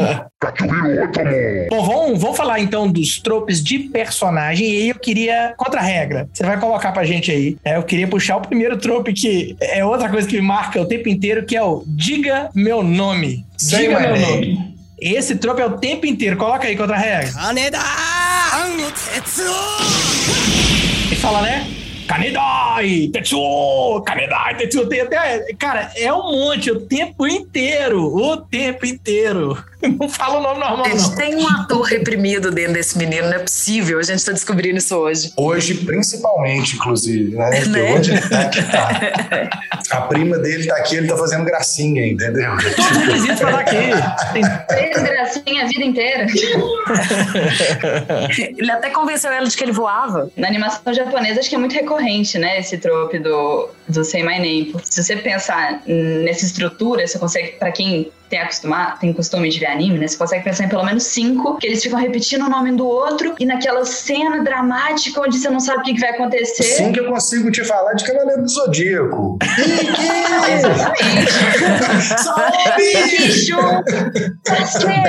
Bom, 1.70 1.84
vamos, 1.84 2.20
vamos 2.20 2.36
falar 2.36 2.60
então 2.60 2.90
dos 2.90 3.20
tropes 3.20 3.62
de 3.62 3.78
personagem. 3.78 4.68
E 4.68 4.76
aí 4.76 4.88
eu 4.88 4.98
queria, 4.98 5.54
contra 5.56 5.80
a 5.80 5.82
regra, 5.82 6.28
você 6.32 6.44
vai 6.44 6.58
colocar 6.58 6.92
pra 6.92 7.04
gente 7.04 7.30
aí. 7.30 7.56
É, 7.64 7.76
eu 7.76 7.82
queria 7.82 8.08
puxar 8.08 8.36
o 8.36 8.40
primeiro 8.40 8.76
trope 8.76 9.12
que 9.12 9.56
é 9.60 9.84
outra 9.84 10.08
coisa 10.08 10.26
que 10.26 10.36
me 10.36 10.42
marca 10.42 10.80
o 10.80 10.86
tempo 10.86 11.08
inteiro, 11.08 11.44
que 11.44 11.56
é 11.56 11.62
o 11.62 11.84
Diga 11.86 12.50
meu 12.54 12.82
nome. 12.82 13.45
Diga 13.58 14.00
meu 14.00 14.20
nome. 14.20 14.76
Esse 14.98 15.36
trope 15.36 15.60
é 15.60 15.66
o 15.66 15.78
tempo 15.78 16.06
inteiro. 16.06 16.36
Coloca 16.36 16.66
aí 16.66 16.76
contra 16.76 16.96
a 16.96 16.98
regra. 16.98 17.32
Kaneda! 17.32 17.78
E 21.10 21.16
fala, 21.16 21.42
né? 21.42 21.66
Kanedai, 22.06 23.10
Tetsuo, 23.12 24.02
Kanedai, 24.02 24.56
Tetsuo. 24.56 24.88
Tem 24.88 25.00
até, 25.00 25.44
cara, 25.58 25.90
é 25.96 26.12
um 26.12 26.32
monte 26.32 26.70
o 26.70 26.80
tempo 26.80 27.26
inteiro. 27.26 28.02
O 28.14 28.36
tempo 28.36 28.86
inteiro. 28.86 29.56
Não 30.00 30.08
fala 30.08 30.38
o 30.38 30.42
nome 30.42 30.58
normal, 30.58 30.84
Gente, 30.86 31.02
não. 31.02 31.14
tem 31.14 31.36
um 31.36 31.46
ator 31.48 31.82
reprimido 31.82 32.50
dentro 32.50 32.72
desse 32.72 32.98
menino, 32.98 33.28
não 33.28 33.36
é 33.36 33.38
possível. 33.38 33.98
A 34.00 34.02
gente 34.02 34.24
tá 34.24 34.32
descobrindo 34.32 34.78
isso 34.78 34.96
hoje. 34.96 35.32
Hoje, 35.36 35.74
principalmente, 35.74 36.74
inclusive, 36.74 37.36
né? 37.36 37.50
Né? 37.66 37.94
onde 37.94 38.10
ele 38.10 38.20
tá, 38.22 38.48
que 38.48 38.62
tá. 38.62 39.48
A 39.90 40.00
prima 40.02 40.38
dele 40.38 40.66
tá 40.66 40.76
aqui, 40.76 40.96
ele 40.96 41.06
tá 41.06 41.16
fazendo 41.16 41.44
gracinha, 41.44 42.04
entendeu? 42.04 42.56
Todos 42.74 42.90
os 42.90 43.04
quesitos 43.04 43.38
pra 43.38 43.50
dar 43.52 43.60
aqui. 43.60 43.76
Tem 44.32 44.42
Fez 44.76 45.02
gracinha 45.02 45.64
a 45.64 45.66
vida 45.68 45.84
inteira. 45.84 46.26
Ele 48.56 48.70
até 48.70 48.90
convenceu 48.90 49.30
ela 49.30 49.46
de 49.46 49.56
que 49.56 49.62
ele 49.64 49.72
voava. 49.72 50.30
Na 50.36 50.48
animação 50.48 50.92
japonesa, 50.92 51.40
acho 51.40 51.48
que 51.48 51.54
é 51.54 51.58
muito 51.58 51.74
recorrente, 51.74 51.95
né? 52.38 52.58
Esse 52.58 52.78
trope 52.78 53.18
do, 53.18 53.68
do 53.88 54.04
Say 54.04 54.22
My 54.22 54.38
Name. 54.38 54.74
Se 54.84 55.02
você 55.02 55.16
pensar 55.16 55.82
nessa 55.86 56.44
estrutura, 56.44 57.06
você 57.06 57.18
consegue, 57.18 57.52
pra 57.52 57.72
quem 57.72 58.10
tem, 58.28 58.40
acostumar, 58.40 58.98
tem 58.98 59.12
costume 59.12 59.48
de 59.48 59.60
ver 59.60 59.66
anime, 59.66 59.98
né? 59.98 60.08
Você 60.08 60.16
consegue 60.16 60.44
pensar 60.44 60.64
em 60.64 60.68
pelo 60.68 60.84
menos 60.84 61.04
cinco, 61.04 61.56
que 61.58 61.66
eles 61.66 61.82
ficam 61.82 61.98
repetindo 61.98 62.46
o 62.46 62.48
nome 62.48 62.72
um 62.72 62.76
do 62.76 62.86
outro, 62.86 63.34
e 63.38 63.46
naquela 63.46 63.84
cena 63.84 64.42
dramática 64.42 65.20
onde 65.20 65.38
você 65.38 65.48
não 65.48 65.60
sabe 65.60 65.80
o 65.80 65.82
que, 65.82 65.94
que 65.94 66.00
vai 66.00 66.10
acontecer. 66.10 66.62
Sim 66.62 66.92
que 66.92 67.00
eu 67.00 67.06
consigo 67.06 67.50
te 67.50 67.62
falar 67.64 67.92
de 67.94 68.04
Cavaleiro 68.04 68.42
do 68.42 68.48
Zodíaco. 68.48 69.38
Exatamente. 70.52 71.26
Bicho! 72.76 73.56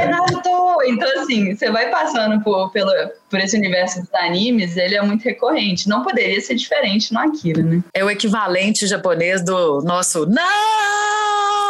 Naruto! 0.09 0.83
Então, 0.85 1.21
assim, 1.21 1.55
você 1.55 1.71
vai 1.71 1.89
passando 1.89 2.43
por, 2.43 2.71
pelo, 2.71 2.91
por 3.29 3.39
esse 3.39 3.57
universo 3.57 4.01
dos 4.01 4.13
animes, 4.13 4.75
ele 4.77 4.95
é 4.95 5.01
muito 5.01 5.23
recorrente. 5.23 5.87
Não 5.87 6.03
poderia 6.03 6.39
ser 6.41 6.55
diferente 6.55 7.13
no 7.13 7.19
Akira, 7.19 7.61
né? 7.61 7.81
É 7.93 8.03
o 8.03 8.09
equivalente 8.09 8.85
japonês 8.85 9.43
do 9.43 9.81
nosso 9.81 10.25
não! 10.25 11.66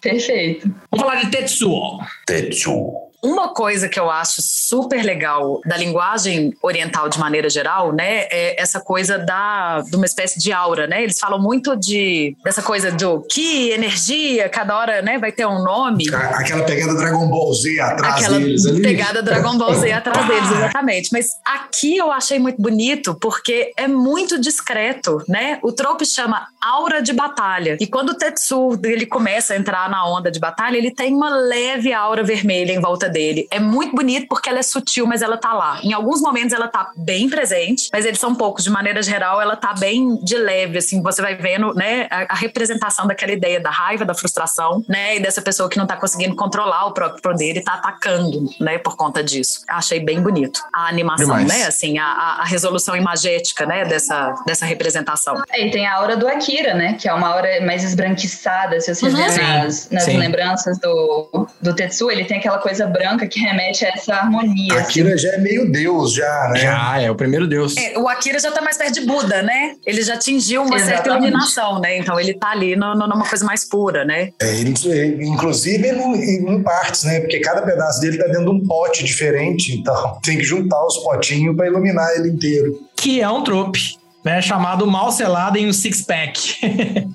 Perfeito. 0.00 0.68
Vamos 0.90 1.06
falar 1.06 1.24
de 1.24 1.30
Tetsuo. 1.30 2.00
Tetsu. 2.26 3.05
Uma 3.26 3.48
coisa 3.48 3.88
que 3.88 3.98
eu 3.98 4.08
acho 4.08 4.40
super 4.40 5.02
legal 5.02 5.60
da 5.66 5.76
linguagem 5.76 6.54
oriental 6.62 7.08
de 7.08 7.18
maneira 7.18 7.50
geral, 7.50 7.92
né, 7.92 8.28
é 8.30 8.62
essa 8.62 8.78
coisa 8.78 9.18
da 9.18 9.80
de 9.80 9.96
uma 9.96 10.06
espécie 10.06 10.38
de 10.38 10.52
aura, 10.52 10.86
né? 10.86 11.02
Eles 11.02 11.18
falam 11.18 11.42
muito 11.42 11.74
de 11.76 12.36
dessa 12.44 12.62
coisa 12.62 12.92
do 12.92 13.20
que 13.28 13.70
energia, 13.70 14.48
cada 14.48 14.78
hora, 14.78 15.02
né, 15.02 15.18
vai 15.18 15.32
ter 15.32 15.44
um 15.44 15.60
nome. 15.60 16.04
Aquela 16.14 16.62
pegada 16.62 16.94
Dragon 16.94 17.28
Ball 17.28 17.52
Z 17.52 17.80
atrás 17.80 18.14
Aquela 18.14 18.38
deles 18.38 18.64
ali. 18.64 18.82
pegada 18.82 19.20
Dragon 19.22 19.58
Ball 19.58 19.74
Z 19.74 19.90
atrás 19.90 20.24
deles, 20.28 20.50
exatamente. 20.52 21.08
Mas 21.12 21.30
aqui 21.44 21.96
eu 21.96 22.12
achei 22.12 22.38
muito 22.38 22.62
bonito 22.62 23.16
porque 23.20 23.72
é 23.76 23.88
muito 23.88 24.40
discreto, 24.40 25.20
né? 25.28 25.58
O 25.64 25.72
trope 25.72 26.06
chama 26.06 26.46
aura 26.60 27.02
de 27.02 27.12
batalha. 27.12 27.76
E 27.80 27.88
quando 27.88 28.10
o 28.10 28.14
Tetsu 28.14 28.78
ele 28.84 29.04
começa 29.04 29.52
a 29.54 29.56
entrar 29.56 29.90
na 29.90 30.08
onda 30.08 30.30
de 30.30 30.38
batalha, 30.38 30.76
ele 30.76 30.92
tem 30.92 31.12
uma 31.12 31.30
leve 31.30 31.92
aura 31.92 32.22
vermelha 32.22 32.72
em 32.72 32.80
volta 32.80 33.08
dele. 33.08 33.15
É 33.50 33.58
muito 33.58 33.94
bonito 33.94 34.26
porque 34.28 34.48
ela 34.48 34.58
é 34.58 34.62
sutil, 34.62 35.06
mas 35.06 35.22
ela 35.22 35.36
tá 35.36 35.52
lá. 35.52 35.80
Em 35.82 35.92
alguns 35.92 36.20
momentos 36.20 36.52
ela 36.52 36.68
tá 36.68 36.90
bem 36.96 37.28
presente, 37.28 37.88
mas 37.92 38.04
eles 38.04 38.18
são 38.18 38.34
poucos. 38.34 38.64
De 38.64 38.70
maneira 38.70 39.02
geral, 39.02 39.40
ela 39.40 39.56
tá 39.56 39.72
bem 39.74 40.16
de 40.22 40.36
leve, 40.36 40.78
assim, 40.78 41.02
você 41.02 41.22
vai 41.22 41.34
vendo, 41.34 41.74
né, 41.74 42.06
a, 42.10 42.32
a 42.32 42.36
representação 42.36 43.06
daquela 43.06 43.32
ideia 43.32 43.60
da 43.60 43.70
raiva, 43.70 44.04
da 44.04 44.14
frustração, 44.14 44.84
né, 44.88 45.16
e 45.16 45.20
dessa 45.20 45.40
pessoa 45.42 45.68
que 45.68 45.78
não 45.78 45.86
tá 45.86 45.96
conseguindo 45.96 46.34
controlar 46.36 46.86
o 46.86 46.92
próprio 46.92 47.22
poder 47.22 47.56
e 47.56 47.62
tá 47.62 47.74
atacando, 47.74 48.44
né, 48.60 48.78
por 48.78 48.96
conta 48.96 49.22
disso. 49.22 49.60
Achei 49.68 50.00
bem 50.00 50.20
bonito 50.20 50.60
a 50.72 50.88
animação, 50.88 51.26
Demais. 51.26 51.46
né, 51.48 51.64
assim, 51.66 51.98
a, 51.98 52.04
a- 52.06 52.42
a 52.42 52.44
resolução 52.44 52.94
imagética, 52.96 53.64
né, 53.66 53.84
dessa, 53.84 54.34
dessa 54.46 54.66
representação. 54.66 55.42
É, 55.50 55.66
e 55.66 55.70
tem 55.70 55.86
a 55.86 55.94
aura 55.96 56.16
do 56.16 56.26
Akira, 56.28 56.74
né? 56.74 56.94
Que 56.94 57.08
é 57.08 57.12
uma 57.12 57.28
aura 57.28 57.60
mais 57.64 57.82
esbranquiçada. 57.84 58.80
Se 58.80 58.94
você 58.94 59.06
Uhum. 59.06 59.12
ver 59.16 59.38
nas, 59.64 59.90
nas 59.90 60.06
lembranças 60.06 60.78
do, 60.78 61.46
do 61.60 61.74
Tetsu, 61.74 62.10
ele 62.10 62.24
tem 62.24 62.38
aquela 62.38 62.58
coisa 62.58 62.86
branca 62.96 63.26
que 63.26 63.38
remete 63.40 63.84
a 63.84 63.88
essa 63.90 64.14
harmonia. 64.14 64.72
assim. 64.74 64.82
Akira 64.82 65.16
já 65.18 65.30
é 65.32 65.38
meio 65.38 65.70
deus, 65.70 66.14
já, 66.14 66.50
né? 66.52 66.60
Já, 66.60 67.00
é 67.00 67.10
o 67.10 67.14
primeiro 67.14 67.46
deus. 67.46 67.76
É, 67.76 67.98
o 67.98 68.08
Akira 68.08 68.38
já 68.38 68.50
tá 68.50 68.60
mais 68.62 68.76
perto 68.76 68.94
de 68.94 69.06
Buda, 69.06 69.42
né? 69.42 69.74
Ele 69.86 70.02
já 70.02 70.14
atingiu 70.14 70.62
uma 70.62 70.78
certa 70.78 70.92
Exatamente. 70.94 71.22
iluminação, 71.28 71.80
né? 71.80 71.98
Então 71.98 72.18
ele 72.18 72.34
tá 72.34 72.50
ali 72.50 72.76
no- 72.76 72.94
no- 72.94 73.06
numa 73.06 73.26
coisa 73.28 73.44
mais 73.44 73.64
pura, 73.68 74.04
né? 74.04 74.30
É, 74.40 74.54
ele- 74.60 74.74
ele- 74.84 75.26
inclusive 75.26 75.88
em, 75.88 76.50
em 76.50 76.62
partes, 76.62 77.04
né? 77.04 77.20
Porque 77.20 77.40
cada 77.40 77.62
pedaço 77.62 78.00
dele 78.00 78.18
tá 78.18 78.26
dentro 78.26 78.44
de 78.44 78.50
um 78.50 78.66
pote 78.66 79.04
diferente, 79.04 79.72
então 79.74 80.18
tem 80.22 80.38
que 80.38 80.44
juntar 80.44 80.84
os 80.86 80.98
potinhos 80.98 81.56
para 81.56 81.66
iluminar 81.66 82.14
ele 82.16 82.28
inteiro. 82.30 82.78
Que 82.96 83.20
é 83.20 83.28
um 83.28 83.42
trope 83.44 83.96
né? 84.26 84.42
Chamado 84.42 84.84
mal 84.88 85.12
selado 85.12 85.56
em 85.56 85.68
um 85.68 85.72
six-pack. 85.72 86.58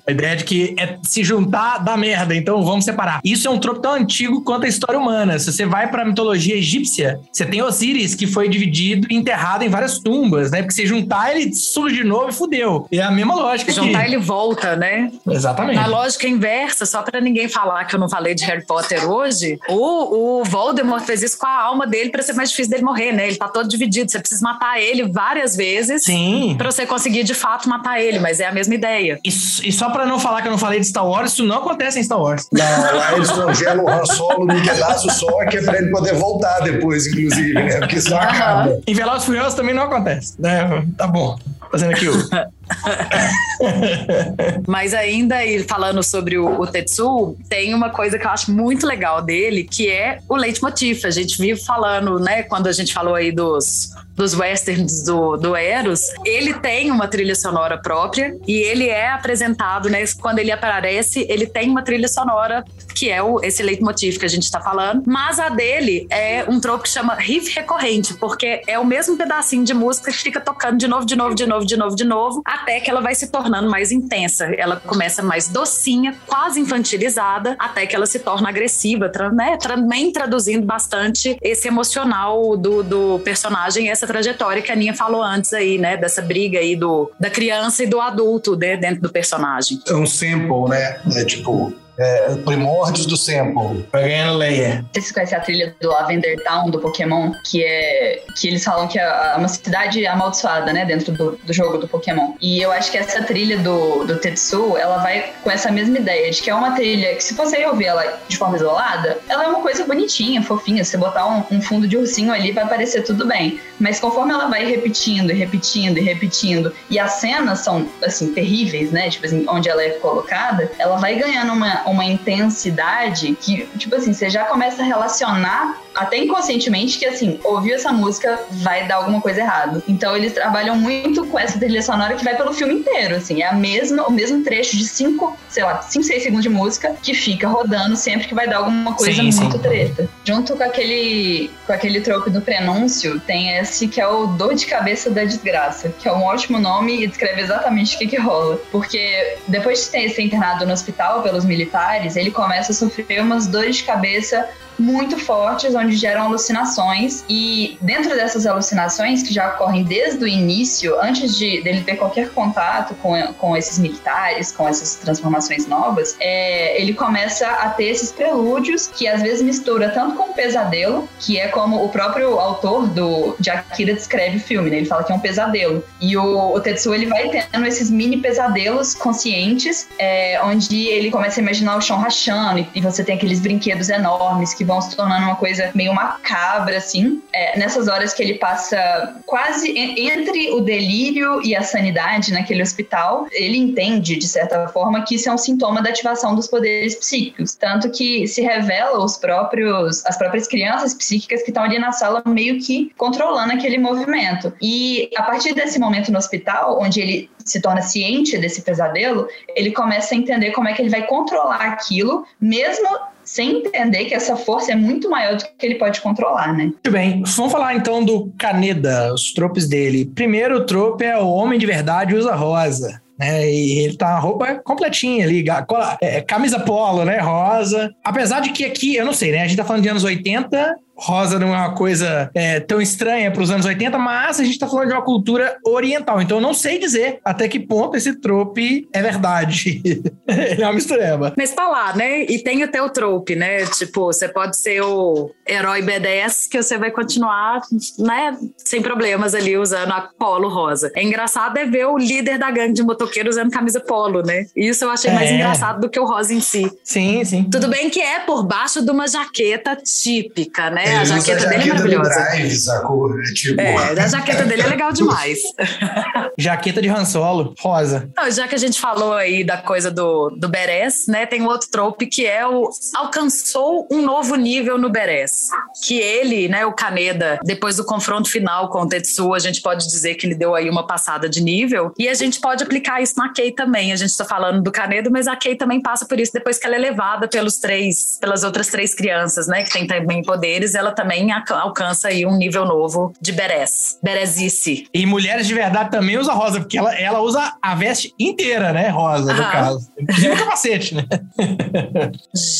a 0.06 0.10
ideia 0.10 0.34
de 0.34 0.44
que 0.44 0.74
é 0.78 0.96
se 1.02 1.22
juntar 1.22 1.76
dá 1.76 1.94
merda, 1.94 2.34
então 2.34 2.64
vamos 2.64 2.86
separar. 2.86 3.20
Isso 3.22 3.46
é 3.46 3.50
um 3.50 3.58
tropo 3.58 3.80
tão 3.80 3.92
antigo 3.92 4.40
quanto 4.40 4.64
a 4.64 4.68
história 4.68 4.98
humana. 4.98 5.38
Se 5.38 5.52
você 5.52 5.66
vai 5.66 5.90
pra 5.90 6.06
mitologia 6.06 6.56
egípcia, 6.56 7.20
você 7.30 7.44
tem 7.44 7.60
Osíris, 7.60 8.14
que 8.14 8.26
foi 8.26 8.48
dividido 8.48 9.06
e 9.10 9.14
enterrado 9.14 9.62
em 9.62 9.68
várias 9.68 9.98
tumbas, 9.98 10.50
né? 10.50 10.62
Porque 10.62 10.72
se 10.72 10.86
juntar, 10.86 11.36
ele 11.36 11.52
surge 11.52 11.96
de 11.96 12.04
novo 12.04 12.30
e 12.30 12.32
fudeu. 12.32 12.88
E 12.90 12.98
é 12.98 13.02
a 13.02 13.10
mesma 13.10 13.34
lógica 13.34 13.70
Se 13.70 13.78
aqui. 13.78 13.88
juntar, 13.88 14.06
ele 14.06 14.16
volta, 14.16 14.74
né? 14.74 15.12
Exatamente. 15.28 15.76
Na 15.76 15.86
lógica 15.86 16.26
inversa, 16.26 16.86
só 16.86 17.02
pra 17.02 17.20
ninguém 17.20 17.46
falar 17.46 17.84
que 17.84 17.94
eu 17.94 18.00
não 18.00 18.08
falei 18.08 18.34
de 18.34 18.42
Harry 18.44 18.64
Potter 18.64 19.06
hoje, 19.06 19.58
o, 19.68 20.40
o 20.40 20.44
Voldemort 20.44 21.04
fez 21.04 21.22
isso 21.22 21.36
com 21.36 21.46
a 21.46 21.62
alma 21.62 21.86
dele 21.86 22.08
pra 22.08 22.22
ser 22.22 22.32
mais 22.32 22.48
difícil 22.48 22.70
dele 22.70 22.84
morrer, 22.84 23.12
né? 23.12 23.26
Ele 23.28 23.36
tá 23.36 23.48
todo 23.48 23.68
dividido. 23.68 24.10
Você 24.10 24.18
precisa 24.18 24.42
matar 24.42 24.80
ele 24.80 25.12
várias 25.12 25.54
vezes 25.54 26.04
Sim. 26.04 26.54
pra 26.56 26.70
você 26.70 26.86
conseguir 26.86 27.01
de 27.10 27.34
fato 27.34 27.68
matar 27.68 28.00
ele, 28.00 28.18
mas 28.18 28.40
é 28.40 28.46
a 28.46 28.52
mesma 28.52 28.74
ideia. 28.74 29.18
E, 29.24 29.28
e 29.28 29.72
só 29.72 29.90
pra 29.90 30.06
não 30.06 30.18
falar 30.18 30.42
que 30.42 30.48
eu 30.48 30.52
não 30.52 30.58
falei 30.58 30.80
de 30.80 30.86
Star 30.86 31.06
Wars, 31.06 31.32
isso 31.32 31.44
não 31.44 31.58
acontece 31.58 31.98
em 31.98 32.02
Star 32.02 32.20
Wars. 32.20 32.48
Não, 32.52 32.64
lá 32.96 33.12
eles 33.16 33.30
congelam 33.30 33.84
o 33.84 33.88
Han 33.88 34.04
Solo 34.06 34.46
num 34.46 34.62
pedaço 34.62 35.10
só, 35.10 35.44
que 35.46 35.58
é 35.58 35.62
pra 35.62 35.78
ele 35.78 35.90
poder 35.90 36.14
voltar 36.14 36.60
depois, 36.60 37.06
inclusive, 37.06 37.54
né? 37.54 37.78
Porque 37.78 38.00
senão 38.00 38.18
acaba. 38.18 38.78
Em 38.86 38.94
Velozes 38.94 39.24
Furiosos 39.24 39.54
também 39.54 39.74
não 39.74 39.84
acontece, 39.84 40.34
né? 40.38 40.84
Tá 40.96 41.06
bom. 41.06 41.38
Fazendo 41.70 41.92
aqui 41.92 42.08
o... 42.08 42.12
Mas 44.66 44.94
ainda 44.94 45.36
falando 45.68 46.02
sobre 46.02 46.38
o, 46.38 46.60
o 46.60 46.66
Tetsu, 46.66 47.36
tem 47.48 47.74
uma 47.74 47.90
coisa 47.90 48.18
que 48.18 48.26
eu 48.26 48.30
acho 48.30 48.50
muito 48.50 48.86
legal 48.86 49.22
dele, 49.22 49.64
que 49.64 49.88
é 49.90 50.18
o 50.28 50.36
leitmotiv. 50.36 51.04
A 51.04 51.10
gente 51.10 51.38
vive 51.38 51.60
falando, 51.64 52.18
né, 52.18 52.42
quando 52.42 52.66
a 52.66 52.72
gente 52.72 52.92
falou 52.92 53.14
aí 53.14 53.32
dos, 53.32 53.90
dos 54.14 54.34
westerns 54.34 55.04
do, 55.04 55.36
do 55.36 55.56
Eros, 55.56 56.00
ele 56.24 56.54
tem 56.54 56.90
uma 56.90 57.08
trilha 57.08 57.34
sonora 57.34 57.78
própria 57.78 58.36
e 58.46 58.54
ele 58.54 58.88
é 58.88 59.10
apresentado, 59.10 59.88
né, 59.88 60.04
quando 60.20 60.38
ele 60.38 60.50
aparece, 60.50 61.26
ele 61.28 61.46
tem 61.46 61.70
uma 61.70 61.82
trilha 61.82 62.08
sonora 62.08 62.64
que 62.94 63.10
é 63.10 63.22
o, 63.22 63.40
esse 63.42 63.62
leitmotiv 63.62 64.18
que 64.18 64.24
a 64.24 64.28
gente 64.28 64.50
tá 64.50 64.60
falando, 64.60 65.02
mas 65.06 65.40
a 65.40 65.48
dele 65.48 66.06
é 66.10 66.44
um 66.48 66.60
tropo 66.60 66.84
que 66.84 66.88
chama 66.88 67.14
riff 67.14 67.52
recorrente, 67.54 68.14
porque 68.14 68.62
é 68.66 68.78
o 68.78 68.84
mesmo 68.84 69.16
pedacinho 69.16 69.64
de 69.64 69.74
música 69.74 70.10
que 70.10 70.18
fica 70.18 70.40
tocando 70.40 70.78
de 70.78 70.86
novo, 70.86 71.04
de 71.04 71.16
novo, 71.16 71.34
de 71.34 71.46
novo, 71.46 71.66
de 71.66 71.76
novo, 71.76 71.96
de 71.96 72.04
novo, 72.04 72.42
até 72.52 72.80
que 72.80 72.90
ela 72.90 73.00
vai 73.00 73.14
se 73.14 73.28
tornando 73.28 73.70
mais 73.70 73.90
intensa. 73.90 74.44
Ela 74.56 74.76
começa 74.76 75.22
mais 75.22 75.48
docinha, 75.48 76.14
quase 76.26 76.60
infantilizada, 76.60 77.56
até 77.58 77.86
que 77.86 77.96
ela 77.96 78.06
se 78.06 78.18
torna 78.18 78.48
agressiva, 78.50 79.10
né? 79.32 79.56
Também 79.56 80.12
traduzindo 80.12 80.66
bastante 80.66 81.36
esse 81.40 81.68
emocional 81.68 82.56
do, 82.56 82.82
do 82.82 83.18
personagem, 83.20 83.88
essa 83.88 84.06
trajetória 84.06 84.60
que 84.60 84.70
a 84.70 84.74
Aninha 84.74 84.94
falou 84.94 85.22
antes 85.22 85.52
aí, 85.54 85.78
né? 85.78 85.96
Dessa 85.96 86.20
briga 86.20 86.58
aí 86.58 86.76
do, 86.76 87.10
da 87.18 87.30
criança 87.30 87.84
e 87.84 87.86
do 87.86 88.00
adulto 88.00 88.56
né? 88.56 88.76
dentro 88.76 89.00
do 89.00 89.08
personagem. 89.08 89.80
É 89.88 89.94
um 89.94 90.06
sample, 90.06 90.68
né? 90.68 91.00
É 91.16 91.24
tipo, 91.24 91.72
é, 91.98 92.34
primórdios 92.36 93.06
do 93.06 93.16
sample. 93.16 93.82
Pegando 93.90 94.38
Leia. 94.38 94.84
Vocês 94.92 95.12
conhecem 95.12 95.38
a 95.38 95.40
trilha 95.40 95.76
do 95.80 95.88
Lavender 95.88 96.42
Town 96.44 96.70
do 96.70 96.78
Pokémon? 96.80 97.32
Que 97.44 97.64
é. 97.64 98.22
Que 98.36 98.48
eles 98.48 98.64
falam 98.64 98.88
que 98.88 98.98
é 98.98 99.34
uma 99.36 99.48
cidade 99.48 100.06
amaldiçoada, 100.06 100.72
né? 100.72 100.84
Dentro 100.84 101.12
do, 101.12 101.32
do 101.36 101.52
jogo 101.52 101.78
do 101.78 101.88
Pokémon. 101.88 102.32
E 102.40 102.60
eu 102.60 102.72
acho 102.72 102.90
que 102.90 102.98
essa 102.98 103.22
trilha 103.22 103.58
do, 103.58 104.04
do 104.04 104.16
Tetsu, 104.16 104.76
ela 104.76 104.98
vai 104.98 105.32
com 105.42 105.50
essa 105.50 105.70
mesma 105.70 105.98
ideia, 105.98 106.30
de 106.30 106.40
que 106.40 106.50
é 106.50 106.54
uma 106.54 106.72
trilha 106.72 107.14
que, 107.14 107.22
se 107.22 107.34
você 107.34 107.64
ouvir 107.66 107.86
ela 107.86 108.20
de 108.28 108.36
forma 108.36 108.56
isolada, 108.56 109.18
ela 109.28 109.44
é 109.44 109.48
uma 109.48 109.60
coisa 109.60 109.84
bonitinha, 109.84 110.42
fofinha. 110.42 110.84
Se 110.84 110.92
você 110.92 110.96
botar 110.96 111.26
um, 111.26 111.44
um 111.50 111.60
fundo 111.60 111.86
de 111.86 111.96
ursinho 111.96 112.32
ali, 112.32 112.52
vai 112.52 112.66
parecer 112.66 113.02
tudo 113.02 113.26
bem. 113.26 113.60
Mas 113.78 114.00
conforme 114.00 114.32
ela 114.32 114.48
vai 114.48 114.64
repetindo 114.64 115.30
e 115.30 115.34
repetindo 115.34 115.98
e 115.98 116.00
repetindo, 116.00 116.72
e 116.88 116.98
as 116.98 117.12
cenas 117.12 117.60
são, 117.60 117.88
assim, 118.02 118.32
terríveis, 118.32 118.90
né? 118.90 119.10
Tipo 119.10 119.26
assim, 119.26 119.44
onde 119.48 119.68
ela 119.68 119.82
é 119.82 119.90
colocada, 119.90 120.70
ela 120.78 120.96
vai 120.96 121.16
ganhando 121.16 121.52
uma, 121.52 121.81
uma 121.86 122.04
intensidade 122.04 123.36
que, 123.40 123.66
tipo 123.78 123.94
assim, 123.94 124.12
você 124.12 124.28
já 124.28 124.44
começa 124.44 124.82
a 124.82 124.84
relacionar 124.84 125.80
até 125.94 126.18
inconscientemente 126.18 126.98
que, 126.98 127.06
assim, 127.06 127.38
ouvir 127.44 127.72
essa 127.72 127.92
música 127.92 128.40
vai 128.50 128.86
dar 128.86 128.96
alguma 128.96 129.20
coisa 129.20 129.40
errada. 129.40 129.82
Então, 129.86 130.16
eles 130.16 130.32
trabalham 130.32 130.76
muito 130.76 131.26
com 131.26 131.38
essa 131.38 131.58
trilha 131.58 131.82
sonora 131.82 132.14
que 132.14 132.24
vai 132.24 132.36
pelo 132.36 132.52
filme 132.52 132.74
inteiro, 132.74 133.16
assim. 133.16 133.42
É 133.42 133.48
a 133.48 133.52
mesma, 133.52 134.06
o 134.06 134.12
mesmo 134.12 134.42
trecho 134.42 134.76
de 134.76 134.86
5, 134.86 135.36
sei 135.48 135.64
lá, 135.64 135.82
5, 135.82 136.04
6 136.04 136.22
segundos 136.22 136.42
de 136.42 136.48
música 136.48 136.94
que 137.02 137.14
fica 137.14 137.48
rodando 137.48 137.96
sempre 137.96 138.26
que 138.26 138.34
vai 138.34 138.48
dar 138.48 138.58
alguma 138.58 138.94
coisa 138.94 139.14
Sim, 139.14 139.32
muito 139.32 139.56
sim. 139.56 139.58
treta. 139.58 140.08
Junto 140.24 140.56
com 140.56 140.62
aquele, 140.62 141.50
com 141.66 141.72
aquele 141.72 142.00
trope 142.00 142.30
do 142.30 142.40
prenúncio, 142.40 143.20
tem 143.20 143.56
esse 143.58 143.88
que 143.88 144.00
é 144.00 144.06
o 144.06 144.26
dor 144.26 144.54
de 144.54 144.66
cabeça 144.66 145.10
da 145.10 145.24
desgraça, 145.24 145.90
que 145.98 146.08
é 146.08 146.12
um 146.12 146.22
ótimo 146.22 146.58
nome 146.58 147.02
e 147.02 147.06
descreve 147.06 147.42
exatamente 147.42 147.96
o 147.96 147.98
que 147.98 148.06
que 148.06 148.18
rola. 148.18 148.58
Porque 148.70 149.36
depois 149.48 149.84
de 149.84 149.90
ter 149.90 150.08
ser 150.08 150.22
internado 150.22 150.66
no 150.66 150.72
hospital 150.72 151.22
pelos 151.22 151.44
militares, 151.44 151.71
ele 152.16 152.30
começa 152.30 152.72
a 152.72 152.74
sofrer 152.74 153.20
umas 153.22 153.46
dores 153.46 153.76
de 153.76 153.84
cabeça 153.84 154.48
muito 154.78 155.18
fortes, 155.18 155.74
onde 155.74 155.96
geram 155.96 156.22
alucinações. 156.22 157.24
E 157.28 157.76
dentro 157.80 158.14
dessas 158.14 158.46
alucinações, 158.46 159.22
que 159.22 159.32
já 159.32 159.54
ocorrem 159.54 159.84
desde 159.84 160.24
o 160.24 160.28
início, 160.28 160.98
antes 161.00 161.36
de 161.36 161.62
dele 161.62 161.82
ter 161.82 161.96
qualquer 161.96 162.30
contato 162.30 162.94
com, 162.96 163.14
com 163.34 163.56
esses 163.56 163.78
militares, 163.78 164.52
com 164.52 164.68
essas 164.68 164.96
transformações 164.96 165.66
novas, 165.66 166.16
é, 166.20 166.80
ele 166.80 166.94
começa 166.94 167.46
a 167.46 167.68
ter 167.70 167.84
esses 167.84 168.12
prelúdios 168.12 168.86
que 168.86 169.06
às 169.06 169.22
vezes 169.22 169.42
mistura 169.42 169.90
tanto 169.90 170.16
com 170.16 170.32
pesadelo, 170.32 171.08
que 171.18 171.38
é 171.38 171.48
como 171.48 171.84
o 171.84 171.88
próprio 171.88 172.38
autor 172.38 172.86
do 172.88 173.36
de 173.38 173.50
Akira 173.50 173.94
descreve 173.94 174.36
o 174.36 174.40
filme, 174.40 174.70
né? 174.70 174.78
Ele 174.78 174.86
fala 174.86 175.04
que 175.04 175.12
é 175.12 175.14
um 175.14 175.20
pesadelo. 175.20 175.84
E 176.00 176.16
o, 176.16 176.54
o 176.54 176.60
Tetsuo 176.60 176.94
ele 176.94 177.06
vai 177.06 177.28
tendo 177.28 177.66
esses 177.66 177.90
mini 177.90 178.18
pesadelos 178.18 178.94
conscientes, 178.94 179.88
é, 179.98 180.40
onde 180.42 180.86
ele 180.86 181.10
começa 181.10 181.40
a 181.40 181.42
imaginar 181.42 181.76
o 181.76 181.80
chão 181.80 181.98
rachando 181.98 182.60
e, 182.60 182.68
e 182.74 182.80
você 182.80 183.04
tem 183.04 183.16
aqueles 183.16 183.40
brinquedos 183.40 183.88
enormes 183.88 184.54
que 184.54 184.61
vão 184.64 184.80
se 184.80 184.96
tornando 184.96 185.26
uma 185.26 185.36
coisa 185.36 185.70
meio 185.74 185.94
macabra, 185.94 186.76
assim. 186.76 187.22
É, 187.32 187.58
nessas 187.58 187.88
horas 187.88 188.12
que 188.14 188.22
ele 188.22 188.34
passa 188.34 189.16
quase 189.26 189.70
en- 189.70 190.08
entre 190.10 190.50
o 190.52 190.60
delírio 190.60 191.40
e 191.44 191.54
a 191.54 191.62
sanidade 191.62 192.32
naquele 192.32 192.62
hospital, 192.62 193.26
ele 193.32 193.56
entende, 193.56 194.16
de 194.16 194.28
certa 194.28 194.68
forma, 194.68 195.02
que 195.02 195.14
isso 195.16 195.28
é 195.28 195.32
um 195.32 195.38
sintoma 195.38 195.82
da 195.82 195.90
ativação 195.90 196.34
dos 196.34 196.46
poderes 196.48 196.94
psíquicos. 196.94 197.54
Tanto 197.54 197.90
que 197.90 198.26
se 198.26 198.42
revela 198.42 199.02
os 199.04 199.16
próprios, 199.16 200.04
as 200.06 200.16
próprias 200.16 200.46
crianças 200.46 200.94
psíquicas 200.94 201.42
que 201.42 201.50
estão 201.50 201.62
ali 201.62 201.78
na 201.78 201.92
sala 201.92 202.22
meio 202.26 202.60
que 202.60 202.92
controlando 202.96 203.52
aquele 203.52 203.78
movimento. 203.78 204.52
E 204.60 205.10
a 205.16 205.22
partir 205.22 205.54
desse 205.54 205.78
momento 205.78 206.10
no 206.12 206.18
hospital, 206.18 206.78
onde 206.80 207.00
ele 207.00 207.30
se 207.44 207.60
torna 207.60 207.82
ciente 207.82 208.38
desse 208.38 208.62
pesadelo, 208.62 209.26
ele 209.56 209.72
começa 209.72 210.14
a 210.14 210.18
entender 210.18 210.52
como 210.52 210.68
é 210.68 210.72
que 210.72 210.82
ele 210.82 210.90
vai 210.90 211.06
controlar 211.06 211.62
aquilo, 211.62 212.26
mesmo 212.40 212.88
sem 213.32 213.58
entender 213.60 214.04
que 214.04 214.14
essa 214.14 214.36
força 214.36 214.72
é 214.72 214.74
muito 214.74 215.08
maior 215.08 215.36
do 215.36 215.44
que 215.58 215.64
ele 215.66 215.76
pode 215.76 216.00
controlar, 216.02 216.52
né? 216.52 216.64
Muito 216.64 216.90
bem, 216.90 217.22
vamos 217.36 217.50
falar 217.52 217.74
então 217.74 218.04
do 218.04 218.30
Kaneda, 218.38 219.12
os 219.14 219.32
tropes 219.32 219.66
dele. 219.68 220.04
Primeiro 220.04 220.66
trope 220.66 221.04
é 221.04 221.16
o 221.18 221.28
homem 221.28 221.58
de 221.58 221.64
verdade 221.66 222.14
usa 222.14 222.34
rosa. 222.34 223.00
Né, 223.18 223.48
e 223.48 223.78
ele 223.78 223.96
tá 223.96 224.08
uma 224.08 224.18
roupa 224.18 224.54
completinha 224.64 225.24
ali, 225.24 225.44
cola- 225.68 225.96
é, 226.00 226.20
camisa 226.22 226.58
polo, 226.58 227.04
né? 227.04 227.18
Rosa. 227.20 227.94
Apesar 228.02 228.40
de 228.40 228.50
que 228.50 228.64
aqui, 228.64 228.96
eu 228.96 229.04
não 229.04 229.12
sei, 229.12 229.30
né? 229.30 229.42
A 229.42 229.46
gente 229.46 229.56
tá 229.56 229.64
falando 229.64 229.82
de 229.82 229.88
anos 229.88 230.02
80, 230.02 230.74
rosa 230.96 231.38
não 231.38 231.48
é 231.54 231.58
uma 231.58 231.74
coisa 231.74 232.30
é, 232.34 232.60
tão 232.60 232.80
estranha 232.80 233.30
para 233.30 233.42
os 233.42 233.50
anos 233.50 233.66
80, 233.66 233.98
mas 233.98 234.38
a 234.40 234.44
gente 234.44 234.58
tá 234.58 234.66
falando 234.68 234.88
de 234.88 234.94
uma 234.94 235.02
cultura 235.02 235.56
oriental. 235.66 236.20
Então 236.20 236.38
eu 236.38 236.40
não 236.40 236.54
sei 236.54 236.78
dizer 236.78 237.18
até 237.24 237.48
que 237.48 237.58
ponto 237.58 237.96
esse 237.96 238.14
trope 238.20 238.88
é 238.92 239.02
verdade. 239.02 239.80
ele 240.26 240.62
é 240.62 240.66
uma 240.66 240.72
mistureba. 240.74 241.32
Mas 241.36 241.50
tá 241.52 241.68
lá, 241.68 241.94
né? 241.96 242.22
E 242.22 242.38
tem 242.38 242.62
o 242.62 242.68
teu 242.68 242.88
trope, 242.90 243.34
né? 243.34 243.64
Tipo, 243.66 244.06
você 244.06 244.28
pode 244.28 244.56
ser 244.56 244.82
o 244.82 245.30
herói 245.48 245.82
B10 245.82 246.48
que 246.50 246.62
você 246.62 246.78
vai 246.78 246.90
continuar, 246.90 247.60
né? 247.98 248.36
Sem 248.56 248.80
problemas 248.82 249.34
ali 249.34 249.56
usando 249.56 249.90
a 249.92 250.08
polo 250.18 250.48
rosa. 250.48 250.90
É 250.94 251.02
engraçado 251.02 251.56
é 251.58 251.64
ver 251.64 251.86
o 251.86 251.98
líder 251.98 252.38
da 252.38 252.50
gangue 252.50 252.74
de 252.74 252.82
motoqueiro 252.82 253.28
usando 253.28 253.50
camisa 253.50 253.80
polo, 253.80 254.22
né? 254.22 254.46
Isso 254.54 254.84
eu 254.84 254.90
achei 254.90 255.10
mais 255.10 255.30
É. 255.30 255.34
engraçado 255.34 255.80
do 255.80 255.88
que 255.88 255.98
o 255.98 256.04
rosa 256.04 256.32
em 256.32 256.40
si. 256.40 256.70
Sim, 256.84 257.24
sim. 257.24 257.44
Tudo 257.50 257.68
bem 257.68 257.90
que 257.90 258.00
é 258.00 258.20
por 258.20 258.44
baixo 258.44 258.84
de 258.84 258.90
uma 258.90 259.08
jaqueta 259.08 259.76
típica, 259.76 260.70
né? 260.70 260.81
Ele 260.82 260.96
a 260.96 261.02
usa 261.02 261.16
jaqueta, 261.16 261.46
dele 261.48 261.62
é 261.62 261.66
maravilhosa. 261.66 262.10
Drive, 262.10 262.50
sacou? 262.56 263.20
É 263.20 263.24
tipo. 263.32 263.60
É, 263.60 263.76
a 264.00 264.08
jaqueta 264.08 264.44
dele 264.44 264.62
é 264.62 264.66
legal 264.66 264.92
demais. 264.92 265.38
Jaqueta 266.38 266.80
de 266.80 266.88
Han 266.88 267.04
Solo, 267.04 267.54
rosa. 267.60 268.10
Não, 268.16 268.30
já 268.30 268.48
que 268.48 268.54
a 268.54 268.58
gente 268.58 268.80
falou 268.80 269.12
aí 269.12 269.44
da 269.44 269.58
coisa 269.58 269.90
do, 269.90 270.30
do 270.30 270.48
Beres, 270.48 271.06
né? 271.06 271.26
Tem 271.26 271.42
um 271.42 271.46
outro 271.46 271.68
trope 271.70 272.06
que 272.06 272.26
é 272.26 272.46
o 272.46 272.70
alcançou 272.94 273.86
um 273.90 274.02
novo 274.02 274.34
nível 274.36 274.78
no 274.78 274.88
Beres. 274.88 275.48
Que 275.84 275.98
ele, 275.98 276.48
né, 276.48 276.64
o 276.64 276.72
Kaneda, 276.72 277.38
depois 277.44 277.76
do 277.76 277.84
confronto 277.84 278.30
final 278.30 278.68
com 278.70 278.82
o 278.82 278.88
Tetsu, 278.88 279.34
a 279.34 279.38
gente 279.38 279.60
pode 279.60 279.86
dizer 279.86 280.14
que 280.14 280.26
ele 280.26 280.34
deu 280.34 280.54
aí 280.54 280.68
uma 280.68 280.86
passada 280.86 281.28
de 281.28 281.40
nível. 281.40 281.92
E 281.98 282.08
a 282.08 282.14
gente 282.14 282.40
pode 282.40 282.62
aplicar 282.62 283.02
isso 283.02 283.14
na 283.16 283.32
Kei 283.32 283.52
também. 283.52 283.92
A 283.92 283.96
gente 283.96 284.16
tá 284.16 284.24
falando 284.24 284.62
do 284.62 284.72
Kaneda, 284.72 285.10
mas 285.10 285.26
a 285.26 285.36
Kei 285.36 285.54
também 285.54 285.80
passa 285.80 286.06
por 286.06 286.18
isso 286.18 286.32
depois 286.32 286.58
que 286.58 286.66
ela 286.66 286.76
é 286.76 286.78
levada 286.78 287.28
pelos 287.28 287.56
três, 287.56 288.18
pelas 288.20 288.42
outras 288.42 288.68
três 288.68 288.94
crianças, 288.94 289.46
né? 289.46 289.62
Que 289.64 289.70
tem 289.70 289.86
também 289.86 290.22
poderes 290.22 290.71
mulheres, 290.72 290.74
ela 290.74 290.92
também 290.92 291.30
alcança 291.32 292.08
aí 292.08 292.26
um 292.26 292.36
nível 292.36 292.64
novo 292.64 293.12
de 293.20 293.32
berés, 293.32 293.98
berezice. 294.02 294.86
E 294.92 295.06
mulheres 295.06 295.46
de 295.46 295.54
verdade 295.54 295.90
também 295.90 296.18
usa 296.18 296.32
rosa, 296.32 296.60
porque 296.60 296.78
ela, 296.78 296.94
ela 296.98 297.20
usa 297.20 297.54
a 297.60 297.74
veste 297.74 298.14
inteira, 298.18 298.72
né? 298.72 298.88
Rosa, 298.88 299.32
no 299.32 299.42
caso. 299.42 299.92
E 300.22 300.28
o 300.28 300.36
capacete, 300.36 300.94
né? 300.94 301.04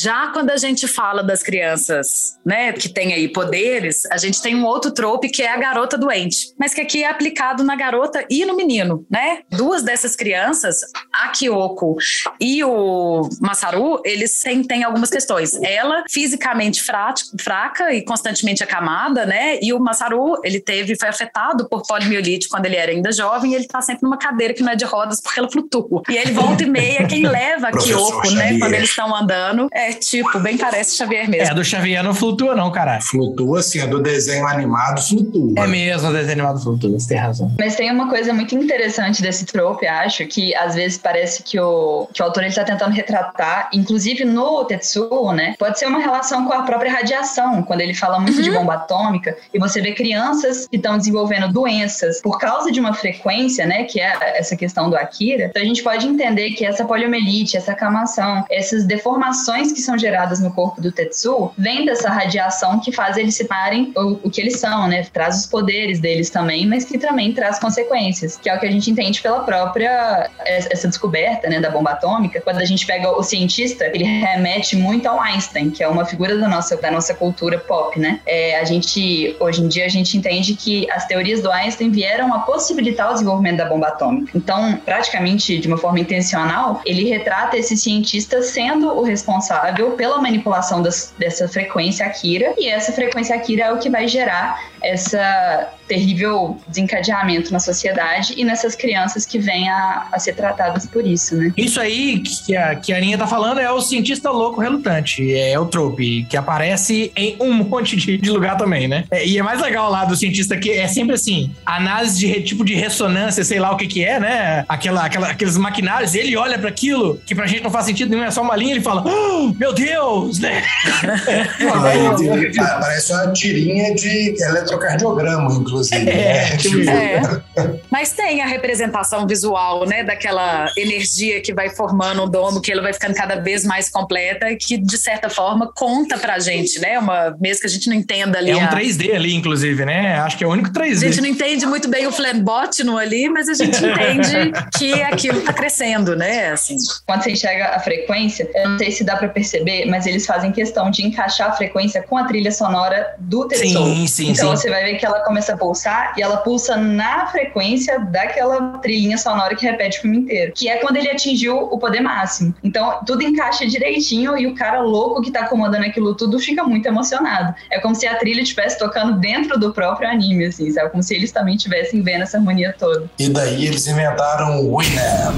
Já 0.02 0.28
quando 0.28 0.50
a 0.50 0.56
gente 0.56 0.86
fala 0.86 1.22
das 1.22 1.42
crianças, 1.42 2.38
né, 2.44 2.72
que 2.72 2.88
tem 2.88 3.12
aí 3.12 3.28
poderes, 3.28 4.06
a 4.10 4.16
gente 4.16 4.40
tem 4.42 4.54
um 4.54 4.64
outro 4.64 4.90
trope 4.90 5.28
que 5.28 5.42
é 5.42 5.52
a 5.52 5.56
garota 5.56 5.96
doente, 5.96 6.52
mas 6.58 6.74
que 6.74 6.80
aqui 6.80 7.02
é 7.02 7.08
aplicado 7.08 7.62
na 7.62 7.76
garota 7.76 8.24
e 8.28 8.44
no 8.44 8.56
menino, 8.56 9.06
né? 9.10 9.40
Duas 9.50 9.82
dessas 9.82 10.16
crianças, 10.16 10.80
a 11.12 11.28
Kyoko 11.28 11.96
e 12.40 12.62
o 12.64 13.28
Masaru, 13.40 14.00
eles 14.04 14.40
têm, 14.42 14.62
têm 14.62 14.84
algumas 14.84 15.10
questões. 15.10 15.54
Ela, 15.62 16.04
fisicamente 16.08 16.82
fraca 16.82 17.92
e 17.92 18.01
constantemente 18.05 18.62
acamada, 18.62 19.26
né? 19.26 19.59
E 19.61 19.72
o 19.72 19.80
Masaru, 19.80 20.40
ele 20.44 20.61
teve, 20.61 20.96
foi 20.96 21.09
afetado 21.09 21.68
por 21.68 21.82
poliomielite 21.86 22.48
quando 22.48 22.66
ele 22.66 22.76
era 22.76 22.90
ainda 22.92 23.12
jovem, 23.12 23.53
e 23.53 23.55
ele 23.55 23.66
tá 23.66 23.80
sempre 23.80 24.03
numa 24.03 24.16
cadeira 24.16 24.55
que 24.55 24.62
não 24.62 24.72
é 24.72 24.76
de 24.76 24.84
rodas 24.84 25.20
porque 25.20 25.38
ela 25.38 25.50
flutua. 25.50 26.03
E 26.09 26.16
ele 26.16 26.32
volta 26.32 26.62
e 26.62 26.66
meia, 26.66 27.07
quem 27.07 27.26
leva 27.26 27.68
a 27.68 27.72
Kyoko, 27.72 28.30
né? 28.30 28.59
Quando 28.59 28.74
eles 28.74 28.90
estão 28.90 29.14
andando, 29.14 29.68
é 29.72 29.92
tipo, 29.92 30.38
bem 30.40 30.57
parece 30.57 30.96
Xavier 30.96 31.28
mesmo. 31.28 31.53
É, 31.53 31.55
do 31.55 31.64
Xavier 31.64 32.03
não 32.03 32.14
flutua, 32.14 32.55
não, 32.55 32.70
caralho. 32.70 33.03
Flutua, 33.03 33.62
sim, 33.62 33.80
a 33.80 33.86
do 33.86 34.00
desenho 34.00 34.46
animado 34.46 35.00
flutua. 35.03 35.55
É 35.57 35.66
mesmo, 35.66 36.09
o 36.09 36.12
desenho 36.12 36.32
animado 36.32 36.61
flutua, 36.61 36.90
você 36.90 37.09
tem 37.09 37.18
razão. 37.18 37.55
Mas 37.59 37.76
tem 37.76 37.90
uma 37.90 38.09
coisa 38.09 38.32
muito 38.32 38.55
interessante 38.57 39.22
desse 39.22 39.44
trope, 39.44 39.86
acho, 39.86 40.26
que 40.26 40.55
às 40.55 40.74
vezes 40.74 40.98
parece 40.98 41.42
que 41.42 41.59
o, 41.59 42.09
que 42.12 42.22
o 42.22 42.24
autor 42.24 42.44
está 42.44 42.64
tentando 42.64 42.92
retratar, 42.92 43.70
inclusive 43.72 44.24
no 44.24 44.64
Tetsuo, 44.64 45.32
né? 45.32 45.55
Pode 45.59 45.78
ser 45.78 45.86
uma 45.86 45.98
relação 45.98 46.44
com 46.46 46.53
a 46.53 46.62
própria 46.62 46.92
radiação, 46.92 47.62
quando 47.62 47.80
ele 47.80 47.91
fala 47.95 48.18
muito 48.18 48.36
uhum. 48.36 48.43
de 48.43 48.51
bomba 48.51 48.74
atômica, 48.74 49.36
e 49.53 49.59
você 49.59 49.80
vê 49.80 49.93
crianças 49.93 50.66
que 50.66 50.76
estão 50.76 50.97
desenvolvendo 50.97 51.53
doenças 51.53 52.20
por 52.20 52.38
causa 52.38 52.70
de 52.70 52.80
uma 52.80 52.93
frequência, 52.93 53.66
né? 53.66 53.84
Que 53.84 54.01
é 54.01 54.38
essa 54.38 54.57
questão 54.57 54.90
do 54.90 54.97
Akira. 54.97 55.47
Então 55.47 55.62
a 55.62 55.64
gente 55.64 55.82
pode 55.82 56.07
entender 56.07 56.51
que 56.51 56.64
essa 56.64 56.84
poliomielite, 56.84 57.57
essa 57.57 57.72
acamação, 57.72 58.45
essas 58.51 58.84
deformações 58.84 59.72
que 59.72 59.80
são 59.80 59.99
geradas 59.99 60.40
no 60.40 60.53
corpo 60.53 60.80
do 60.80 60.93
Tetsuo, 60.93 61.53
vem 61.57 61.84
dessa 61.84 62.11
radiação 62.11 62.80
que 62.80 62.93
faz 62.93 63.16
eles 63.16 63.34
se 63.34 63.45
parem 63.45 63.93
o, 63.97 64.20
o 64.24 64.30
que 64.30 64.40
eles 64.40 64.59
são, 64.59 64.86
né? 64.88 65.05
Traz 65.12 65.40
os 65.40 65.47
poderes 65.47 66.01
deles 66.01 66.30
também, 66.30 66.66
mas 66.66 66.84
que 66.84 66.99
também 66.99 67.32
traz 67.32 67.59
consequências, 67.59 68.36
que 68.36 68.49
é 68.49 68.55
o 68.55 68.61
que 68.61 68.66
a 68.66 68.70
gente 68.70 68.90
entende 68.90 69.20
pela 69.20 69.40
própria 69.40 70.30
essa 70.45 70.88
descoberta, 70.88 71.49
né, 71.49 71.61
da 71.61 71.70
bomba 71.70 71.90
atômica. 71.90 72.40
Quando 72.40 72.59
a 72.59 72.64
gente 72.64 72.86
pega 72.86 73.11
o 73.11 73.22
cientista, 73.22 73.86
ele 73.86 74.05
remete 74.05 74.76
muito 74.76 75.07
ao 75.07 75.20
Einstein, 75.20 75.70
que 75.70 75.82
é 75.82 75.88
uma 75.88 76.05
figura 76.05 76.36
da 76.36 76.49
nossa 76.49 76.76
da 76.76 76.90
nossa 76.90 77.14
cultura 77.14 77.59
pop, 77.59 77.82
né? 77.97 78.20
É, 78.26 78.59
a 78.59 78.64
gente 78.64 79.37
hoje 79.41 79.62
em 79.62 79.68
dia 79.68 79.87
a 79.87 79.89
gente 79.89 80.16
entende 80.16 80.55
que 80.55 80.91
as 80.91 81.07
teorias 81.07 81.41
do 81.41 81.51
Einstein 81.51 81.91
vieram 81.91 82.33
a 82.33 82.41
possibilitar 82.41 83.11
o 83.11 83.12
desenvolvimento 83.14 83.59
da 83.59 83.66
bomba 83.66 83.89
atômica. 83.89 84.37
Então, 84.37 84.76
praticamente 84.85 85.59
de 85.59 85.68
uma 85.68 85.76
forma 85.76 86.01
intencional, 86.01 86.80
ele 86.85 87.09
retrata 87.09 87.57
esse 87.57 87.76
cientista 87.76 88.43
sendo 88.43 88.89
o 88.89 89.03
responsável 89.03 89.93
pela 89.93 90.20
manipulação 90.20 90.83
das, 90.83 91.14
dessa 91.18 91.49
frequência 91.49 92.07
Akira, 92.07 92.55
e 92.59 92.68
essa 92.68 92.93
frequência 92.93 93.35
Akira 93.35 93.64
é 93.64 93.72
o 93.72 93.78
que 93.78 93.91
vai 93.91 94.09
gerar 94.09 94.61
essa 94.83 95.72
terrível 95.93 96.57
desencadeamento 96.66 97.53
na 97.53 97.61
sociedade 97.61 98.32
e 98.34 98.45
nessas 98.47 98.74
crianças 98.74 99.26
que 99.26 99.38
vêm 99.38 99.68
a, 99.68 100.07
a 100.11 100.18
ser 100.18 100.32
tratadas 100.32 100.86
por 100.86 101.07
isso, 101.07 101.36
né? 101.36 101.53
Isso 101.55 101.78
aí 101.78 102.20
que 102.20 102.57
a, 102.57 102.74
que 102.76 102.95
a 102.95 102.97
Aninha 102.97 103.18
tá 103.18 103.26
falando 103.26 103.61
é 103.61 103.70
o 103.70 103.78
cientista 103.82 104.30
louco 104.30 104.59
relutante, 104.59 105.36
é 105.36 105.59
o 105.59 105.66
trope, 105.66 106.24
que 106.30 106.34
aparece 106.34 107.12
em 107.14 107.36
um 107.38 107.53
monte 107.68 107.95
de, 107.95 108.16
de 108.16 108.30
lugar 108.30 108.57
também, 108.57 108.88
né? 108.88 109.05
É, 109.11 109.26
e 109.26 109.38
é 109.38 109.43
mais 109.43 109.61
legal 109.61 109.90
lá 109.90 110.07
do 110.07 110.16
cientista 110.16 110.57
que 110.57 110.70
é 110.70 110.88
sempre 110.88 111.14
assim, 111.14 111.55
análise 111.66 112.18
de 112.18 112.40
tipo 112.40 112.64
de 112.64 112.74
ressonância, 112.74 113.45
sei 113.45 113.61
lá 113.61 113.70
o 113.70 113.76
que 113.76 113.86
que 113.86 114.03
é, 114.03 114.18
né? 114.18 114.64
Aquela, 114.66 115.05
aquela, 115.05 115.28
aqueles 115.28 115.59
maquinários, 115.59 116.14
ele 116.14 116.34
olha 116.38 116.59
para 116.59 116.70
aquilo 116.70 117.20
que 117.26 117.34
pra 117.34 117.47
gente 117.47 117.62
não 117.62 117.70
faz 117.70 117.84
sentido 117.84 118.09
nenhum, 118.09 118.24
é 118.24 118.30
só 118.30 118.40
uma 118.40 118.57
linha, 118.57 118.72
ele 118.72 118.80
fala, 118.80 119.05
oh, 119.07 119.53
meu 119.59 119.74
Deus, 119.74 120.38
né? 120.38 120.62
Parece 122.80 123.12
uma 123.12 123.30
tirinha 123.32 123.95
de 123.95 124.34
eletrocardiograma, 124.43 125.53
inclusive 125.53 125.82
inclusive. 125.83 126.11
É, 126.11 126.51
né? 126.51 126.57
tipo 126.59 126.91
é. 126.91 127.20
Mas 127.91 128.12
tem 128.12 128.43
a 128.43 128.47
representação 128.47 129.26
visual, 129.26 129.87
né? 129.87 130.03
Daquela 130.03 130.66
energia 130.76 131.41
que 131.41 131.53
vai 131.53 131.70
formando 131.70 132.22
o 132.22 132.28
domo, 132.28 132.61
que 132.61 132.70
ele 132.70 132.80
vai 132.80 132.93
ficando 132.93 133.14
cada 133.14 133.37
vez 133.37 133.64
mais 133.64 133.89
completa 133.91 134.51
e 134.51 134.57
que, 134.57 134.76
de 134.78 134.99
certa 134.99 135.28
forma, 135.28 135.70
conta 135.74 136.18
pra 136.18 136.39
gente, 136.39 136.78
né? 136.80 136.99
Uma, 136.99 137.37
mesmo 137.41 137.61
que 137.61 137.66
a 137.66 137.70
gente 137.70 137.89
não 137.89 137.97
entenda 137.97 138.39
ali. 138.39 138.51
É 138.51 138.57
um 138.57 138.68
3D 138.68 139.14
ali, 139.14 139.35
inclusive, 139.35 139.85
né? 139.85 140.18
Acho 140.20 140.37
que 140.37 140.45
é 140.45 140.47
o 140.47 140.51
único 140.51 140.70
3D. 140.70 140.97
A 140.97 141.09
gente 141.09 141.20
não 141.20 141.28
entende 141.28 141.66
muito 141.66 141.89
bem 141.89 142.07
o 142.07 142.12
Flambot 142.12 142.83
no 142.85 142.97
ali, 142.97 143.28
mas 143.28 143.49
a 143.49 143.55
gente 143.55 143.76
entende 143.76 144.53
que 144.78 145.03
aquilo 145.03 145.41
tá 145.43 145.53
crescendo, 145.53 146.16
né? 146.16 146.51
Assim. 146.51 146.76
Quando 147.07 147.22
você 147.22 147.33
enxerga 147.33 147.76
a 147.76 147.80
frequência, 147.80 148.49
eu 148.55 148.70
não 148.70 148.78
sei 148.78 148.91
se 148.91 149.05
dá 149.05 149.16
pra 149.16 149.28
perceber, 149.28 149.87
mas 149.87 150.07
eles 150.07 150.26
fazem 150.26 150.53
questão 150.53 150.91
de 150.91 151.05
encaixar 151.05 151.51
a 151.51 151.53
frequência 151.53 152.03
com 152.03 152.16
a 152.16 152.24
trilha 152.24 152.51
sonora 152.51 153.14
do 153.18 153.47
Tetsuo. 153.49 153.87
Sim, 153.87 154.07
sim, 154.07 154.30
então 154.30 154.57
sim. 154.57 154.62
você 154.62 154.70
vai 154.70 154.85
ver 154.85 154.97
que 154.97 155.07
ela 155.07 155.20
começa 155.20 155.55
a 155.55 155.57
pulsar 155.62 156.14
e 156.16 156.22
ela 156.22 156.38
pulsa 156.38 156.76
na 156.76 157.26
frequência 157.26 158.00
daquela 158.00 158.78
trilhinha 158.78 159.16
sonora 159.16 159.54
que 159.54 159.64
repete 159.64 159.98
o 159.98 160.02
filme 160.02 160.18
inteiro, 160.18 160.52
que 160.54 160.68
é 160.68 160.78
quando 160.78 160.96
ele 160.96 161.08
atingiu 161.08 161.56
o 161.56 161.78
poder 161.78 162.00
máximo. 162.00 162.52
Então, 162.64 162.98
tudo 163.06 163.22
encaixa 163.22 163.64
direitinho 163.66 164.36
e 164.36 164.46
o 164.48 164.54
cara 164.54 164.80
louco 164.80 165.22
que 165.22 165.30
tá 165.30 165.46
comandando 165.46 165.84
aquilo 165.84 166.16
tudo 166.16 166.38
fica 166.40 166.64
muito 166.64 166.86
emocionado. 166.86 167.54
É 167.70 167.78
como 167.78 167.94
se 167.94 168.06
a 168.06 168.16
trilha 168.16 168.40
estivesse 168.40 168.78
tocando 168.78 169.20
dentro 169.20 169.58
do 169.58 169.72
próprio 169.72 170.08
anime, 170.08 170.46
assim, 170.46 170.70
sabe? 170.72 170.90
Como 170.90 171.02
se 171.02 171.14
eles 171.14 171.30
também 171.30 171.54
estivessem 171.54 172.02
vendo 172.02 172.22
essa 172.22 172.38
harmonia 172.38 172.74
toda. 172.76 173.08
E 173.18 173.28
daí 173.28 173.66
eles 173.66 173.86
inventaram 173.86 174.60
o 174.60 174.78
Winamp. 174.78 175.32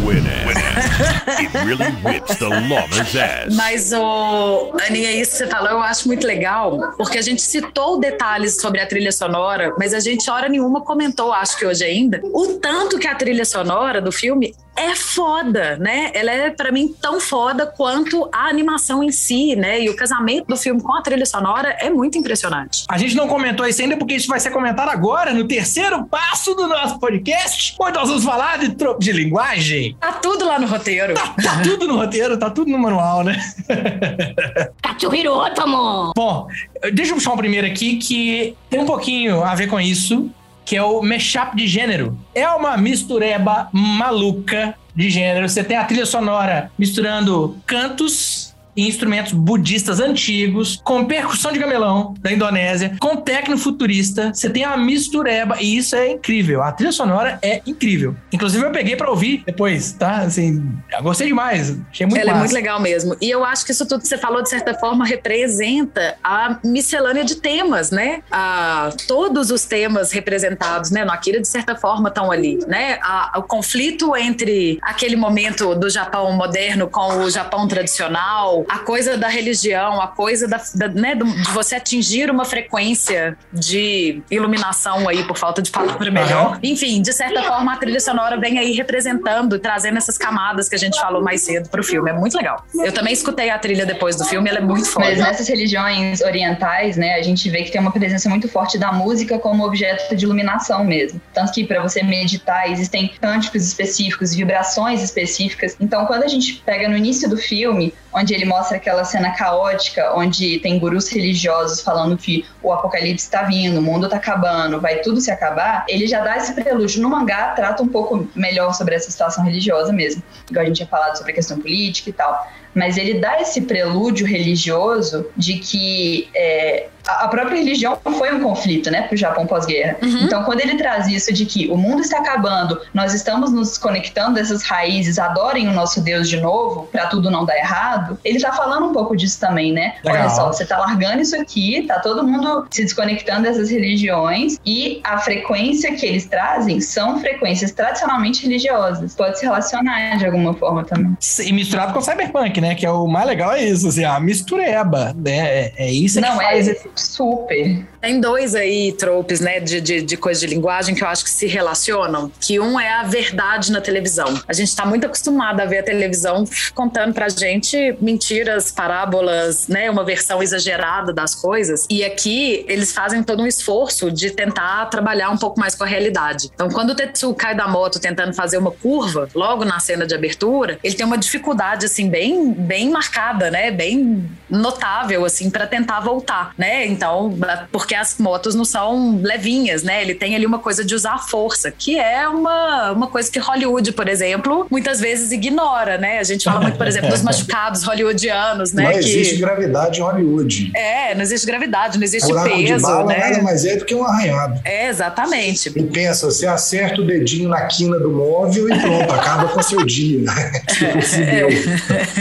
It 1.39 1.51
really 1.65 1.91
whips 2.03 2.39
the 2.39 2.49
lawman's 2.49 3.15
ass. 3.17 3.55
Mas, 3.55 3.93
oh, 3.93 4.73
Aninha, 4.87 5.11
isso 5.13 5.33
que 5.33 5.39
você 5.39 5.47
falou 5.49 5.71
eu 5.71 5.81
acho 5.81 6.07
muito 6.07 6.27
legal, 6.27 6.93
porque 6.97 7.19
a 7.19 7.23
gente 7.23 7.43
citou 7.43 7.99
detalhes 7.99 8.61
sobre 8.61 8.81
a 8.81 8.87
trilha 8.87 9.13
sonora, 9.13 9.75
mas 9.79 9.93
a 9.93 10.01
gente 10.01 10.14
hora 10.33 10.49
nenhuma 10.49 10.81
comentou, 10.83 11.33
acho 11.33 11.59
que 11.59 11.67
hoje 11.67 11.85
ainda, 11.85 12.21
o 12.23 12.55
tanto 12.55 12.99
que 12.99 13.07
a 13.07 13.15
trilha 13.15 13.45
sonora 13.45 14.01
do 14.01 14.13
filme 14.13 14.55
é 14.77 14.95
foda, 14.95 15.77
né? 15.77 16.11
Ela 16.15 16.31
é 16.33 16.51
para 16.51 16.73
mim 16.73 16.95
tão 17.01 17.21
foda 17.21 17.67
quanto 17.67 18.29
a 18.33 18.49
animação 18.49 19.03
em 19.03 19.11
si, 19.11 19.55
né? 19.57 19.81
E 19.83 19.89
o 19.89 19.97
casamento 19.97 20.47
do 20.47 20.57
filme 20.57 20.83
com 20.83 20.93
a 20.95 21.03
trilha 21.03 21.27
sonora 21.27 21.77
é 21.81 21.91
muito 21.91 22.19
impressionante. 22.19 22.85
A 22.89 22.99
gente 22.99 23.15
não 23.15 23.29
comentou 23.29 23.67
isso 23.67 23.81
ainda 23.83 23.97
porque 23.97 24.15
isso 24.15 24.29
vai 24.29 24.41
ser 24.41 24.51
comentado 24.51 24.89
agora 24.89 25.33
no 25.33 25.47
terceiro 25.47 26.05
passo 26.07 26.55
do 26.55 26.67
nosso 26.67 26.99
podcast, 26.99 27.75
onde 27.81 27.93
nós 27.93 28.09
vamos 28.09 28.25
falar 28.25 28.59
de 28.59 28.75
troco 28.75 29.01
de 29.01 29.13
linguagem. 29.13 29.97
Tá 30.01 30.13
tudo 30.13 30.45
lá 30.45 30.59
no 30.59 30.67
roteiro. 30.67 31.15
Tá, 31.15 31.35
tá 31.43 31.63
tudo 31.63 31.87
no 31.87 31.97
roteiro, 31.97 32.37
tá 32.37 32.51
tudo 32.51 32.71
no 32.71 32.79
manual, 32.79 33.23
né? 33.23 33.39
Katsuhiro 34.83 35.33
Otomo! 35.33 36.13
Bom, 36.17 36.49
deixa 36.93 37.13
eu 37.13 37.17
puxar 37.17 37.33
um 37.33 37.37
primeiro 37.37 37.67
aqui 37.67 37.97
que 37.97 38.57
tem 38.69 38.81
um 38.81 38.87
pouquinho 38.87 39.43
a 39.43 39.55
ver 39.55 39.69
com 39.69 39.81
isso 39.81 40.31
que 40.65 40.77
é 40.77 40.83
o 40.83 41.03
mashup 41.03 41.57
de 41.57 41.67
gênero. 41.67 42.19
É 42.35 42.49
uma 42.49 42.77
mistureba 42.77 43.69
maluca 43.73 44.75
de 44.95 45.11
gênero. 45.11 45.49
Você 45.49 45.63
tem 45.63 45.77
a 45.77 45.85
trilha 45.85 46.07
sonora 46.07 46.71
misturando 46.79 47.57
cantos 47.67 48.54
e 48.77 48.87
instrumentos 48.89 49.33
budistas 49.33 50.01
antigos, 50.01 50.81
com 50.85 51.05
percussão 51.05 51.53
de 51.53 51.59
gamelão 51.59 52.15
da 52.21 52.33
Indonésia, 52.33 52.97
com 53.01 53.17
tecno 53.17 53.57
futurista. 53.57 54.33
Você 54.33 54.51
tem 54.51 54.67
uma 54.67 54.77
mistureba 54.77 55.61
e 55.61 55.77
isso 55.77 55.97
é 55.97 56.13
incrível. 56.13 56.63
A 56.63 56.73
trilha 56.73 56.93
sonora 56.93 57.39
é 57.43 57.61
incrível. 57.67 58.15
Inclusive 58.33 58.65
eu 58.65 58.73
peguei 58.73 58.97
para 58.97 59.11
ouvir 59.11 59.43
depois, 59.47 59.93
tá? 59.93 60.19
Assim, 60.19 60.77
gostei 61.03 61.29
demais. 61.29 61.77
Achei 61.91 62.07
muito 62.07 62.21
Ela 62.21 62.33
massa. 62.33 62.39
é 62.39 62.41
muito 62.41 62.55
legal 62.55 62.81
mesmo. 62.81 63.17
E 63.21 63.31
eu 63.31 63.45
acho 63.45 63.65
que 63.65 63.73
isso 63.73 63.87
tudo 63.87 64.03
que 64.03 64.09
você 64.09 64.19
falou 64.19 64.43
de 64.43 64.49
certa 64.49 64.75
forma 64.75 65.05
representa 65.05 66.17
a 66.23 66.59
miscelânea 66.65 67.25
de 67.25 67.37
temas, 67.37 67.91
né? 67.91 68.23
A, 68.31 68.91
todos 69.07 69.51
os 69.51 69.65
temas 69.65 70.13
representados, 70.13 70.91
né, 70.91 71.05
no 71.05 71.13
Akira 71.13 71.41
de 71.41 71.49
certa 71.49 71.77
forma 71.77 72.09
estão 72.09 72.31
ali, 72.31 72.59
né? 72.67 72.99
A, 73.03 73.39
o 73.39 73.43
conflito 73.43 74.17
entre 74.17 74.79
aquele 74.83 75.17
momento 75.17 75.75
do 75.75 75.89
Japão 75.89 76.33
moderno 76.33 76.89
com 76.89 77.19
o 77.25 77.31
Japão 77.31 77.67
tradicional, 77.69 78.64
a 78.69 78.79
coisa 78.79 79.17
da 79.17 79.29
religião, 79.29 80.01
a 80.01 80.09
coisa 80.09 80.47
da, 80.47 80.61
da 80.75 80.89
né, 80.89 81.15
de 81.15 81.53
você 81.53 81.77
atingir 81.77 82.31
uma 82.31 82.45
frequência 82.45 83.37
de 83.53 84.23
iluminação 84.31 85.09
aí, 85.09 85.25
por 85.25 85.37
falta 85.37 85.63
de 85.63 85.71
palavra 85.71 86.11
melhor. 86.11 86.53
Uhum. 86.53 86.59
Enfim, 86.63 87.03
de 87.03 87.13
certa 87.13 87.43
forma, 87.43 87.73
a 87.73 87.77
trilha 87.77 88.01
sonora 88.01 88.39
vem 88.39 88.59
aí 88.59 88.73
representando, 88.73 89.59
trazendo 89.59 89.97
essas 89.97 90.19
camadas 90.19 90.69
que 90.69 90.75
a 90.75 90.79
gente 90.79 90.99
falou 91.01 91.23
mais 91.23 91.43
cedo 91.43 91.69
pro 91.69 91.83
filme. 91.83 92.11
É 92.11 92.13
muito 92.13 92.37
legal. 92.37 92.65
Eu 92.75 92.93
também 92.93 93.13
escutei 93.13 93.51
a 93.51 93.59
trilha 93.59 93.87
depois 93.87 94.17
do 94.17 94.25
filme, 94.25 94.49
ela 94.49 94.59
é 94.59 94.63
muito 94.63 94.87
forte. 94.87 95.11
Mas 95.11 95.19
nessas 95.19 95.49
religiões 95.49 96.21
orientais, 96.21 96.97
né, 96.97 97.15
a 97.15 97.23
gente 97.23 97.49
vê 97.51 97.63
que 97.63 97.71
tem 97.71 97.81
uma 97.81 97.93
presença 97.93 98.29
muito 98.29 98.49
forte 98.49 98.79
da 98.79 98.93
música 98.93 99.39
como 99.39 99.65
objeto 99.65 100.15
de 100.15 100.25
iluminação 100.25 100.85
mesmo. 100.85 101.21
Tanto 101.33 101.53
que 101.53 101.65
para 101.65 101.83
você 101.83 102.03
meditar 102.03 102.71
existem 102.71 103.09
cânticos 103.21 103.63
específicos, 103.63 104.35
vibrações 104.35 105.03
específicas. 105.03 105.77
Então, 105.81 106.07
quando 106.07 106.23
a 106.23 106.29
gente 106.29 106.63
pega 106.65 106.89
no 106.89 106.97
início 106.97 107.29
do 107.29 107.37
filme, 107.37 107.95
onde 108.13 108.33
ele 108.33 108.45
mostra 108.55 108.77
aquela 108.77 109.05
cena 109.05 109.33
caótica 109.33 110.13
onde 110.15 110.61
tem 110.61 110.79
gurus 110.79 111.09
religiosos 111.09 111.81
falando 111.81 112.17
que 112.17 112.47
o 112.63 112.73
apocalipse 112.73 113.25
está 113.25 113.43
vindo, 113.43 113.81
o 113.81 113.83
mundo 113.83 114.07
está 114.07 114.17
acabando, 114.17 114.81
vai 114.81 115.01
tudo 115.01 115.21
se 115.21 115.31
acabar, 115.31 115.85
ele 115.89 116.07
já 116.07 116.21
dá 116.21 116.37
esse 116.37 116.53
prelúdio. 116.55 117.03
No 117.03 117.11
mangá, 117.11 117.49
trata 117.49 117.83
um 117.83 117.89
pouco 117.89 118.29
melhor 118.35 118.73
sobre 118.73 118.95
essa 118.95 119.11
situação 119.11 119.45
religiosa 119.45 119.93
mesmo, 119.93 120.23
igual 120.49 120.63
a 120.63 120.67
gente 120.67 120.77
tinha 120.77 120.87
falado 120.87 121.17
sobre 121.17 121.33
a 121.33 121.35
questão 121.35 121.59
política 121.59 122.11
e 122.11 122.13
tal 122.13 122.47
mas 122.75 122.97
ele 122.97 123.15
dá 123.21 123.41
esse 123.41 123.63
prelúdio 123.63 124.27
religioso 124.27 125.27
de 125.37 125.55
que 125.55 126.29
é, 126.35 126.89
a 127.07 127.29
própria 127.29 127.59
religião 127.59 127.99
foi 128.19 128.35
um 128.35 128.41
conflito, 128.41 128.91
né, 128.91 129.03
para 129.03 129.15
o 129.15 129.17
Japão 129.17 129.47
pós-guerra. 129.47 129.97
Uhum. 130.03 130.21
Então, 130.23 130.43
quando 130.45 130.61
ele 130.61 130.77
traz 130.77 131.07
isso 131.07 131.33
de 131.33 131.45
que 131.45 131.69
o 131.69 131.77
mundo 131.77 132.01
está 132.01 132.19
acabando, 132.19 132.81
nós 132.93 133.13
estamos 133.13 133.53
nos 133.53 133.77
conectando 133.77 134.35
dessas 134.35 134.63
raízes, 134.63 135.19
adorem 135.19 135.69
o 135.69 135.73
nosso 135.73 136.01
Deus 136.01 136.29
de 136.29 136.41
novo, 136.41 136.89
para 136.91 137.07
tudo 137.07 137.31
não 137.31 137.45
dar 137.45 137.57
errado, 137.57 138.19
ele 138.25 138.37
está 138.37 138.53
falando 138.53 138.87
um 138.87 138.93
pouco 138.93 139.17
disso 139.17 139.39
também, 139.39 139.73
né? 139.73 139.97
Legal. 140.03 140.23
Olha 140.23 140.31
só, 140.31 140.47
você 140.47 140.63
está 140.63 140.79
largando 140.79 141.21
isso 141.21 141.39
aqui, 141.39 141.85
tá 141.87 141.99
todo 141.99 142.27
mundo 142.27 142.67
se 142.71 142.83
desconectando 142.83 143.43
dessas 143.43 143.71
religiões 143.71 144.59
e 144.65 145.01
a 145.05 145.19
frequência 145.19 145.95
que 145.95 146.07
eles 146.07 146.25
trazem 146.25 146.81
são 146.81 147.21
frequências 147.21 147.71
tradicionalmente 147.73 148.43
religiosas. 148.43 149.15
Pode 149.15 149.39
se 149.39 149.45
relacionar 149.45 150.17
de 150.17 150.27
alguma 150.27 150.55
forma 150.55 150.85
também. 150.85 151.17
E 151.45 151.53
misturado 151.53 151.93
com 151.93 151.99
o 151.99 152.03
cyberpunk, 152.03 152.61
né? 152.61 152.64
Que 152.73 152.87
é 152.87 152.91
o 152.91 153.09
mais 153.09 153.27
legal 153.27 153.53
é 153.53 153.65
isso, 153.65 153.89
assim, 153.89 154.05
a 154.05 154.21
mistureba, 154.21 155.13
né? 155.17 155.39
É, 155.39 155.73
é 155.79 155.91
isso 155.91 156.21
não, 156.21 156.39
que 156.39 156.45
é 156.45 156.47
faz... 156.47 156.69
É 156.69 156.77
Super. 156.95 157.85
Tem 158.01 158.21
dois 158.21 158.55
aí 158.55 158.93
tropes, 158.93 159.41
né, 159.41 159.59
de, 159.61 159.81
de, 159.81 160.03
de 160.03 160.17
coisa 160.17 160.41
de 160.41 160.47
linguagem 160.47 160.95
que 160.95 161.03
eu 161.03 161.09
acho 161.09 161.25
que 161.25 161.31
se 161.31 161.47
relacionam. 161.47 162.31
Que 162.39 162.61
um 162.61 162.79
é 162.79 162.93
a 162.93 163.03
verdade 163.03 163.73
na 163.73 163.81
televisão. 163.81 164.39
A 164.47 164.53
gente 164.53 164.69
está 164.69 164.85
muito 164.85 165.07
acostumado 165.07 165.61
a 165.61 165.65
ver 165.65 165.79
a 165.79 165.83
televisão 165.83 166.45
contando 166.75 167.15
pra 167.15 167.31
gente 167.31 167.97
mentiras, 168.01 168.71
parábolas, 168.71 169.69
né, 169.69 169.91
uma 169.91 170.05
versão 170.05 170.43
exagerada 170.43 171.15
das 171.15 171.35
coisas. 171.35 171.87
E 171.89 172.05
aqui 172.05 172.65
eles 172.69 172.93
fazem 172.93 173.23
todo 173.23 173.43
um 173.43 173.47
esforço 173.47 174.11
de 174.11 174.31
tentar 174.31 174.85
trabalhar 174.87 175.31
um 175.31 175.39
pouco 175.39 175.59
mais 175.59 175.75
com 175.75 175.85
a 175.85 175.87
realidade. 175.87 176.51
Então, 176.55 176.69
quando 176.69 176.91
o 176.91 176.95
Tetsu 176.95 177.33
cai 177.35 177.55
da 177.55 177.67
moto 177.67 177.99
tentando 177.99 178.35
fazer 178.35 178.59
uma 178.59 178.71
curva, 178.71 179.29
logo 179.35 179.65
na 179.65 179.81
cena 179.81 180.07
de 180.07 180.15
abertura, 180.15 180.79
ele 180.85 180.95
tem 180.95 181.07
uma 181.07 181.17
dificuldade 181.17 181.87
assim 181.87 182.09
bem, 182.09 182.54
bem 182.55 182.91
marcada, 182.91 183.51
né, 183.51 183.71
bem 183.71 184.29
notável 184.51 185.25
assim 185.25 185.51
para 185.51 185.67
tentar 185.67 186.01
voltar, 186.01 186.53
né? 186.57 186.87
Então, 186.87 187.37
porque 187.73 187.95
as 187.95 188.17
motos 188.19 188.55
não 188.55 188.65
são 188.65 189.21
levinhas, 189.23 189.83
né? 189.83 190.03
Ele 190.03 190.15
tem 190.15 190.35
ali 190.35 190.47
uma 190.47 190.59
coisa 190.59 190.85
de 190.85 190.95
usar 190.95 191.15
a 191.15 191.19
força, 191.19 191.71
que 191.71 191.99
é 191.99 192.29
uma, 192.29 192.93
uma 192.93 193.07
coisa 193.07 193.31
que 193.31 193.39
Hollywood, 193.39 193.93
por 193.93 194.09
exemplo, 194.09 194.67
muitas 194.71 195.01
vezes 195.01 195.33
ignora, 195.33 195.99
né? 195.99 196.19
A 196.19 196.23
gente 196.23 196.45
fala 196.45 196.61
muito, 196.61 196.77
por 196.77 196.87
exemplo, 196.87 197.11
dos 197.11 197.23
machucados 197.23 197.83
hollywoodianos, 197.83 198.73
né? 198.73 198.85
Não 198.85 198.93
que... 198.93 198.99
existe 198.99 199.37
gravidade 199.37 200.01
em 200.01 200.03
Hollywood. 200.03 200.71
É, 200.75 201.15
não 201.15 201.23
existe 201.23 201.47
gravidade, 201.47 201.99
não 201.99 202.05
existe 202.05 202.29
Buraco 202.29 202.51
peso, 202.51 202.77
de 202.77 202.83
bala 202.83 203.07
né? 203.07 203.19
nada 203.19 203.43
mais 203.43 203.65
é 203.65 203.77
do 203.77 203.85
que 203.85 203.95
um 203.95 204.05
arranhado. 204.05 204.61
É, 204.65 204.89
exatamente. 204.89 205.73
E 205.75 205.83
pensa, 205.85 206.27
você 206.27 206.47
acerta 206.47 207.01
o 207.01 207.05
dedinho 207.05 207.49
na 207.49 207.63
quina 207.67 207.99
do 207.99 208.11
móvel 208.11 208.69
e 208.69 208.79
pronto, 208.79 209.13
acaba 209.13 209.49
com 209.49 209.61
o 209.61 209.63
seu 209.63 209.85
dia. 209.85 210.25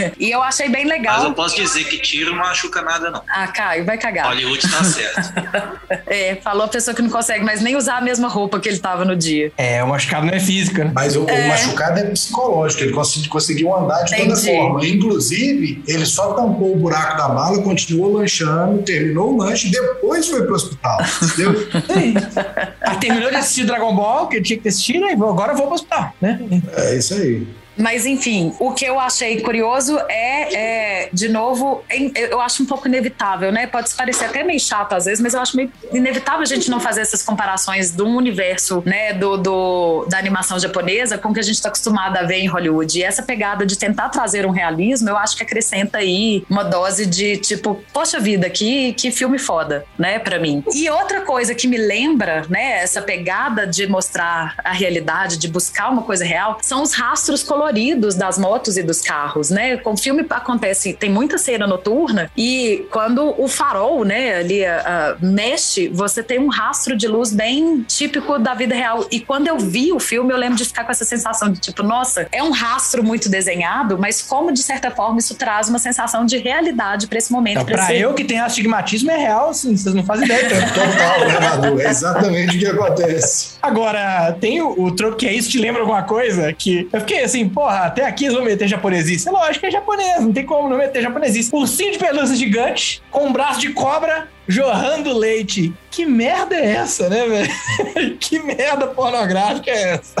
é. 0.00 0.12
E 0.24 0.30
eu 0.30 0.42
achei 0.42 0.70
bem 0.70 0.86
legal. 0.86 1.16
Mas 1.16 1.24
eu 1.24 1.34
posso 1.34 1.54
dizer 1.54 1.84
que 1.84 1.98
tiro 1.98 2.30
não 2.30 2.38
machuca 2.38 2.80
nada, 2.80 3.10
não. 3.10 3.22
Ah, 3.28 3.46
Caio, 3.46 3.84
vai 3.84 3.98
cagar. 3.98 4.28
Hollywood 4.28 4.70
tá 4.70 4.82
certo. 4.82 5.20
é, 6.08 6.36
falou 6.36 6.64
a 6.64 6.68
pessoa 6.68 6.94
que 6.94 7.02
não 7.02 7.10
consegue 7.10 7.44
mais 7.44 7.60
nem 7.60 7.76
usar 7.76 7.98
a 7.98 8.00
mesma 8.00 8.26
roupa 8.26 8.58
que 8.58 8.66
ele 8.66 8.78
tava 8.78 9.04
no 9.04 9.14
dia. 9.14 9.52
É, 9.58 9.84
o 9.84 9.88
machucado 9.88 10.24
não 10.24 10.32
é 10.32 10.40
física, 10.40 10.82
né? 10.82 10.92
Mas 10.94 11.14
o, 11.14 11.28
é. 11.28 11.44
o 11.44 11.48
machucado 11.48 12.00
é 12.00 12.04
psicológico, 12.04 12.84
ele 12.84 12.92
conseguiu, 12.94 13.30
conseguiu 13.30 13.76
andar 13.76 14.02
de 14.04 14.14
Entendi. 14.14 14.28
toda 14.30 14.40
forma. 14.40 14.86
Inclusive, 14.86 15.84
ele 15.86 16.06
só 16.06 16.32
tampou 16.32 16.72
o 16.72 16.76
buraco 16.76 17.18
da 17.18 17.28
bala, 17.28 17.62
continuou 17.62 18.14
lanchando, 18.14 18.82
terminou 18.82 19.34
o 19.34 19.36
lanche 19.36 19.68
e 19.68 19.72
depois 19.72 20.26
foi 20.26 20.42
pro 20.46 20.54
hospital. 20.54 21.00
Entendeu? 21.22 21.68
ah, 22.80 22.94
terminou 22.94 23.28
de 23.28 23.36
assistir 23.36 23.66
Dragon 23.66 23.94
Ball, 23.94 24.26
que 24.28 24.36
ele 24.36 24.44
tinha 24.44 24.58
que 24.58 24.68
assistir, 24.68 24.98
né? 24.98 25.12
Agora 25.12 25.52
eu 25.52 25.56
vou 25.58 25.66
pro 25.66 25.74
hospital, 25.74 26.14
né? 26.18 26.40
É 26.78 26.96
isso 26.96 27.12
aí. 27.12 27.46
Mas, 27.76 28.06
enfim, 28.06 28.54
o 28.58 28.72
que 28.72 28.84
eu 28.84 28.98
achei 29.00 29.40
curioso 29.40 29.98
é, 30.08 30.54
é, 30.54 31.08
de 31.12 31.28
novo, 31.28 31.84
eu 32.14 32.40
acho 32.40 32.62
um 32.62 32.66
pouco 32.66 32.86
inevitável, 32.88 33.50
né? 33.50 33.66
Pode 33.66 33.92
parecer 33.94 34.26
até 34.26 34.42
meio 34.44 34.60
chato 34.60 34.94
às 34.94 35.04
vezes, 35.04 35.20
mas 35.20 35.34
eu 35.34 35.40
acho 35.40 35.56
meio 35.56 35.72
inevitável 35.92 36.42
a 36.42 36.46
gente 36.46 36.70
não 36.70 36.78
fazer 36.78 37.00
essas 37.00 37.22
comparações 37.22 37.90
do 37.90 38.06
universo, 38.06 38.82
né, 38.86 39.12
do, 39.12 39.36
do 39.36 40.06
da 40.08 40.18
animação 40.18 40.58
japonesa 40.58 41.18
com 41.18 41.30
o 41.30 41.34
que 41.34 41.40
a 41.40 41.42
gente 41.42 41.56
está 41.56 41.68
acostumado 41.68 42.16
a 42.16 42.22
ver 42.22 42.36
em 42.36 42.46
Hollywood. 42.46 42.98
E 42.98 43.02
essa 43.02 43.22
pegada 43.22 43.66
de 43.66 43.76
tentar 43.76 44.08
trazer 44.08 44.46
um 44.46 44.50
realismo, 44.50 45.08
eu 45.08 45.16
acho 45.16 45.36
que 45.36 45.42
acrescenta 45.42 45.98
aí 45.98 46.44
uma 46.48 46.62
dose 46.62 47.06
de 47.06 47.36
tipo, 47.38 47.82
poxa 47.92 48.20
vida, 48.20 48.48
que, 48.48 48.92
que 48.92 49.10
filme 49.10 49.38
foda, 49.38 49.84
né, 49.98 50.18
para 50.18 50.38
mim. 50.38 50.62
E 50.72 50.88
outra 50.90 51.22
coisa 51.22 51.54
que 51.54 51.66
me 51.66 51.76
lembra, 51.76 52.44
né, 52.48 52.82
essa 52.82 53.02
pegada 53.02 53.66
de 53.66 53.86
mostrar 53.86 54.54
a 54.62 54.72
realidade, 54.72 55.36
de 55.36 55.48
buscar 55.48 55.90
uma 55.90 56.02
coisa 56.02 56.24
real, 56.24 56.58
são 56.62 56.82
os 56.82 56.94
rastros 56.94 57.42
coloridos 57.42 57.63
coloridos 57.64 58.14
das 58.14 58.36
motos 58.36 58.76
e 58.76 58.82
dos 58.82 59.00
carros, 59.00 59.48
né? 59.48 59.78
Com 59.78 59.94
o 59.94 59.96
filme 59.96 60.24
acontece, 60.28 60.92
tem 60.92 61.10
muita 61.10 61.38
cena 61.38 61.66
noturna 61.66 62.30
e 62.36 62.86
quando 62.90 63.34
o 63.40 63.48
farol, 63.48 64.04
né, 64.04 64.36
ali 64.36 64.62
uh, 64.62 65.16
mexe, 65.24 65.88
você 65.88 66.22
tem 66.22 66.38
um 66.38 66.48
rastro 66.48 66.94
de 66.94 67.08
luz 67.08 67.32
bem 67.32 67.82
típico 67.82 68.38
da 68.38 68.52
vida 68.52 68.74
real. 68.74 69.06
E 69.10 69.18
quando 69.20 69.48
eu 69.48 69.58
vi 69.58 69.92
o 69.92 69.98
filme, 69.98 70.32
eu 70.32 70.36
lembro 70.36 70.56
de 70.56 70.64
ficar 70.64 70.84
com 70.84 70.90
essa 70.90 71.04
sensação 71.04 71.50
de 71.50 71.58
tipo, 71.58 71.82
nossa, 71.82 72.28
é 72.30 72.42
um 72.42 72.50
rastro 72.50 73.02
muito 73.02 73.30
desenhado, 73.30 73.98
mas 73.98 74.20
como 74.20 74.52
de 74.52 74.62
certa 74.62 74.90
forma 74.90 75.18
isso 75.18 75.34
traz 75.34 75.68
uma 75.68 75.78
sensação 75.78 76.26
de 76.26 76.36
realidade 76.36 77.06
para 77.06 77.16
esse 77.16 77.32
momento. 77.32 77.62
Então, 77.62 77.76
pra, 77.76 77.94
eu 77.94 78.12
que 78.12 78.24
tenho 78.24 78.44
astigmatismo 78.44 79.10
é 79.10 79.16
real, 79.16 79.50
assim, 79.50 79.74
vocês 79.74 79.94
não 79.94 80.04
fazem 80.04 80.26
ideia. 80.26 80.48
Total, 80.68 81.20
né, 81.26 81.40
Madu? 81.40 81.80
É 81.80 81.88
exatamente 81.88 82.56
o 82.56 82.58
que 82.58 82.66
acontece. 82.66 83.54
Agora, 83.62 84.36
tem 84.38 84.60
o, 84.60 84.82
o 84.82 84.90
troco 84.94 85.16
que 85.16 85.26
é 85.26 85.32
isso, 85.32 85.48
te 85.48 85.58
lembra 85.58 85.80
alguma 85.80 86.02
coisa? 86.02 86.52
Que 86.52 86.88
eu 86.92 87.00
fiquei 87.00 87.24
assim, 87.24 87.48
porra, 87.54 87.86
até 87.86 88.04
aqui 88.04 88.24
eles 88.24 88.36
vão 88.36 88.44
meter 88.44 88.66
japonesice. 88.68 89.28
É 89.28 89.30
lógico 89.30 89.60
que 89.60 89.66
é 89.66 89.70
japonês, 89.70 90.20
não 90.20 90.32
tem 90.32 90.44
como 90.44 90.68
não 90.68 90.76
meter 90.76 91.02
japonesice. 91.02 91.50
Ursinho 91.54 91.92
de 91.92 91.98
pelúcia 91.98 92.36
gigante, 92.36 93.02
com 93.10 93.26
um 93.26 93.32
braço 93.32 93.60
de 93.60 93.72
cobra, 93.72 94.28
jorrando 94.48 95.16
leite. 95.16 95.72
Que 95.90 96.04
merda 96.04 96.56
é 96.56 96.72
essa, 96.72 97.08
né, 97.08 97.26
velho? 97.26 98.16
que 98.18 98.40
merda 98.40 98.88
pornográfica 98.88 99.70
é 99.70 99.94
essa? 99.94 100.14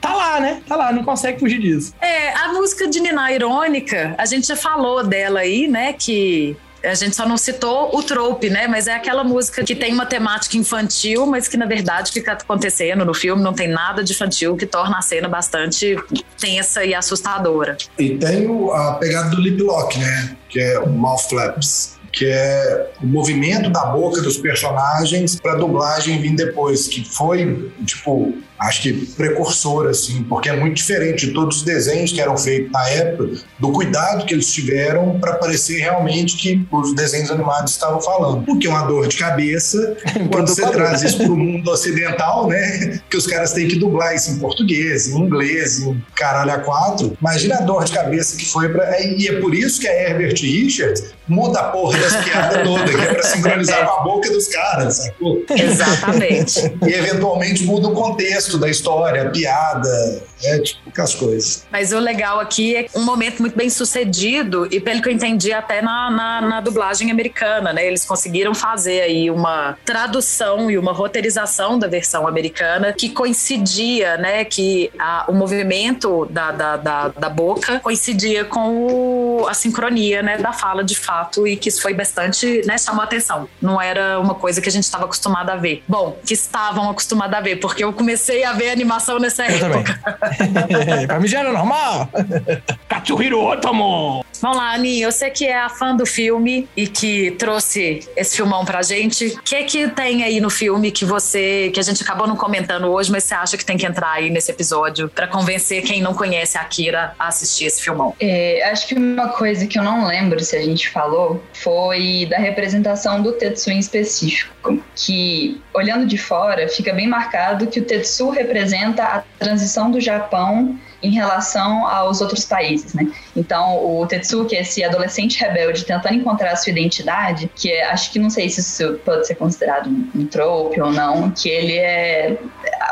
tá 0.00 0.14
lá, 0.14 0.40
né? 0.40 0.62
Tá 0.66 0.74
lá, 0.74 0.92
não 0.92 1.04
consegue 1.04 1.38
fugir 1.38 1.60
disso. 1.60 1.94
É, 2.00 2.32
a 2.34 2.48
música 2.52 2.88
de 2.88 3.00
Niná 3.00 3.32
Irônica, 3.32 4.14
a 4.18 4.26
gente 4.26 4.48
já 4.48 4.56
falou 4.56 5.04
dela 5.04 5.40
aí, 5.40 5.68
né? 5.68 5.92
Que 5.92 6.56
a 6.84 6.94
gente 6.94 7.14
só 7.14 7.26
não 7.26 7.36
citou 7.36 7.96
o 7.96 8.02
trope, 8.02 8.50
né? 8.50 8.66
Mas 8.66 8.86
é 8.86 8.94
aquela 8.94 9.24
música 9.24 9.62
que 9.64 9.74
tem 9.74 9.92
uma 9.92 10.06
temática 10.06 10.56
infantil, 10.56 11.26
mas 11.26 11.48
que 11.48 11.56
na 11.56 11.66
verdade 11.66 12.12
fica 12.12 12.32
acontecendo 12.32 13.04
no 13.04 13.14
filme, 13.14 13.42
não 13.42 13.52
tem 13.52 13.68
nada 13.68 14.02
de 14.02 14.12
infantil, 14.12 14.56
que 14.56 14.66
torna 14.66 14.98
a 14.98 15.02
cena 15.02 15.28
bastante 15.28 15.96
tensa 16.38 16.84
e 16.84 16.94
assustadora. 16.94 17.76
E 17.98 18.16
tem 18.16 18.46
a 18.72 18.92
pegada 18.92 19.30
do 19.30 19.40
lip 19.40 19.62
lock, 19.62 19.98
né? 19.98 20.36
Que 20.48 20.60
é 20.60 20.78
o 20.78 20.88
mouth 20.88 21.28
flaps 21.28 22.00
que 22.12 22.26
é 22.26 22.90
o 23.02 23.06
movimento 23.06 23.70
da 23.70 23.86
boca 23.86 24.20
dos 24.20 24.36
personagens 24.36 25.40
para 25.40 25.54
dublagem 25.54 26.20
vir 26.20 26.36
depois, 26.36 26.86
que 26.86 27.02
foi, 27.02 27.72
tipo, 27.86 28.34
acho 28.62 28.82
que 28.82 28.92
precursor, 29.16 29.88
assim, 29.88 30.22
porque 30.24 30.48
é 30.48 30.56
muito 30.56 30.76
diferente 30.76 31.26
de 31.26 31.32
todos 31.32 31.58
os 31.58 31.62
desenhos 31.62 32.12
que 32.12 32.20
eram 32.20 32.36
feitos 32.36 32.70
na 32.72 32.88
época, 32.88 33.30
do 33.58 33.72
cuidado 33.72 34.24
que 34.24 34.34
eles 34.34 34.52
tiveram 34.52 35.18
para 35.18 35.34
parecer 35.34 35.78
realmente 35.78 36.36
que 36.36 36.66
os 36.70 36.94
desenhos 36.94 37.30
animados 37.30 37.72
estavam 37.72 38.00
falando. 38.00 38.44
Porque 38.44 38.66
é 38.66 38.70
uma 38.70 38.82
dor 38.82 39.08
de 39.08 39.16
cabeça 39.16 39.96
quando 40.30 40.48
você 40.48 40.66
traz 40.68 41.02
isso 41.02 41.18
para 41.18 41.32
o 41.32 41.36
mundo 41.36 41.70
ocidental, 41.70 42.48
né? 42.48 43.00
Que 43.10 43.16
os 43.16 43.26
caras 43.26 43.52
têm 43.52 43.68
que 43.68 43.76
dublar 43.76 44.14
isso 44.14 44.30
em 44.30 44.38
português, 44.38 45.08
em 45.08 45.18
inglês, 45.18 45.80
em 45.80 46.02
caralho 46.14 46.52
a 46.52 46.58
quatro. 46.58 47.16
Imagina 47.20 47.56
a 47.56 47.60
dor 47.60 47.84
de 47.84 47.92
cabeça 47.92 48.36
que 48.36 48.44
foi 48.44 48.68
para. 48.68 49.00
E 49.00 49.28
é 49.28 49.40
por 49.40 49.54
isso 49.54 49.80
que 49.80 49.88
a 49.88 49.92
Herbert 49.92 50.40
Richards 50.40 51.12
muda 51.28 51.60
a 51.60 51.64
porra 51.64 51.98
das 51.98 52.16
piadas 52.24 52.62
todas, 52.62 52.90
que 52.90 53.00
é 53.00 53.14
para 53.14 53.22
sincronizar 53.22 53.86
com 53.86 54.00
a 54.00 54.02
boca 54.02 54.30
dos 54.30 54.48
caras, 54.48 54.96
sacou? 54.96 55.42
Exatamente. 55.50 56.72
e 56.86 56.92
eventualmente 56.92 57.64
muda 57.64 57.88
o 57.88 57.92
contexto 57.92 58.51
da 58.58 58.68
história, 58.68 59.30
piada, 59.30 60.22
é 60.44 60.58
tipo 60.58 60.80
as 61.00 61.14
coisas. 61.14 61.66
Mas 61.70 61.92
o 61.92 61.98
legal 61.98 62.38
aqui 62.38 62.76
é 62.76 62.86
um 62.94 63.02
momento 63.02 63.40
muito 63.40 63.56
bem 63.56 63.70
sucedido 63.70 64.68
e 64.70 64.80
pelo 64.80 65.00
que 65.00 65.08
eu 65.08 65.12
entendi 65.12 65.52
até 65.52 65.80
na, 65.80 66.10
na, 66.10 66.40
na 66.40 66.60
dublagem 66.60 67.10
americana, 67.10 67.72
né? 67.72 67.86
Eles 67.86 68.04
conseguiram 68.04 68.54
fazer 68.54 69.00
aí 69.00 69.30
uma 69.30 69.76
tradução 69.84 70.70
e 70.70 70.76
uma 70.76 70.92
roteirização 70.92 71.78
da 71.78 71.88
versão 71.88 72.26
americana 72.26 72.92
que 72.92 73.10
coincidia, 73.10 74.16
né? 74.16 74.44
Que 74.44 74.90
a, 74.98 75.26
o 75.28 75.32
movimento 75.32 76.26
da, 76.26 76.50
da, 76.50 76.76
da, 76.76 77.08
da 77.08 77.28
boca 77.28 77.80
coincidia 77.80 78.44
com 78.44 79.40
o, 79.40 79.46
a 79.48 79.54
sincronia, 79.54 80.22
né? 80.22 80.38
Da 80.38 80.52
fala 80.52 80.84
de 80.84 80.96
fato 80.96 81.46
e 81.46 81.56
que 81.56 81.68
isso 81.68 81.80
foi 81.80 81.94
bastante, 81.94 82.62
né? 82.66 82.76
Chamou 82.78 83.02
atenção. 83.02 83.48
Não 83.60 83.80
era 83.80 84.18
uma 84.20 84.34
coisa 84.34 84.60
que 84.60 84.68
a 84.68 84.72
gente 84.72 84.84
estava 84.84 85.04
acostumado 85.04 85.50
a 85.50 85.56
ver. 85.56 85.82
Bom, 85.88 86.18
que 86.24 86.34
estavam 86.34 86.90
acostumados 86.90 87.36
a 87.36 87.40
ver, 87.40 87.56
porque 87.56 87.84
eu 87.84 87.92
comecei 87.92 88.44
a 88.44 88.52
ver 88.52 88.70
animação 88.70 89.18
nessa 89.18 89.44
eu 89.46 89.66
época. 89.66 90.00
pra 91.06 91.20
mim 91.20 91.28
já 91.28 91.40
era 91.40 91.52
normal. 91.52 92.08
Katsuhiro 92.88 93.42
Otomo! 93.42 94.24
Vamos 94.42 94.56
lá, 94.56 94.72
Aninha, 94.72 95.08
você 95.08 95.30
que 95.30 95.46
é 95.46 95.56
a 95.56 95.68
fã 95.68 95.94
do 95.94 96.04
filme 96.04 96.68
e 96.76 96.88
que 96.88 97.30
trouxe 97.32 98.00
esse 98.16 98.36
filmão 98.36 98.64
pra 98.64 98.82
gente, 98.82 99.26
o 99.26 99.42
que 99.42 99.62
que 99.62 99.88
tem 99.88 100.24
aí 100.24 100.40
no 100.40 100.50
filme 100.50 100.90
que 100.90 101.04
você, 101.04 101.70
que 101.72 101.78
a 101.78 101.82
gente 101.82 102.02
acabou 102.02 102.26
não 102.26 102.34
comentando 102.34 102.88
hoje, 102.88 103.12
mas 103.12 103.22
você 103.22 103.34
acha 103.34 103.56
que 103.56 103.64
tem 103.64 103.76
que 103.76 103.86
entrar 103.86 104.10
aí 104.10 104.30
nesse 104.30 104.50
episódio 104.50 105.08
pra 105.08 105.28
convencer 105.28 105.82
quem 105.82 106.02
não 106.02 106.12
conhece 106.12 106.58
a 106.58 106.62
Akira 106.62 107.14
a 107.16 107.28
assistir 107.28 107.66
esse 107.66 107.80
filmão? 107.80 108.16
É, 108.18 108.68
acho 108.68 108.88
que 108.88 108.96
uma 108.96 109.28
coisa 109.28 109.64
que 109.64 109.78
eu 109.78 109.82
não 109.84 110.08
lembro 110.08 110.40
se 110.40 110.56
a 110.56 110.62
gente 110.62 110.90
falou 110.90 111.40
foi 111.52 112.26
da 112.28 112.38
representação 112.38 113.22
do 113.22 113.32
Tetsu 113.32 113.70
em 113.70 113.78
específico, 113.78 114.52
que 114.94 115.60
olhando 115.74 116.06
de 116.06 116.16
fora 116.16 116.68
fica 116.68 116.92
bem 116.92 117.08
marcado 117.08 117.66
que 117.66 117.80
o 117.80 117.84
Tetsu 117.84 118.30
representa 118.30 119.02
a 119.02 119.22
transição 119.38 119.90
do 119.90 120.00
Japão 120.00 120.78
em 121.02 121.10
relação 121.10 121.86
aos 121.86 122.20
outros 122.20 122.44
países, 122.44 122.94
né? 122.94 123.10
Então, 123.36 124.00
o 124.00 124.06
Tetsuki, 124.06 124.56
esse 124.56 124.84
adolescente 124.84 125.40
rebelde 125.40 125.84
tentando 125.84 126.14
encontrar 126.14 126.52
a 126.52 126.56
sua 126.56 126.70
identidade, 126.70 127.50
que 127.54 127.70
é, 127.70 127.84
acho 127.86 128.12
que 128.12 128.18
não 128.18 128.30
sei 128.30 128.48
se 128.48 128.60
isso 128.60 129.00
pode 129.04 129.26
ser 129.26 129.34
considerado 129.36 129.88
um, 129.88 130.08
um 130.14 130.26
trope 130.26 130.80
ou 130.80 130.92
não, 130.92 131.30
que 131.30 131.48
ele 131.48 131.76
é 131.76 132.38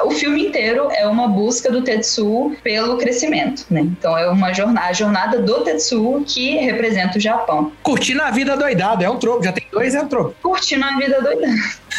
o 0.04 0.10
filme 0.10 0.46
inteiro 0.46 0.88
é 0.90 1.06
uma 1.06 1.28
busca 1.28 1.70
do 1.70 1.82
Tetsu 1.82 2.56
pelo 2.62 2.96
crescimento, 2.96 3.66
né? 3.70 3.80
Então 3.80 4.16
é 4.16 4.28
uma 4.28 4.52
jornada, 4.52 4.86
a 4.86 4.92
jornada 4.92 5.38
do 5.40 5.62
Tetsu 5.62 6.24
que 6.26 6.56
representa 6.56 7.18
o 7.18 7.20
Japão. 7.20 7.72
Curtindo 7.82 8.22
a 8.22 8.30
vida 8.30 8.56
doidado, 8.56 9.04
é 9.04 9.10
um 9.10 9.18
troco, 9.18 9.42
já 9.42 9.52
tem 9.52 9.66
dois, 9.70 9.94
é 9.94 10.00
um 10.00 10.08
troco. 10.08 10.34
Curtindo 10.42 10.84
a 10.84 10.96
vida 10.96 11.20
doidada. 11.20 11.54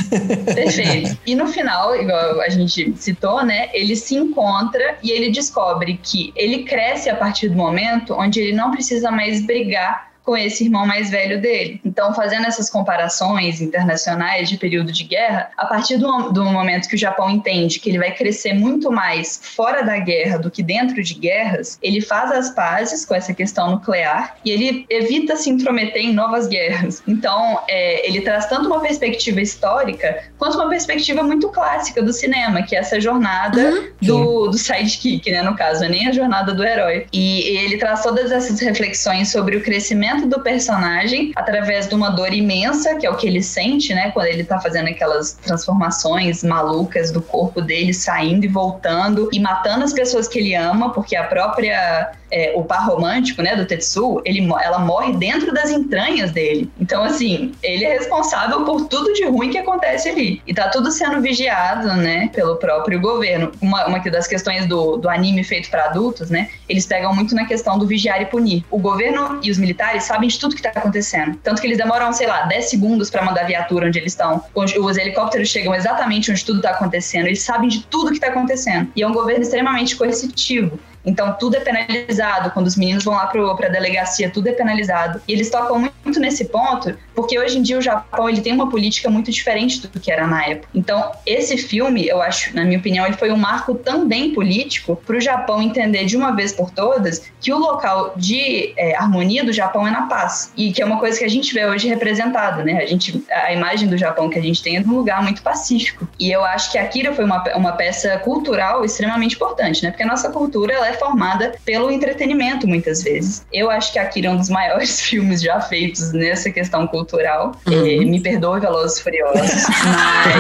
Perfeito. 0.54 1.18
E 1.26 1.36
no 1.36 1.48
final, 1.48 1.96
igual 1.96 2.42
a 2.42 2.50
gente 2.50 2.94
citou, 2.98 3.44
né? 3.44 3.70
Ele 3.74 3.96
se 3.96 4.16
encontra 4.16 4.98
e 5.04 5.12
ele 5.12 5.32
descobre 5.32 6.00
que 6.02 6.34
ele 6.36 6.64
cresce 6.64 7.10
a 7.10 7.16
partir 7.16 7.50
do 7.50 7.56
momento 7.56 8.14
onde 8.14 8.31
ele 8.40 8.54
não 8.54 8.72
precisa 8.72 9.12
mais 9.12 9.42
brigar 9.46 10.11
com 10.24 10.38
esse 10.38 10.64
irmão 10.66 10.86
mais 10.86 11.10
velho 11.10 11.42
dele. 11.42 11.82
Então, 11.84 12.14
fazendo 12.14 12.46
essas 12.46 12.70
comparações 12.70 13.62
internacionais 13.62 14.50
de 14.50 14.58
período 14.58 14.92
de 14.92 15.04
guerra, 15.04 15.50
a 15.58 15.66
partir 15.66 15.98
do, 15.98 16.30
do, 16.32 16.46
momento 16.46 16.88
que 16.88 16.96
o 16.96 16.98
Japão 16.98 17.30
entende 17.30 17.80
que 17.80 17.90
ele 17.90 17.98
vai 17.98 18.12
crescer 18.14 18.54
muito 18.54 18.92
mais 18.92 19.40
fora 19.44 19.82
da 19.84 19.98
guerra 19.98 20.38
do 20.38 20.52
que 20.52 20.62
dentro 20.62 21.02
de 21.02 21.14
guerras, 21.16 21.80
ele 21.82 22.02
faz 22.02 22.32
as 22.32 22.50
pazes 22.52 23.06
com 23.06 23.16
essa 23.16 23.34
questão 23.34 23.72
nuclear 23.72 24.36
e 24.46 24.52
ele 24.52 24.86
evita 24.90 25.36
se 25.36 25.50
intrometer 25.50 26.04
em 26.04 26.14
novas 26.14 26.48
guerras. 26.48 27.02
Então, 27.08 27.60
é, 27.68 28.08
ele 28.08 28.22
traz 28.22 28.46
tanto 28.46 28.68
uma 28.68 28.80
perspectiva 28.80 29.42
histórica 29.42 30.24
quanto 30.38 30.56
uma 30.56 30.70
perspectiva 30.70 31.24
muito 31.24 31.50
clássica 31.50 32.02
do 32.02 32.14
cinema, 32.14 32.62
que 32.64 32.76
é 32.76 32.80
essa 32.80 33.00
jornada 33.00 33.62
uhum. 33.62 33.92
do, 34.02 34.48
do 34.48 34.58
sidekick, 34.58 35.30
né? 35.32 35.42
No 35.42 35.56
caso, 35.56 35.84
é 35.84 35.90
nem 35.90 36.08
a 36.08 36.12
jornada 36.12 36.54
do 36.54 36.64
herói. 36.64 37.06
E, 37.12 37.52
e 37.52 37.58
ele 37.58 37.78
traz 37.78 38.02
todas 38.02 38.32
essas 38.32 38.60
reflexões 38.60 39.32
sobre 39.32 39.58
o 39.58 39.64
crescimento 39.64 40.11
do 40.20 40.42
personagem 40.42 41.32
através 41.36 41.88
de 41.88 41.96
uma 41.96 42.10
dor 42.10 42.34
imensa, 42.34 42.96
que 42.96 43.06
é 43.06 43.10
o 43.10 43.16
que 43.16 43.28
ele 43.28 43.42
sente, 43.42 43.94
né? 43.94 44.12
Quando 44.12 44.28
ele 44.28 44.44
tá 44.44 44.60
fazendo 44.60 44.88
aquelas 44.88 45.34
transformações 45.34 46.44
malucas 46.44 47.12
do 47.12 47.22
corpo 47.22 47.62
dele, 47.62 47.94
saindo 47.94 48.46
e 48.46 48.48
voltando 48.48 49.30
e 49.32 49.40
matando 49.40 49.84
as 49.84 49.94
pessoas 49.94 50.28
que 50.28 50.40
ele 50.40 50.56
ama, 50.56 50.92
porque 50.94 51.16
a 51.16 51.24
própria 51.24 52.12
é, 52.32 52.54
o 52.56 52.64
par 52.64 52.88
romântico, 52.88 53.42
né, 53.42 53.56
do 53.56 53.66
Tetsu, 53.66 54.22
ele, 54.26 54.48
ela 54.64 54.80
morre 54.80 55.14
dentro 55.14 55.54
das 55.54 55.70
entranhas 55.70 56.32
dele. 56.32 56.70
Então, 56.80 57.04
assim, 57.04 57.52
ele 57.62 57.84
é 57.84 57.94
responsável 57.94 58.64
por 58.64 58.88
tudo 58.88 59.14
de 59.14 59.26
ruim 59.26 59.50
que 59.50 59.58
acontece 59.58 60.10
ali. 60.10 60.42
E 60.48 60.54
tá 60.54 60.70
tudo 60.70 60.92
sendo 60.92 61.22
vigiado, 61.22 61.88
né, 61.96 62.30
pelo 62.34 62.56
próprio 62.56 63.00
governo. 63.00 63.52
Uma, 63.62 63.86
uma 63.86 64.00
das 64.00 64.28
questões 64.28 64.66
do, 64.66 64.98
do 64.98 65.10
anime 65.10 65.44
feito 65.44 65.70
para 65.70 65.86
adultos, 65.86 66.30
né, 66.30 66.50
eles 66.68 66.86
pegam 66.86 67.14
muito 67.14 67.36
na 67.36 67.46
questão 67.46 67.78
do 67.78 67.86
vigiar 67.86 68.22
e 68.22 68.26
punir. 68.26 68.64
O 68.72 68.80
governo 68.80 69.40
e 69.44 69.52
os 69.52 69.58
militares 69.58 70.04
sabem 70.04 70.28
de 70.28 70.40
tudo 70.40 70.56
que 70.56 70.62
tá 70.62 70.70
acontecendo. 70.70 71.38
Tanto 71.44 71.62
que 71.62 71.68
eles 71.68 71.78
demoram, 71.78 72.12
sei 72.14 72.28
lá, 72.28 72.44
10 72.44 72.70
segundos 72.70 73.10
para 73.10 73.24
mandar 73.24 73.42
a 73.42 73.46
viatura 73.46 73.88
onde 73.88 74.00
eles 74.00 74.14
estão. 74.14 74.44
Os 74.56 74.98
helicópteros 74.98 75.50
chegam 75.50 75.76
exatamente 75.76 76.32
onde 76.32 76.44
tudo 76.44 76.62
tá 76.62 76.72
acontecendo. 76.72 77.28
Eles 77.28 77.42
sabem 77.42 77.70
de 77.70 77.84
tudo 77.84 78.12
que 78.12 78.20
tá 78.20 78.28
acontecendo. 78.28 78.92
E 78.96 79.02
é 79.02 79.08
um 79.08 79.14
governo 79.14 79.42
extremamente 79.42 79.96
coercitivo. 79.96 80.80
Então, 81.06 81.36
tudo 81.40 81.56
é 81.56 81.60
penalizado. 81.60 82.52
Quando 82.52 82.68
os 82.68 82.76
meninos 82.76 83.04
vão 83.04 83.16
lá 83.16 83.28
para 83.28 83.68
a 83.68 83.70
delegacia, 83.70 84.30
tudo 84.30 84.48
é 84.48 84.52
penalizado. 84.52 85.22
E 85.28 85.34
eles 85.34 85.50
tocam 85.50 85.80
muito 85.80 86.20
nesse 86.20 86.46
ponto, 86.46 86.96
porque 87.16 87.38
hoje 87.38 87.58
em 87.58 87.62
dia 87.62 87.78
o 87.78 87.82
Japão 87.82 88.30
ele 88.30 88.42
tem 88.42 88.54
uma 88.54 88.70
política 88.70 89.10
muito 89.10 89.32
diferente 89.32 89.82
do 89.88 90.00
que 90.00 90.12
era 90.12 90.28
na 90.28 90.46
época. 90.46 90.68
Então, 90.74 91.12
esse 91.26 91.58
filme, 91.58 92.08
eu 92.08 92.22
acho, 92.22 92.56
na 92.56 92.64
minha 92.64 92.80
opinião, 92.80 93.06
ele 93.06 93.18
foi 93.18 93.32
um 93.32 93.38
marco 93.38 93.76
também 93.76 94.34
político 94.34 94.96
para 94.96 95.18
o 95.18 95.22
Japão 95.22 95.62
entender 95.62 96.06
de 96.06 96.16
uma 96.16 96.32
vez 96.32 96.52
por 96.52 96.72
todas 96.72 97.24
que 97.40 97.52
o 97.52 97.58
local 97.58 98.14
de 98.16 98.74
é, 98.78 98.96
harmonia 98.96 99.44
do 99.44 99.52
Japão 99.52 99.88
é 99.88 99.92
na 99.92 100.08
paz. 100.08 100.52
E 100.56 100.72
que 100.72 100.82
é 100.82 100.86
uma 100.86 101.00
coisa 101.00 101.18
que 101.18 101.26
a 101.26 101.30
gente 101.30 101.54
vê 101.54 101.66
hoje 101.66 101.88
representada, 101.88 102.64
né? 102.64 102.78
A, 102.78 102.86
gente, 102.86 103.24
a 103.30 103.54
imagem 103.54 103.88
do 103.88 103.98
Japão 103.98 104.30
que 104.30 104.38
a 104.38 104.42
gente 104.42 104.62
tem 104.62 104.78
é 104.78 104.80
de 104.82 104.88
um 104.88 104.96
lugar 104.96 105.22
muito 105.24 105.42
pacífico. 105.42 106.08
E 106.20 106.32
eu 106.32 106.44
acho 106.44 106.72
que 106.72 106.78
Akira 106.78 107.14
foi 107.14 107.26
uma, 107.26 107.44
uma 107.56 107.72
peça 107.74 108.18
cultural 108.20 108.86
extremamente 108.86 109.36
importante, 109.36 109.84
né? 109.84 109.92
Porque 109.92 110.04
a 110.04 110.08
nossa 110.08 110.30
cultura 110.30 110.74
ela 110.74 110.88
é 110.88 110.91
formada 110.94 111.54
pelo 111.66 111.92
entretenimento, 111.92 112.68
muitas 112.68 113.04
vezes. 113.04 113.46
Eu 113.52 113.70
acho 113.70 113.92
que 113.92 114.00
Akira 114.00 114.28
é 114.28 114.32
um 114.32 114.38
dos 114.38 114.50
maiores 114.50 115.02
filmes 115.02 115.42
já 115.42 115.60
feitos 115.62 116.12
nessa 116.14 116.50
questão 116.52 116.88
cultural. 116.88 117.54
Uhum. 117.68 117.86
E, 117.86 118.06
me 118.06 118.22
perdoe, 118.22 118.60
Velozes 118.60 119.00
Furiosos, 119.00 119.66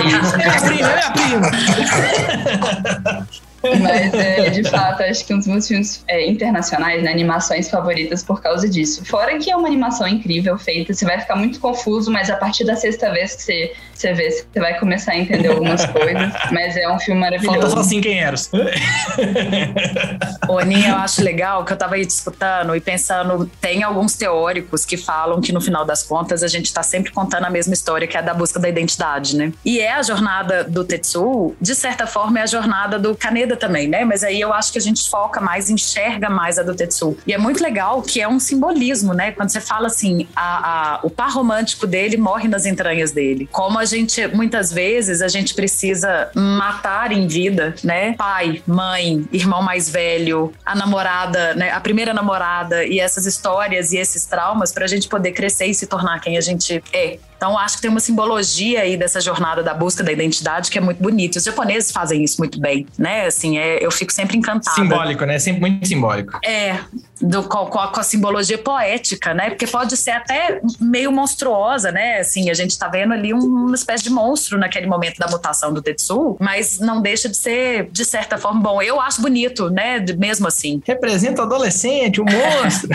mas... 0.05 0.33
é 0.33 0.47
a 0.47 0.61
prima, 0.61 0.89
é 0.89 1.03
a 1.03 1.11
prima! 1.11 1.51
Mas, 3.63 4.13
é, 4.13 4.49
de 4.49 4.63
fato, 4.63 5.03
acho 5.03 5.23
que 5.25 5.33
um 5.33 5.37
dos 5.37 5.45
meus 5.45 5.67
filmes 5.67 6.03
é, 6.07 6.27
internacionais, 6.27 7.03
né, 7.03 7.11
animações 7.11 7.69
favoritas 7.69 8.23
por 8.23 8.41
causa 8.41 8.67
disso. 8.67 9.05
Fora 9.05 9.37
que 9.37 9.51
é 9.51 9.55
uma 9.55 9.67
animação 9.67 10.07
incrível, 10.07 10.57
feita, 10.57 10.93
você 10.93 11.05
vai 11.05 11.19
ficar 11.19 11.35
muito 11.35 11.59
confuso, 11.59 12.11
mas 12.11 12.29
a 12.29 12.35
partir 12.35 12.63
da 12.63 12.75
sexta 12.75 13.11
vez 13.11 13.35
que 13.35 13.43
você, 13.43 13.73
você 14.01 14.13
vê, 14.13 14.31
você 14.31 14.59
vai 14.59 14.79
começar 14.79 15.11
a 15.11 15.17
entender 15.17 15.47
algumas 15.49 15.85
coisas. 15.91 16.33
Mas 16.51 16.75
é 16.75 16.89
um 16.89 16.99
filme 16.99 17.21
maravilhoso. 17.21 17.59
Falta 17.59 17.75
só 17.75 17.79
assim 17.81 18.01
quem 18.01 18.19
eras. 18.19 18.49
Ô, 20.47 20.57
Aninha, 20.57 20.89
eu 20.89 20.95
acho 20.95 21.23
legal 21.23 21.63
que 21.63 21.73
eu 21.73 21.77
tava 21.77 21.95
aí 21.95 22.05
disputando 22.05 22.75
e 22.75 22.81
pensando, 22.81 23.49
tem 23.59 23.83
alguns 23.83 24.15
teóricos 24.15 24.85
que 24.85 24.97
falam 24.97 25.39
que 25.39 25.51
no 25.51 25.61
final 25.61 25.85
das 25.85 26.03
contas 26.03 26.43
a 26.43 26.47
gente 26.47 26.73
tá 26.73 26.81
sempre 26.81 27.11
contando 27.11 27.45
a 27.45 27.49
mesma 27.49 27.73
história, 27.73 28.07
que 28.07 28.17
é 28.17 28.19
a 28.19 28.23
da 28.23 28.33
busca 28.33 28.59
da 28.59 28.67
identidade, 28.67 29.35
né? 29.35 29.53
E 29.63 29.79
é 29.79 29.93
a 29.93 30.01
jornada 30.01 30.63
do 30.63 30.83
Tetsu, 30.83 31.55
de 31.61 31.75
certa 31.75 32.07
forma, 32.07 32.39
é 32.39 32.43
a 32.43 32.47
jornada 32.47 32.97
do 32.97 33.15
Kaneda 33.15 33.55
também, 33.55 33.87
né? 33.87 34.03
Mas 34.03 34.23
aí 34.23 34.41
eu 34.41 34.51
acho 34.53 34.71
que 34.71 34.77
a 34.77 34.81
gente 34.81 35.09
foca 35.09 35.39
mais, 35.39 35.69
enxerga 35.69 36.29
mais 36.29 36.57
a 36.57 36.63
do 36.63 36.73
Tetsu. 36.73 37.17
E 37.27 37.33
é 37.33 37.37
muito 37.37 37.61
legal 37.61 38.01
que 38.01 38.19
é 38.19 38.27
um 38.27 38.39
simbolismo, 38.39 39.13
né? 39.13 39.31
Quando 39.31 39.49
você 39.49 39.61
fala 39.61 39.87
assim, 39.87 40.27
a, 40.35 40.95
a, 40.95 40.99
o 41.03 41.09
par 41.09 41.31
romântico 41.31 41.85
dele 41.85 42.17
morre 42.17 42.47
nas 42.47 42.65
entranhas 42.65 43.11
dele. 43.11 43.47
Como 43.51 43.77
a 43.77 43.85
gente, 43.91 44.27
muitas 44.27 44.71
vezes, 44.71 45.21
a 45.21 45.27
gente 45.27 45.53
precisa 45.53 46.29
matar 46.35 47.11
em 47.11 47.27
vida, 47.27 47.75
né? 47.83 48.13
Pai, 48.13 48.61
mãe, 48.65 49.27
irmão 49.31 49.61
mais 49.61 49.89
velho, 49.89 50.53
a 50.65 50.75
namorada, 50.75 51.53
né? 51.53 51.71
A 51.71 51.79
primeira 51.79 52.13
namorada 52.13 52.83
e 52.85 52.99
essas 52.99 53.25
histórias 53.25 53.91
e 53.91 53.97
esses 53.97 54.25
traumas 54.25 54.71
pra 54.71 54.87
gente 54.87 55.07
poder 55.07 55.31
crescer 55.31 55.65
e 55.65 55.73
se 55.73 55.87
tornar 55.87 56.19
quem 56.19 56.37
a 56.37 56.41
gente 56.41 56.83
é. 56.93 57.17
Então, 57.41 57.57
acho 57.57 57.77
que 57.77 57.81
tem 57.81 57.89
uma 57.89 57.99
simbologia 57.99 58.81
aí 58.81 58.95
dessa 58.95 59.19
jornada 59.19 59.63
da 59.63 59.73
busca 59.73 60.03
da 60.03 60.11
identidade 60.11 60.69
que 60.69 60.77
é 60.77 60.81
muito 60.81 61.01
bonita. 61.01 61.39
Os 61.39 61.43
japoneses 61.43 61.91
fazem 61.91 62.23
isso 62.23 62.35
muito 62.37 62.59
bem, 62.59 62.85
né? 62.99 63.25
Assim, 63.25 63.57
é, 63.57 63.83
eu 63.83 63.89
fico 63.89 64.13
sempre 64.13 64.37
encantada. 64.37 64.75
Simbólico, 64.75 65.25
né? 65.25 65.39
Sempre 65.39 65.61
muito 65.61 65.87
simbólico. 65.87 66.37
É, 66.45 66.77
do, 67.19 67.41
com, 67.41 67.65
com, 67.65 67.79
a, 67.79 67.87
com, 67.87 67.99
a, 67.99 68.03
simbologia 68.03 68.59
poética, 68.59 69.33
né? 69.33 69.49
Porque 69.49 69.65
pode 69.65 69.97
ser 69.97 70.11
até 70.11 70.61
meio 70.79 71.11
monstruosa, 71.11 71.91
né? 71.91 72.19
Assim, 72.19 72.51
a 72.51 72.53
gente 72.53 72.77
tá 72.77 72.87
vendo 72.87 73.13
ali 73.13 73.33
uma 73.33 73.73
espécie 73.73 74.03
de 74.03 74.11
monstro 74.11 74.59
naquele 74.59 74.85
momento 74.85 75.17
da 75.17 75.27
mutação 75.27 75.73
do 75.73 75.81
Tetsu, 75.81 76.37
mas 76.39 76.77
não 76.77 77.01
deixa 77.01 77.27
de 77.27 77.37
ser, 77.37 77.89
de 77.91 78.05
certa 78.05 78.37
forma, 78.37 78.61
bom. 78.61 78.83
Eu 78.83 79.01
acho 79.01 79.19
bonito, 79.19 79.67
né? 79.71 79.99
Mesmo 80.15 80.47
assim. 80.47 80.79
Representa 80.85 81.41
o 81.41 81.45
adolescente, 81.45 82.21
o 82.21 82.25
monstro. 82.25 82.89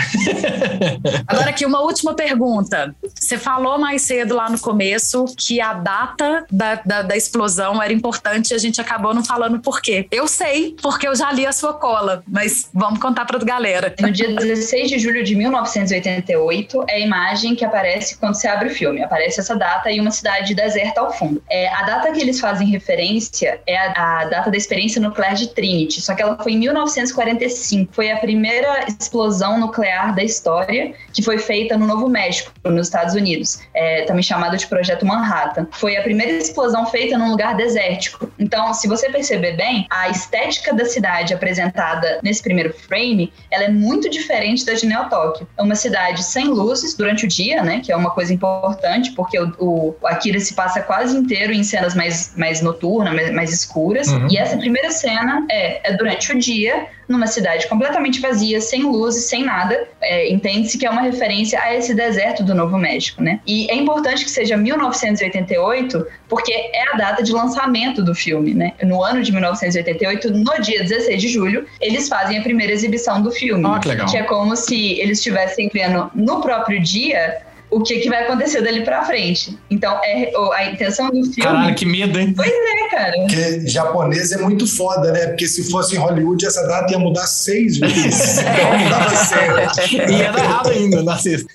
Agora 1.27 1.49
aqui, 1.49 1.65
uma 1.65 1.81
última 1.81 2.13
pergunta. 2.13 2.95
Você 3.19 3.37
falou 3.37 3.77
mais 3.77 4.03
cedo 4.03 4.36
lá 4.37 4.49
no 4.49 4.59
começo 4.59 5.25
que 5.35 5.59
a 5.59 5.73
data 5.73 6.45
da, 6.51 6.75
da, 6.75 7.01
da 7.01 7.17
explosão 7.17 7.81
era 7.81 7.91
importante 7.91 8.51
e 8.51 8.53
a 8.53 8.57
gente 8.57 8.79
acabou 8.79 9.13
não 9.13 9.25
falando 9.25 9.59
por 9.59 9.81
quê. 9.81 10.07
Eu 10.11 10.27
sei, 10.27 10.75
porque 10.81 11.07
eu 11.07 11.15
já 11.15 11.31
li 11.31 11.45
a 11.45 11.51
sua 11.51 11.73
cola, 11.73 12.23
mas 12.27 12.69
vamos 12.73 12.99
contar 12.99 13.25
pra 13.25 13.39
galera. 13.39 13.93
No 13.99 14.11
dia 14.11 14.33
16 14.33 14.89
de 14.89 14.99
julho 14.99 15.23
de 15.23 15.35
1988 15.35 16.85
é 16.87 16.95
a 16.95 16.99
imagem 16.99 17.55
que 17.55 17.65
aparece 17.65 18.17
quando 18.17 18.35
você 18.35 18.47
abre 18.47 18.67
o 18.67 18.71
filme. 18.71 19.03
Aparece 19.03 19.39
essa 19.39 19.55
data 19.55 19.91
e 19.91 19.99
uma 19.99 20.11
cidade 20.11 20.53
deserta 20.53 21.01
ao 21.01 21.11
fundo. 21.11 21.41
É, 21.49 21.67
a 21.73 21.83
data 21.83 22.11
que 22.11 22.21
eles 22.21 22.39
fazem 22.39 22.67
referência 22.67 23.59
é 23.65 23.77
a, 23.77 24.21
a 24.21 24.25
data 24.25 24.51
da 24.51 24.57
experiência 24.57 25.01
nuclear 25.01 25.33
de 25.33 25.47
Trinity, 25.49 26.01
só 26.01 26.13
que 26.13 26.21
ela 26.21 26.37
foi 26.41 26.53
em 26.53 26.59
1945. 26.59 27.93
Foi 27.93 28.11
a 28.11 28.17
primeira 28.17 28.85
explosão 28.87 29.59
nuclear 29.59 30.13
da 30.13 30.23
história 30.23 30.93
que 31.13 31.21
foi 31.21 31.37
feita 31.37 31.77
no 31.77 31.87
Novo 31.87 32.07
México, 32.07 32.51
nos 32.65 32.87
Estados 32.87 33.15
Unidos. 33.15 33.59
É, 33.73 34.03
também 34.03 34.23
chamado 34.27 34.57
de 34.57 34.67
Projeto 34.67 35.05
Manhattan. 35.05 35.67
Foi 35.71 35.97
a 35.97 36.01
primeira 36.01 36.33
explosão 36.33 36.85
feita 36.85 37.17
num 37.17 37.31
lugar 37.31 37.55
desértico. 37.55 38.31
Então, 38.37 38.73
se 38.73 38.87
você 38.87 39.09
perceber 39.09 39.53
bem, 39.53 39.87
a 39.89 40.09
estética 40.09 40.73
da 40.73 40.85
cidade 40.85 41.33
apresentada 41.33 42.19
nesse 42.21 42.41
primeiro 42.41 42.73
frame, 42.73 43.33
ela 43.49 43.63
é 43.65 43.69
muito 43.69 44.09
diferente 44.09 44.65
da 44.65 44.73
de 44.73 44.85
Neo 44.85 45.09
Tóquio. 45.09 45.47
É 45.57 45.61
uma 45.61 45.75
cidade 45.75 46.23
sem 46.23 46.47
luzes 46.47 46.95
durante 46.95 47.25
o 47.25 47.27
dia, 47.27 47.63
né, 47.63 47.81
que 47.83 47.91
é 47.91 47.95
uma 47.95 48.11
coisa 48.11 48.33
importante, 48.33 49.11
porque 49.11 49.39
o, 49.39 49.53
o 49.59 50.07
Akira 50.07 50.39
se 50.39 50.53
passa 50.53 50.81
quase 50.81 51.15
inteiro 51.15 51.53
em 51.53 51.63
cenas 51.63 51.95
mais, 51.95 52.33
mais 52.35 52.61
noturnas, 52.61 53.13
mais, 53.13 53.31
mais 53.33 53.53
escuras. 53.53 54.07
Uhum. 54.07 54.27
E 54.29 54.37
essa 54.37 54.57
primeira 54.57 54.91
cena 54.91 55.45
é, 55.49 55.91
é 55.91 55.97
durante 55.97 56.31
o 56.31 56.39
dia, 56.39 56.87
numa 57.07 57.27
cidade 57.27 57.67
completamente 57.67 58.19
vazia, 58.19 58.59
sem 58.59 58.83
luzes, 58.83 59.25
sem 59.25 59.43
nada. 59.43 59.87
É, 60.01 60.31
Entende-se 60.31 60.77
que 60.77 60.85
é 60.85 60.89
uma 60.89 61.01
referência 61.01 61.59
a 61.61 61.73
esse 61.73 61.93
deserto 61.93 62.43
do 62.43 62.53
Novo 62.53 62.77
México, 62.77 63.21
né? 63.21 63.39
E 63.47 63.69
é 63.69 63.75
importante 63.75 64.23
que 64.23 64.31
seja 64.31 64.57
1988, 64.57 66.05
porque 66.27 66.51
é 66.51 66.93
a 66.93 66.97
data 66.97 67.23
de 67.23 67.31
lançamento 67.31 68.03
do 68.03 68.13
filme, 68.13 68.53
né? 68.53 68.73
No 68.83 69.03
ano 69.03 69.21
de 69.21 69.31
1988, 69.31 70.31
no 70.31 70.61
dia 70.61 70.83
16 70.83 71.21
de 71.21 71.27
julho, 71.29 71.65
eles 71.79 72.09
fazem 72.09 72.37
a 72.37 72.41
primeira 72.41 72.73
exibição 72.73 73.21
do 73.21 73.31
filme. 73.31 73.65
Ah, 73.65 73.79
que 73.79 73.87
legal. 73.87 74.07
Que 74.07 74.17
é 74.17 74.23
como 74.23 74.55
se 74.55 74.99
eles 74.99 75.19
estivessem 75.19 75.69
vendo 75.73 76.11
no 76.13 76.41
próprio 76.41 76.81
dia 76.81 77.41
o 77.69 77.81
que, 77.81 77.99
que 77.99 78.09
vai 78.09 78.23
acontecer 78.23 78.61
dali 78.61 78.83
pra 78.83 79.03
frente. 79.03 79.57
Então, 79.69 79.99
é, 80.03 80.31
a 80.53 80.65
intenção 80.71 81.07
do 81.09 81.21
filme. 81.23 81.41
Caralho, 81.43 81.75
que 81.75 81.85
medo, 81.85 82.17
hein? 82.19 82.33
Pois 82.35 82.49
é, 82.49 82.89
cara. 82.89 83.13
Porque 83.17 83.67
japonês 83.67 84.31
é 84.31 84.37
muito 84.37 84.65
foda, 84.67 85.11
né? 85.11 85.27
Porque 85.27 85.47
se 85.47 85.69
fosse 85.69 85.95
em 85.95 85.99
Hollywood, 85.99 86.45
essa 86.45 86.65
data 86.67 86.91
ia 86.93 86.99
mudar 86.99 87.27
seis 87.27 87.77
vezes. 87.77 88.37
Então 88.57 88.77
não 88.79 88.89
dava 88.89 89.15
certo. 89.15 90.11
E 90.11 90.13
ia 90.15 90.31
dar 90.31 90.43
errado 90.43 90.69
ainda, 90.69 91.03
na 91.03 91.17
sexta. 91.17 91.49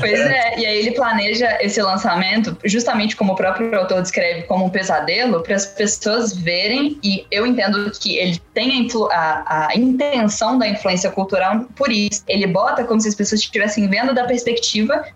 Pois 0.00 0.20
é, 0.20 0.58
e 0.58 0.66
aí 0.66 0.78
ele 0.78 0.92
planeja 0.92 1.58
esse 1.60 1.80
lançamento, 1.82 2.56
justamente 2.64 3.16
como 3.16 3.32
o 3.32 3.36
próprio 3.36 3.74
autor 3.78 4.02
descreve, 4.02 4.42
como 4.42 4.66
um 4.66 4.70
pesadelo, 4.70 5.42
para 5.42 5.54
as 5.56 5.66
pessoas 5.66 6.36
verem, 6.36 6.98
e 7.02 7.24
eu 7.30 7.46
entendo 7.46 7.90
que 7.98 8.16
ele 8.18 8.40
tem 8.54 8.86
a, 9.10 9.14
a- 9.14 9.68
a 9.70 9.76
intenção 9.78 10.58
da 10.58 10.68
influência 10.68 11.10
cultural 11.10 11.64
por 11.74 11.90
isso. 11.90 12.22
Ele 12.28 12.46
bota 12.46 12.84
como 12.84 13.00
se 13.00 13.08
as 13.08 13.14
pessoas 13.14 13.40
estivessem 13.40 13.88
vendo 13.88 14.14
da 14.14 14.24
perspectiva 14.24 14.49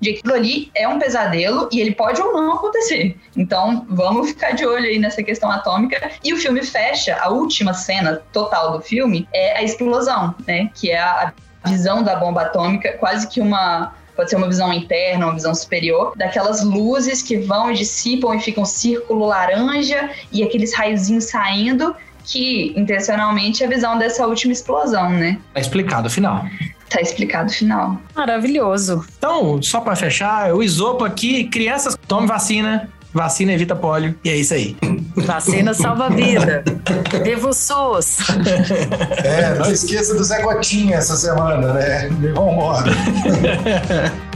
de 0.01 0.13
que 0.13 0.19
aquilo 0.19 0.35
ali 0.35 0.71
é 0.75 0.87
um 0.89 0.99
pesadelo 0.99 1.69
e 1.73 1.81
ele 1.81 1.95
pode 1.95 2.21
ou 2.21 2.33
não 2.33 2.53
acontecer. 2.53 3.17
Então, 3.37 3.87
vamos 3.89 4.31
ficar 4.31 4.53
de 4.53 4.67
olho 4.67 4.85
aí 4.85 4.99
nessa 4.99 5.23
questão 5.23 5.51
atômica. 5.51 6.11
E 6.23 6.33
o 6.33 6.37
filme 6.37 6.63
fecha, 6.63 7.17
a 7.21 7.31
última 7.31 7.75
cena 7.75 8.23
total 8.33 8.73
do 8.73 8.81
filme 8.81 9.29
é 9.33 9.59
a 9.59 9.63
explosão, 9.63 10.35
né? 10.47 10.71
Que 10.75 10.91
é 10.91 10.99
a 10.99 11.33
a 11.65 11.71
visão 11.71 12.03
da 12.03 12.15
bomba 12.15 12.43
atômica, 12.43 12.93
quase 12.99 13.27
que 13.27 13.41
uma 13.41 13.95
pode 14.15 14.31
ser 14.31 14.37
uma 14.37 14.47
visão 14.47 14.73
interna, 14.73 15.27
uma 15.27 15.35
visão 15.35 15.53
superior, 15.53 16.13
daquelas 16.17 16.63
luzes 16.63 17.21
que 17.21 17.37
vão 17.37 17.73
e 17.73 17.75
dissipam 17.75 18.37
e 18.37 18.39
ficam 18.39 18.63
um 18.63 18.67
círculo 18.67 19.27
laranja 19.27 20.09
e 20.31 20.45
aqueles 20.45 20.73
raiozinhos 20.73 21.25
saindo, 21.25 21.97
que 22.23 22.73
intencionalmente 22.77 23.65
é 23.65 23.67
a 23.67 23.69
visão 23.69 23.99
dessa 23.99 24.25
última 24.25 24.53
explosão, 24.53 25.11
né? 25.11 25.41
Tá 25.53 25.59
explicado 25.59 26.07
o 26.07 26.11
final. 26.11 26.45
Tá 26.95 27.01
explicado 27.01 27.51
o 27.51 27.53
final. 27.53 27.99
Maravilhoso. 28.15 29.05
Então, 29.19 29.61
só 29.61 29.81
pra 29.81 29.97
fechar, 29.97 30.55
o 30.55 30.63
isopo 30.63 31.03
aqui, 31.03 31.43
crianças, 31.43 31.99
tome 32.07 32.29
vacina. 32.29 32.89
Vacina 33.13 33.53
evita 33.53 33.75
pólio. 33.75 34.15
E 34.25 34.31
é 34.31 34.37
isso 34.37 34.55
aí. 34.55 34.77
Vacina 35.17 35.75
salva 35.75 36.09
vida. 36.09 36.63
Viva 37.25 37.49
o 37.49 37.53
SUS. 37.53 38.19
É, 39.25 39.55
não 39.59 39.73
esqueça 39.73 40.15
do 40.15 40.23
Zé 40.23 40.41
Gotinha 40.43 40.99
essa 40.99 41.17
semana, 41.17 41.73
né? 41.73 42.09
Vambora. 42.33 42.93